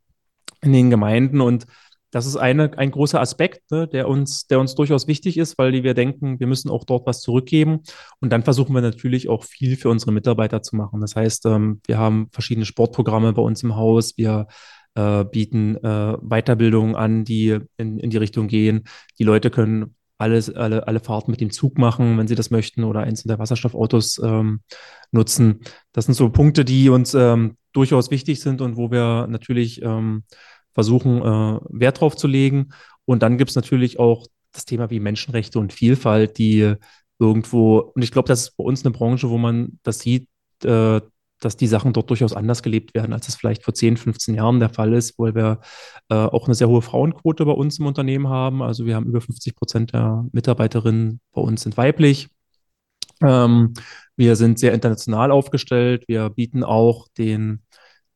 in 0.62 0.74
den 0.74 0.90
Gemeinden. 0.90 1.42
Und 1.42 1.66
das 2.12 2.26
ist 2.26 2.36
eine, 2.36 2.78
ein 2.78 2.91
großer 2.91 3.19
Aspekt, 3.19 3.71
ne, 3.71 3.88
der, 3.88 4.08
uns, 4.08 4.45
der 4.47 4.60
uns 4.60 4.76
durchaus 4.76 5.08
wichtig 5.08 5.38
ist, 5.38 5.58
weil 5.58 5.71
wir 5.71 5.93
denken, 5.93 6.39
wir 6.39 6.47
müssen 6.47 6.69
auch 6.69 6.84
dort 6.84 7.08
was 7.08 7.21
zurückgeben. 7.21 7.80
Und 8.19 8.32
dann 8.32 8.43
versuchen 8.43 8.76
wir 8.76 8.82
natürlich 8.82 9.30
auch 9.30 9.43
viel 9.45 9.78
für 9.78 9.89
unsere 9.89 10.12
Mitarbeiter 10.12 10.62
zu 10.62 10.76
machen. 10.76 11.00
Das 11.00 11.15
heißt, 11.15 11.45
ähm, 11.45 11.82
wir 11.88 11.97
haben 11.97 12.28
verschiedene 12.32 12.65
Sportprogramme 12.65 13.34
bei 13.34 13.41
uns 13.41 13.63
im 13.63 13.78
Haus. 13.78 14.17
Wir 14.17 14.47
äh, 14.95 15.24
bieten 15.24 15.78
äh, 15.78 16.17
Weiterbildungen 16.21 16.95
an, 16.95 17.24
die 17.24 17.58
in, 17.78 17.97
in 17.97 18.10
die 18.10 18.17
Richtung 18.17 18.47
gehen. 18.47 18.84
Die 19.17 19.24
Leute 19.24 19.50
können 19.50 19.95
alles, 20.17 20.54
alle, 20.54 20.88
alle 20.88 21.00
Fahrten 21.00 21.32
mit 21.32 21.41
dem 21.41 21.50
Zug 21.50 21.78
machen, 21.78 22.17
wenn 22.17 22.28
sie 22.28 22.36
das 22.36 22.52
möchten, 22.52 22.84
oder 22.84 23.00
eins 23.00 23.24
der 23.24 23.39
Wasserstoffautos 23.39 24.21
ähm, 24.24 24.62
nutzen. 25.12 25.62
Das 25.93 26.06
sind 26.06 26.13
so 26.13 26.30
Punkte, 26.30 26.63
die 26.63 26.89
uns 26.89 27.13
ähm, 27.13 27.58
durchaus 27.74 28.12
wichtig 28.12 28.39
sind 28.41 28.62
und 28.62 28.78
wo 28.78 28.91
wir 28.91 29.28
natürlich 29.28 29.82
ähm, 29.82 30.24
versuchen, 30.74 31.22
äh, 31.22 31.60
Wert 31.70 32.02
drauf 32.02 32.16
zu 32.16 32.28
legen. 32.28 32.70
Und 33.06 33.24
dann 33.24 33.38
gibt 33.38 33.50
es 33.50 33.56
natürlich 33.56 34.00
auch 34.00 34.28
das 34.52 34.66
Thema 34.66 34.90
wie 34.90 35.00
Menschenrechte 35.00 35.60
und 35.60 35.74
Vielfalt, 35.74 36.38
die 36.38 36.76
irgendwo, 37.20 37.80
und 37.80 38.04
ich 38.04 38.12
glaube, 38.12 38.28
das 38.28 38.44
ist 38.44 38.58
bei 38.58 38.64
uns 38.64 38.84
eine 38.84 38.92
Branche, 38.92 39.30
wo 39.30 39.38
man 39.38 39.80
das 39.84 40.00
sieht, 40.00 40.28
äh, 40.64 41.02
dass 41.42 41.58
die 41.58 41.68
Sachen 41.68 41.92
dort 41.92 42.10
durchaus 42.10 42.34
anders 42.34 42.64
gelebt 42.64 42.94
werden, 42.94 43.14
als 43.14 43.28
es 43.28 43.36
vielleicht 43.36 43.64
vor 43.64 43.74
10, 43.74 43.98
15 43.98 44.36
Jahren 44.36 44.60
der 44.60 44.70
Fall 44.70 44.94
ist, 44.94 45.18
weil 45.18 45.36
wir 45.36 45.60
äh, 46.10 46.16
auch 46.16 46.46
eine 46.46 46.56
sehr 46.56 46.70
hohe 46.70 46.82
Frauenquote 46.82 47.46
bei 47.46 47.52
uns 47.52 47.80
im 47.80 47.88
Unternehmen 47.88 48.30
haben. 48.30 48.62
Also 48.62 48.86
wir 48.86 48.96
haben 48.96 49.08
über 49.08 49.22
50 49.22 49.56
Prozent 49.56 49.94
der 49.94 50.26
Mitarbeiterinnen 50.32 51.20
bei 51.34 51.42
uns 51.42 51.64
sind 51.64 51.78
weiblich. 51.78 52.30
Ähm, 53.22 53.74
wir 54.16 54.36
sind 54.36 54.60
sehr 54.60 54.74
international 54.74 55.32
aufgestellt. 55.32 56.04
Wir 56.08 56.30
bieten 56.30 56.64
auch 56.64 57.08
den 57.18 57.64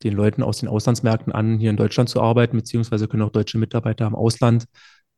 den 0.06 0.14
Leuten 0.14 0.44
aus 0.44 0.60
den 0.60 0.70
Auslandsmärkten 0.70 1.34
an, 1.34 1.60
hier 1.60 1.72
in 1.72 1.78
Deutschland 1.78 2.10
zu 2.10 2.22
arbeiten, 2.22 2.56
beziehungsweise 2.56 3.08
können 3.08 3.24
auch 3.24 3.32
deutsche 3.32 3.58
Mitarbeiter 3.58 4.08
im 4.08 4.16
Ausland 4.16 4.66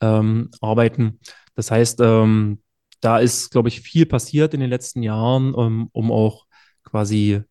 ähm, 0.02 0.50
arbeiten. 0.62 1.20
Das 1.56 1.70
heißt, 1.70 2.00
ähm, 2.02 2.62
da 3.02 3.20
ist, 3.20 3.52
glaube 3.52 3.70
ich, 3.70 3.82
viel 3.82 4.06
passiert 4.06 4.54
in 4.54 4.60
den 4.60 4.70
letzten 4.70 5.04
Jahren, 5.04 5.54
um, 5.54 5.66
ähm, 5.66 5.90
um 5.92 6.12
auch 6.12 6.46
quasi 6.84 7.44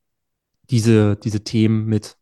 diese, 0.70 1.16
diese 1.16 1.44
Themen 1.44 1.87
mit 1.87 2.16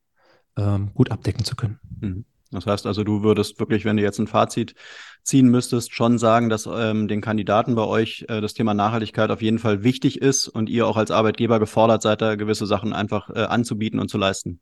ähm, 0.56 0.92
gut 0.92 1.10
abdecken 1.10 1.44
zu 1.44 1.56
können. 1.56 1.78
Mhm. 2.00 2.24
Das 2.50 2.66
heißt 2.66 2.86
also, 2.86 3.02
du 3.02 3.22
würdest 3.22 3.58
wirklich, 3.58 3.84
wenn 3.84 3.96
du 3.96 4.02
jetzt 4.02 4.18
ein 4.18 4.26
Fazit 4.26 4.74
ziehen 5.22 5.48
müsstest, 5.48 5.92
schon 5.92 6.18
sagen, 6.18 6.48
dass 6.48 6.68
ähm, 6.72 7.08
den 7.08 7.20
Kandidaten 7.20 7.74
bei 7.74 7.84
euch 7.84 8.26
äh, 8.28 8.40
das 8.40 8.54
Thema 8.54 8.74
Nachhaltigkeit 8.74 9.30
auf 9.30 9.42
jeden 9.42 9.58
Fall 9.58 9.82
wichtig 9.82 10.20
ist 10.20 10.48
und 10.48 10.68
ihr 10.68 10.86
auch 10.86 10.96
als 10.96 11.10
Arbeitgeber 11.10 11.58
gefordert 11.58 12.02
seid, 12.02 12.20
da 12.20 12.36
gewisse 12.36 12.66
Sachen 12.66 12.92
einfach 12.92 13.30
äh, 13.30 13.40
anzubieten 13.40 13.98
und 13.98 14.08
zu 14.08 14.18
leisten. 14.18 14.60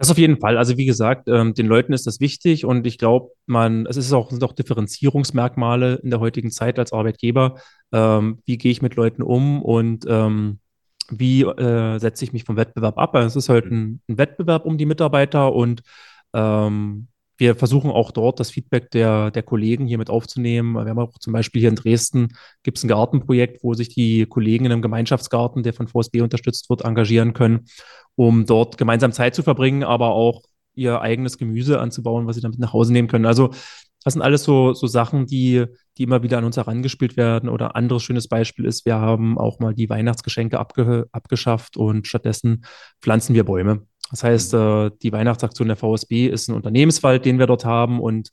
Das 0.00 0.10
auf 0.10 0.16
jeden 0.16 0.40
Fall. 0.40 0.56
Also 0.56 0.78
wie 0.78 0.86
gesagt, 0.86 1.28
ähm, 1.28 1.52
den 1.52 1.66
Leuten 1.66 1.92
ist 1.92 2.06
das 2.06 2.20
wichtig 2.20 2.64
und 2.64 2.86
ich 2.86 2.96
glaube, 2.96 3.32
man, 3.44 3.84
es 3.84 3.98
ist 3.98 4.14
auch, 4.14 4.30
sind 4.30 4.42
auch 4.42 4.54
Differenzierungsmerkmale 4.54 5.96
in 5.96 6.08
der 6.08 6.20
heutigen 6.20 6.50
Zeit 6.50 6.78
als 6.78 6.94
Arbeitgeber. 6.94 7.56
Ähm, 7.92 8.38
wie 8.46 8.56
gehe 8.56 8.72
ich 8.72 8.80
mit 8.80 8.94
Leuten 8.94 9.20
um 9.20 9.62
und 9.62 10.06
ähm, 10.08 10.58
wie 11.10 11.42
äh, 11.42 11.98
setze 11.98 12.24
ich 12.24 12.32
mich 12.32 12.44
vom 12.44 12.56
Wettbewerb 12.56 12.96
ab? 12.96 13.14
Also 13.14 13.26
es 13.26 13.44
ist 13.44 13.48
halt 13.50 13.66
ein, 13.66 14.00
ein 14.08 14.16
Wettbewerb 14.16 14.64
um 14.64 14.78
die 14.78 14.86
Mitarbeiter 14.86 15.52
und 15.52 15.82
ähm, 16.32 17.08
wir 17.40 17.56
versuchen 17.56 17.90
auch 17.90 18.10
dort 18.12 18.38
das 18.38 18.50
Feedback 18.50 18.90
der, 18.90 19.30
der 19.30 19.42
Kollegen 19.42 19.86
hier 19.86 19.98
mit 19.98 20.10
aufzunehmen. 20.10 20.74
Wir 20.74 20.90
haben 20.90 20.98
auch 20.98 21.18
zum 21.18 21.32
Beispiel 21.32 21.60
hier 21.60 21.70
in 21.70 21.76
Dresden 21.76 22.28
gibt 22.62 22.78
es 22.78 22.84
ein 22.84 22.88
Gartenprojekt, 22.88 23.64
wo 23.64 23.74
sich 23.74 23.88
die 23.88 24.26
Kollegen 24.26 24.66
in 24.66 24.72
einem 24.72 24.82
Gemeinschaftsgarten, 24.82 25.62
der 25.62 25.72
von 25.72 25.88
VSB 25.88 26.20
unterstützt 26.20 26.68
wird, 26.68 26.82
engagieren 26.82 27.32
können, 27.32 27.66
um 28.14 28.44
dort 28.44 28.76
gemeinsam 28.76 29.12
Zeit 29.12 29.34
zu 29.34 29.42
verbringen, 29.42 29.82
aber 29.82 30.10
auch 30.10 30.42
ihr 30.74 31.00
eigenes 31.00 31.38
Gemüse 31.38 31.80
anzubauen, 31.80 32.26
was 32.26 32.36
sie 32.36 32.42
damit 32.42 32.58
nach 32.58 32.72
Hause 32.72 32.92
nehmen 32.92 33.08
können. 33.08 33.26
Also 33.26 33.50
das 34.04 34.14
sind 34.14 34.22
alles 34.22 34.44
so, 34.44 34.72
so 34.72 34.86
Sachen, 34.86 35.26
die, 35.26 35.64
die 35.98 36.04
immer 36.04 36.22
wieder 36.22 36.38
an 36.38 36.44
uns 36.44 36.56
herangespielt 36.56 37.16
werden. 37.16 37.48
Oder 37.48 37.76
anderes 37.76 38.02
schönes 38.02 38.28
Beispiel 38.28 38.64
ist, 38.64 38.86
wir 38.86 38.96
haben 38.96 39.36
auch 39.38 39.58
mal 39.60 39.74
die 39.74 39.90
Weihnachtsgeschenke 39.90 40.58
abge, 40.58 41.06
abgeschafft 41.12 41.76
und 41.76 42.06
stattdessen 42.06 42.64
pflanzen 43.02 43.34
wir 43.34 43.44
Bäume. 43.44 43.86
Das 44.10 44.24
heißt, 44.24 44.54
äh, 44.54 44.90
die 45.02 45.12
Weihnachtsaktion 45.12 45.68
der 45.68 45.76
VSB 45.76 46.28
ist 46.28 46.48
ein 46.48 46.54
Unternehmenswald, 46.54 47.24
den 47.24 47.38
wir 47.38 47.46
dort 47.46 47.64
haben 47.64 48.00
und 48.00 48.30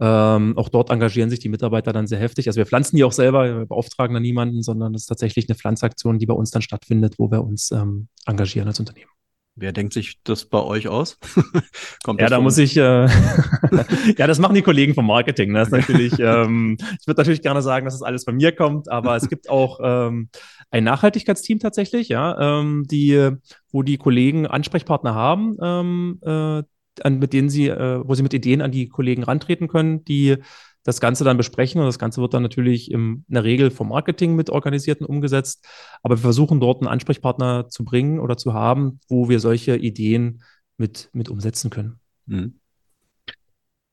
ähm, 0.00 0.56
auch 0.56 0.70
dort 0.70 0.90
engagieren 0.90 1.28
sich 1.28 1.40
die 1.40 1.50
Mitarbeiter 1.50 1.92
dann 1.92 2.06
sehr 2.06 2.18
heftig. 2.18 2.48
Also 2.48 2.58
wir 2.58 2.66
pflanzen 2.66 2.96
die 2.96 3.04
auch 3.04 3.12
selber, 3.12 3.44
wir 3.44 3.66
beauftragen 3.66 4.14
da 4.14 4.20
niemanden, 4.20 4.62
sondern 4.62 4.94
es 4.94 5.02
ist 5.02 5.06
tatsächlich 5.06 5.48
eine 5.48 5.56
Pflanzaktion, 5.56 6.18
die 6.18 6.26
bei 6.26 6.34
uns 6.34 6.50
dann 6.50 6.62
stattfindet, 6.62 7.14
wo 7.18 7.30
wir 7.30 7.44
uns 7.44 7.70
ähm, 7.70 8.08
engagieren 8.26 8.66
als 8.68 8.80
Unternehmen. 8.80 9.10
Wer 9.56 9.72
denkt 9.72 9.92
sich 9.92 10.22
das 10.22 10.44
bei 10.46 10.62
euch 10.62 10.88
aus? 10.88 11.18
Kommt 12.04 12.20
ja, 12.20 12.28
da 12.28 12.40
muss 12.40 12.56
ich, 12.56 12.76
äh, 12.76 13.06
ja, 14.16 14.26
das 14.26 14.38
machen 14.38 14.54
die 14.54 14.62
Kollegen 14.62 14.94
vom 14.94 15.06
Marketing. 15.06 15.52
Das 15.52 15.68
ist 15.68 15.72
natürlich, 15.72 16.12
ähm, 16.18 16.76
ich 17.00 17.06
würde 17.06 17.20
natürlich 17.20 17.42
gerne 17.42 17.60
sagen, 17.60 17.84
dass 17.84 17.94
das 17.94 18.02
alles 18.02 18.24
von 18.24 18.36
mir 18.36 18.52
kommt, 18.52 18.90
aber 18.90 19.16
es 19.16 19.28
gibt 19.28 19.50
auch 19.50 19.80
ähm, 19.82 20.28
ein 20.70 20.84
Nachhaltigkeitsteam 20.84 21.58
tatsächlich, 21.58 22.08
ja, 22.08 22.60
ähm, 22.60 22.84
die, 22.90 23.30
wo 23.70 23.82
die 23.82 23.98
Kollegen 23.98 24.46
Ansprechpartner 24.46 25.14
haben, 25.14 25.56
ähm, 25.62 26.20
äh, 26.22 26.62
an, 27.02 27.18
mit 27.18 27.32
denen 27.32 27.48
sie, 27.48 27.68
äh, 27.68 28.00
wo 28.04 28.14
sie 28.14 28.22
mit 28.22 28.34
Ideen 28.34 28.62
an 28.62 28.70
die 28.70 28.88
Kollegen 28.88 29.24
rantreten 29.24 29.68
können, 29.68 30.04
die 30.04 30.36
das 30.84 31.00
Ganze 31.00 31.24
dann 31.24 31.36
besprechen 31.36 31.80
und 31.80 31.86
das 31.86 31.98
Ganze 31.98 32.20
wird 32.20 32.34
dann 32.34 32.42
natürlich 32.42 32.90
im, 32.90 33.24
in 33.28 33.34
der 33.34 33.44
Regel 33.44 33.70
vom 33.70 33.88
Marketing 33.88 34.34
mit 34.34 34.50
organisiert 34.50 35.00
und 35.00 35.06
umgesetzt. 35.06 35.66
Aber 36.02 36.16
wir 36.16 36.22
versuchen 36.22 36.60
dort 36.60 36.80
einen 36.80 36.88
Ansprechpartner 36.88 37.68
zu 37.68 37.84
bringen 37.84 38.18
oder 38.18 38.36
zu 38.36 38.54
haben, 38.54 39.00
wo 39.08 39.28
wir 39.28 39.40
solche 39.40 39.76
Ideen 39.76 40.42
mit, 40.78 41.10
mit 41.12 41.28
umsetzen 41.28 41.70
können. 41.70 42.00
Mhm. 42.26 42.60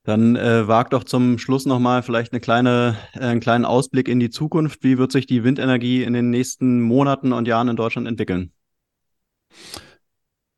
Dann 0.04 0.36
äh, 0.36 0.66
wagt 0.66 0.94
doch 0.94 1.04
zum 1.04 1.36
Schluss 1.36 1.66
nochmal 1.66 2.02
vielleicht 2.02 2.32
eine 2.32 2.40
kleine, 2.40 2.96
äh, 3.12 3.18
einen 3.18 3.40
kleinen 3.40 3.66
Ausblick 3.66 4.08
in 4.08 4.18
die 4.18 4.30
Zukunft. 4.30 4.82
Wie 4.82 4.96
wird 4.96 5.12
sich 5.12 5.26
die 5.26 5.44
Windenergie 5.44 6.02
in 6.02 6.14
den 6.14 6.30
nächsten 6.30 6.80
Monaten 6.80 7.34
und 7.34 7.46
Jahren 7.46 7.68
in 7.68 7.76
Deutschland 7.76 8.08
entwickeln? 8.08 8.52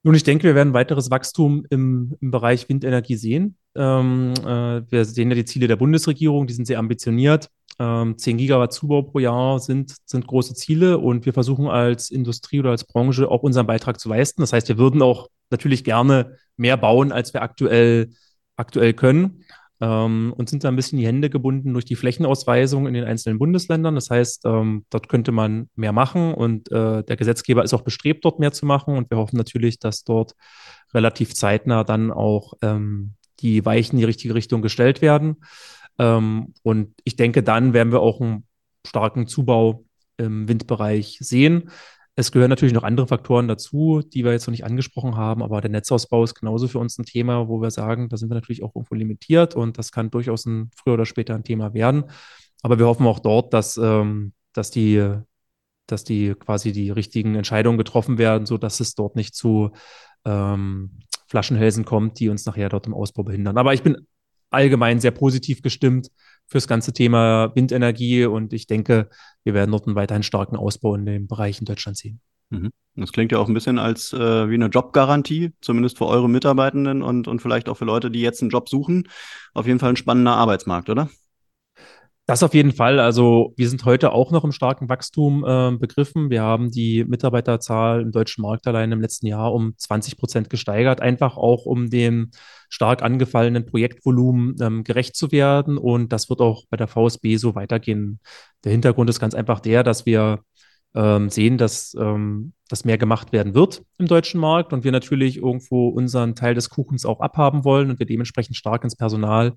Nun, 0.02 0.14
ich 0.14 0.24
denke, 0.24 0.44
wir 0.44 0.54
werden 0.54 0.72
weiteres 0.72 1.10
Wachstum 1.10 1.66
im, 1.68 2.16
im 2.20 2.30
Bereich 2.30 2.68
Windenergie 2.68 3.16
sehen. 3.16 3.56
Ähm, 3.74 4.32
äh, 4.38 4.82
wir 4.90 5.04
sehen 5.04 5.28
ja 5.30 5.34
die 5.34 5.44
Ziele 5.44 5.68
der 5.68 5.76
Bundesregierung, 5.76 6.46
die 6.46 6.54
sind 6.54 6.66
sehr 6.66 6.78
ambitioniert. 6.78 7.50
Ähm, 7.78 8.16
10 8.16 8.38
Gigawatt 8.38 8.72
Zubau 8.72 9.02
pro 9.02 9.18
Jahr 9.18 9.60
sind, 9.60 9.94
sind 10.06 10.26
große 10.26 10.54
Ziele 10.54 10.98
und 10.98 11.26
wir 11.26 11.34
versuchen 11.34 11.66
als 11.66 12.10
Industrie 12.10 12.60
oder 12.60 12.70
als 12.70 12.84
Branche 12.84 13.30
auch 13.30 13.42
unseren 13.42 13.66
Beitrag 13.66 14.00
zu 14.00 14.08
leisten. 14.08 14.40
Das 14.40 14.54
heißt, 14.54 14.68
wir 14.68 14.78
würden 14.78 15.02
auch 15.02 15.28
natürlich 15.50 15.84
gerne 15.84 16.36
mehr 16.56 16.78
bauen, 16.78 17.12
als 17.12 17.34
wir 17.34 17.42
aktuell, 17.42 18.10
aktuell 18.56 18.94
können 18.94 19.44
ähm, 19.80 20.34
und 20.36 20.50
sind 20.50 20.64
da 20.64 20.68
ein 20.68 20.76
bisschen 20.76 20.98
die 20.98 21.06
Hände 21.06 21.30
gebunden 21.30 21.72
durch 21.72 21.84
die 21.84 21.96
Flächenausweisung 21.96 22.86
in 22.86 22.94
den 22.94 23.04
einzelnen 23.04 23.38
Bundesländern. 23.38 23.94
Das 23.94 24.10
heißt, 24.10 24.44
ähm, 24.44 24.84
dort 24.90 25.08
könnte 25.08 25.32
man 25.32 25.70
mehr 25.74 25.92
machen 25.92 26.34
und 26.34 26.70
äh, 26.70 27.02
der 27.02 27.16
Gesetzgeber 27.16 27.64
ist 27.64 27.72
auch 27.72 27.82
bestrebt, 27.82 28.24
dort 28.24 28.38
mehr 28.38 28.52
zu 28.52 28.66
machen. 28.66 28.96
Und 28.96 29.10
wir 29.10 29.18
hoffen 29.18 29.36
natürlich, 29.36 29.78
dass 29.78 30.04
dort 30.04 30.34
relativ 30.92 31.34
zeitnah 31.34 31.84
dann 31.84 32.10
auch 32.10 32.54
ähm, 32.62 33.14
die 33.40 33.64
Weichen 33.64 33.96
in 33.96 34.00
die 34.00 34.04
richtige 34.04 34.34
Richtung 34.34 34.60
gestellt 34.60 35.00
werden. 35.00 35.36
Ähm, 35.98 36.52
und 36.62 36.94
ich 37.04 37.16
denke, 37.16 37.42
dann 37.42 37.72
werden 37.72 37.92
wir 37.92 38.00
auch 38.00 38.20
einen 38.20 38.46
starken 38.86 39.26
Zubau 39.26 39.84
im 40.18 40.46
Windbereich 40.46 41.16
sehen. 41.20 41.70
Es 42.16 42.32
gehören 42.32 42.50
natürlich 42.50 42.74
noch 42.74 42.82
andere 42.82 43.06
Faktoren 43.06 43.48
dazu, 43.48 44.02
die 44.02 44.24
wir 44.24 44.32
jetzt 44.32 44.46
noch 44.46 44.52
nicht 44.52 44.64
angesprochen 44.64 45.16
haben, 45.16 45.42
aber 45.42 45.60
der 45.60 45.70
Netzausbau 45.70 46.24
ist 46.24 46.34
genauso 46.34 46.68
für 46.68 46.78
uns 46.78 46.98
ein 46.98 47.04
Thema, 47.04 47.48
wo 47.48 47.62
wir 47.62 47.70
sagen, 47.70 48.08
da 48.08 48.16
sind 48.16 48.28
wir 48.28 48.34
natürlich 48.34 48.62
auch 48.62 48.74
irgendwo 48.74 48.94
limitiert 48.94 49.54
und 49.54 49.78
das 49.78 49.92
kann 49.92 50.10
durchaus 50.10 50.44
ein, 50.44 50.70
früher 50.76 50.94
oder 50.94 51.06
später 51.06 51.34
ein 51.34 51.44
Thema 51.44 51.72
werden. 51.72 52.04
Aber 52.62 52.78
wir 52.78 52.86
hoffen 52.86 53.06
auch 53.06 53.20
dort, 53.20 53.54
dass, 53.54 53.76
ähm, 53.78 54.32
dass 54.52 54.70
die 54.70 55.22
dass 55.90 56.04
die 56.04 56.34
quasi 56.34 56.72
die 56.72 56.90
richtigen 56.90 57.34
Entscheidungen 57.34 57.78
getroffen 57.78 58.18
werden, 58.18 58.46
sodass 58.46 58.80
es 58.80 58.94
dort 58.94 59.16
nicht 59.16 59.34
zu 59.34 59.70
ähm, 60.24 61.00
Flaschenhälsen 61.26 61.84
kommt, 61.84 62.18
die 62.20 62.28
uns 62.28 62.46
nachher 62.46 62.68
dort 62.68 62.86
im 62.86 62.94
Ausbau 62.94 63.22
behindern. 63.22 63.58
Aber 63.58 63.74
ich 63.74 63.82
bin 63.82 63.96
allgemein 64.50 65.00
sehr 65.00 65.12
positiv 65.12 65.62
gestimmt 65.62 66.08
fürs 66.50 66.66
ganze 66.66 66.92
Thema 66.92 67.54
Windenergie 67.54 68.26
und 68.26 68.52
ich 68.52 68.66
denke, 68.66 69.08
wir 69.44 69.54
werden 69.54 69.70
dort 69.70 69.86
einen 69.86 69.94
weiterhin 69.94 70.24
starken 70.24 70.56
Ausbau 70.56 70.96
in 70.96 71.06
dem 71.06 71.28
Bereich 71.28 71.60
in 71.60 71.64
Deutschland 71.64 71.96
sehen. 71.96 72.20
Mhm. 72.50 72.70
Das 72.96 73.12
klingt 73.12 73.30
ja 73.30 73.38
auch 73.38 73.46
ein 73.46 73.54
bisschen 73.54 73.78
als 73.78 74.12
äh, 74.12 74.50
wie 74.50 74.54
eine 74.54 74.66
Jobgarantie, 74.66 75.52
zumindest 75.60 75.98
für 75.98 76.06
eure 76.06 76.28
Mitarbeitenden 76.28 77.02
und, 77.02 77.28
und 77.28 77.40
vielleicht 77.40 77.68
auch 77.68 77.76
für 77.76 77.84
Leute, 77.84 78.10
die 78.10 78.20
jetzt 78.20 78.42
einen 78.42 78.50
Job 78.50 78.68
suchen. 78.68 79.08
Auf 79.54 79.66
jeden 79.66 79.78
Fall 79.78 79.90
ein 79.90 79.96
spannender 79.96 80.32
Arbeitsmarkt, 80.32 80.90
oder? 80.90 81.08
Das 82.30 82.44
auf 82.44 82.54
jeden 82.54 82.70
Fall. 82.70 83.00
Also 83.00 83.54
wir 83.56 83.68
sind 83.68 83.84
heute 83.84 84.12
auch 84.12 84.30
noch 84.30 84.44
im 84.44 84.52
starken 84.52 84.88
Wachstum 84.88 85.44
äh, 85.44 85.76
begriffen. 85.76 86.30
Wir 86.30 86.42
haben 86.42 86.70
die 86.70 87.04
Mitarbeiterzahl 87.04 88.02
im 88.02 88.12
deutschen 88.12 88.42
Markt 88.42 88.68
allein 88.68 88.92
im 88.92 89.00
letzten 89.00 89.26
Jahr 89.26 89.52
um 89.52 89.74
20 89.76 90.16
Prozent 90.16 90.48
gesteigert, 90.48 91.00
einfach 91.00 91.36
auch 91.36 91.66
um 91.66 91.90
dem 91.90 92.30
stark 92.68 93.02
angefallenen 93.02 93.66
Projektvolumen 93.66 94.54
ähm, 94.60 94.84
gerecht 94.84 95.16
zu 95.16 95.32
werden. 95.32 95.76
Und 95.76 96.12
das 96.12 96.30
wird 96.30 96.40
auch 96.40 96.66
bei 96.70 96.76
der 96.76 96.86
VSB 96.86 97.34
so 97.34 97.56
weitergehen. 97.56 98.20
Der 98.62 98.70
Hintergrund 98.70 99.10
ist 99.10 99.18
ganz 99.18 99.34
einfach 99.34 99.58
der, 99.58 99.82
dass 99.82 100.06
wir 100.06 100.38
ähm, 100.94 101.30
sehen, 101.30 101.58
dass 101.58 101.96
ähm, 101.98 102.52
das 102.68 102.84
mehr 102.84 102.96
gemacht 102.96 103.32
werden 103.32 103.54
wird 103.56 103.82
im 103.98 104.06
deutschen 104.06 104.40
Markt 104.40 104.72
und 104.72 104.84
wir 104.84 104.92
natürlich 104.92 105.38
irgendwo 105.38 105.88
unseren 105.88 106.36
Teil 106.36 106.54
des 106.54 106.70
Kuchens 106.70 107.04
auch 107.04 107.18
abhaben 107.18 107.64
wollen 107.64 107.90
und 107.90 107.98
wir 107.98 108.06
dementsprechend 108.06 108.54
stark 108.54 108.84
ins 108.84 108.94
Personal 108.94 109.56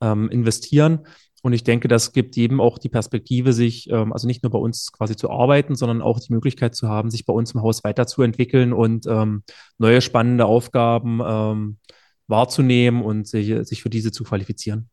ähm, 0.00 0.28
investieren. 0.30 1.06
Und 1.42 1.52
ich 1.52 1.62
denke, 1.62 1.86
das 1.86 2.12
gibt 2.12 2.36
jedem 2.36 2.60
auch 2.60 2.78
die 2.78 2.88
Perspektive, 2.88 3.52
sich, 3.52 3.88
ähm, 3.90 4.12
also 4.12 4.26
nicht 4.26 4.42
nur 4.42 4.50
bei 4.50 4.58
uns 4.58 4.92
quasi 4.92 5.14
zu 5.14 5.30
arbeiten, 5.30 5.76
sondern 5.76 6.02
auch 6.02 6.18
die 6.18 6.32
Möglichkeit 6.32 6.74
zu 6.74 6.88
haben, 6.88 7.10
sich 7.10 7.26
bei 7.26 7.32
uns 7.32 7.52
im 7.54 7.62
Haus 7.62 7.84
weiterzuentwickeln 7.84 8.72
und 8.72 9.06
ähm, 9.06 9.44
neue 9.78 10.00
spannende 10.00 10.46
Aufgaben 10.46 11.20
ähm, 11.24 11.78
wahrzunehmen 12.26 13.02
und 13.02 13.26
sich, 13.28 13.54
sich 13.66 13.82
für 13.82 13.90
diese 13.90 14.10
zu 14.10 14.24
qualifizieren. 14.24 14.90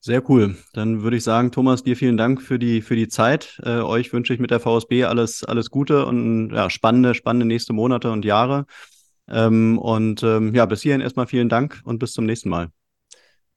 Sehr 0.00 0.22
cool. 0.30 0.56
Dann 0.72 1.02
würde 1.02 1.16
ich 1.16 1.24
sagen, 1.24 1.50
Thomas, 1.50 1.82
dir 1.82 1.96
vielen 1.96 2.16
Dank 2.16 2.40
für 2.40 2.58
die, 2.58 2.80
für 2.80 2.94
die 2.94 3.08
Zeit. 3.08 3.60
Äh, 3.64 3.80
euch 3.80 4.12
wünsche 4.12 4.32
ich 4.32 4.38
mit 4.40 4.52
der 4.52 4.60
VSB 4.60 5.04
alles, 5.04 5.42
alles 5.42 5.68
Gute 5.70 6.06
und 6.06 6.52
ja, 6.52 6.70
spannende, 6.70 7.12
spannende 7.14 7.44
nächste 7.44 7.72
Monate 7.72 8.12
und 8.12 8.24
Jahre. 8.24 8.66
Ähm, 9.28 9.78
und 9.78 10.22
ähm, 10.22 10.54
ja, 10.54 10.64
bis 10.66 10.82
hierhin 10.82 11.00
erstmal 11.00 11.26
vielen 11.26 11.48
Dank 11.48 11.80
und 11.84 11.98
bis 11.98 12.12
zum 12.12 12.24
nächsten 12.24 12.48
Mal. 12.48 12.70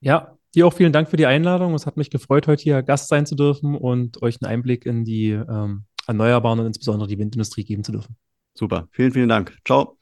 Ja, 0.02 0.40
Dir 0.56 0.66
auch 0.66 0.74
vielen 0.74 0.92
Dank 0.92 1.10
für 1.10 1.18
die 1.18 1.28
Einladung. 1.28 1.76
Es 1.76 1.86
hat 1.86 1.96
mich 1.96 2.10
gefreut, 2.10 2.48
heute 2.48 2.64
hier 2.64 2.82
Gast 2.82 3.08
sein 3.08 3.28
zu 3.28 3.36
dürfen 3.36 3.76
und 3.76 4.24
euch 4.24 4.42
einen 4.42 4.52
Einblick 4.52 4.88
in 4.88 5.06
die 5.06 5.30
ähm, 5.30 5.84
Erneuerbaren 6.08 6.60
und 6.60 6.66
insbesondere 6.66 7.08
die 7.08 7.20
Windindustrie 7.20 7.64
geben 7.64 7.84
zu 7.84 7.92
dürfen. 7.92 8.16
Super. 8.56 8.88
Vielen, 8.92 9.12
vielen 9.12 9.30
Dank. 9.30 9.56
Ciao. 9.64 9.96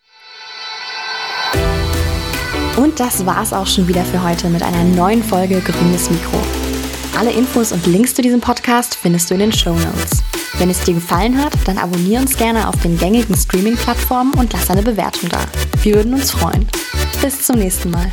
Und 2.78 2.98
das 2.98 3.26
war's 3.26 3.52
auch 3.52 3.68
schon 3.68 3.90
wieder 3.90 4.04
für 4.04 4.24
heute 4.24 4.50
mit 4.50 4.64
einer 4.64 4.86
neuen 4.86 5.22
Folge 5.22 5.60
Grünes 5.60 6.10
Mikro. 6.10 6.42
Alle 7.18 7.32
Infos 7.34 7.74
und 7.74 7.86
Links 7.86 8.14
zu 8.14 8.22
diesem 8.22 8.40
Podcast 8.40 8.96
findest 8.96 9.30
du 9.30 9.34
in 9.34 9.42
den 9.42 9.52
Show 9.52 9.74
Notes. 9.74 10.24
Wenn 10.60 10.70
es 10.70 10.82
dir 10.86 10.94
gefallen 10.94 11.44
hat, 11.44 11.54
dann 11.66 11.78
abonniere 11.78 12.22
uns 12.22 12.38
gerne 12.38 12.70
auf 12.70 12.82
den 12.82 12.98
gängigen 12.98 13.36
Streaming-Plattformen 13.36 14.34
und 14.36 14.54
lass 14.54 14.70
eine 14.70 14.84
Bewertung 14.84 15.28
da. 15.28 15.44
Wir 15.84 15.96
würden 15.96 16.14
uns 16.14 16.32
freuen. 16.32 16.68
Bis 17.22 17.42
zum 17.42 17.58
nächsten 17.58 17.92
Mal. 17.92 18.12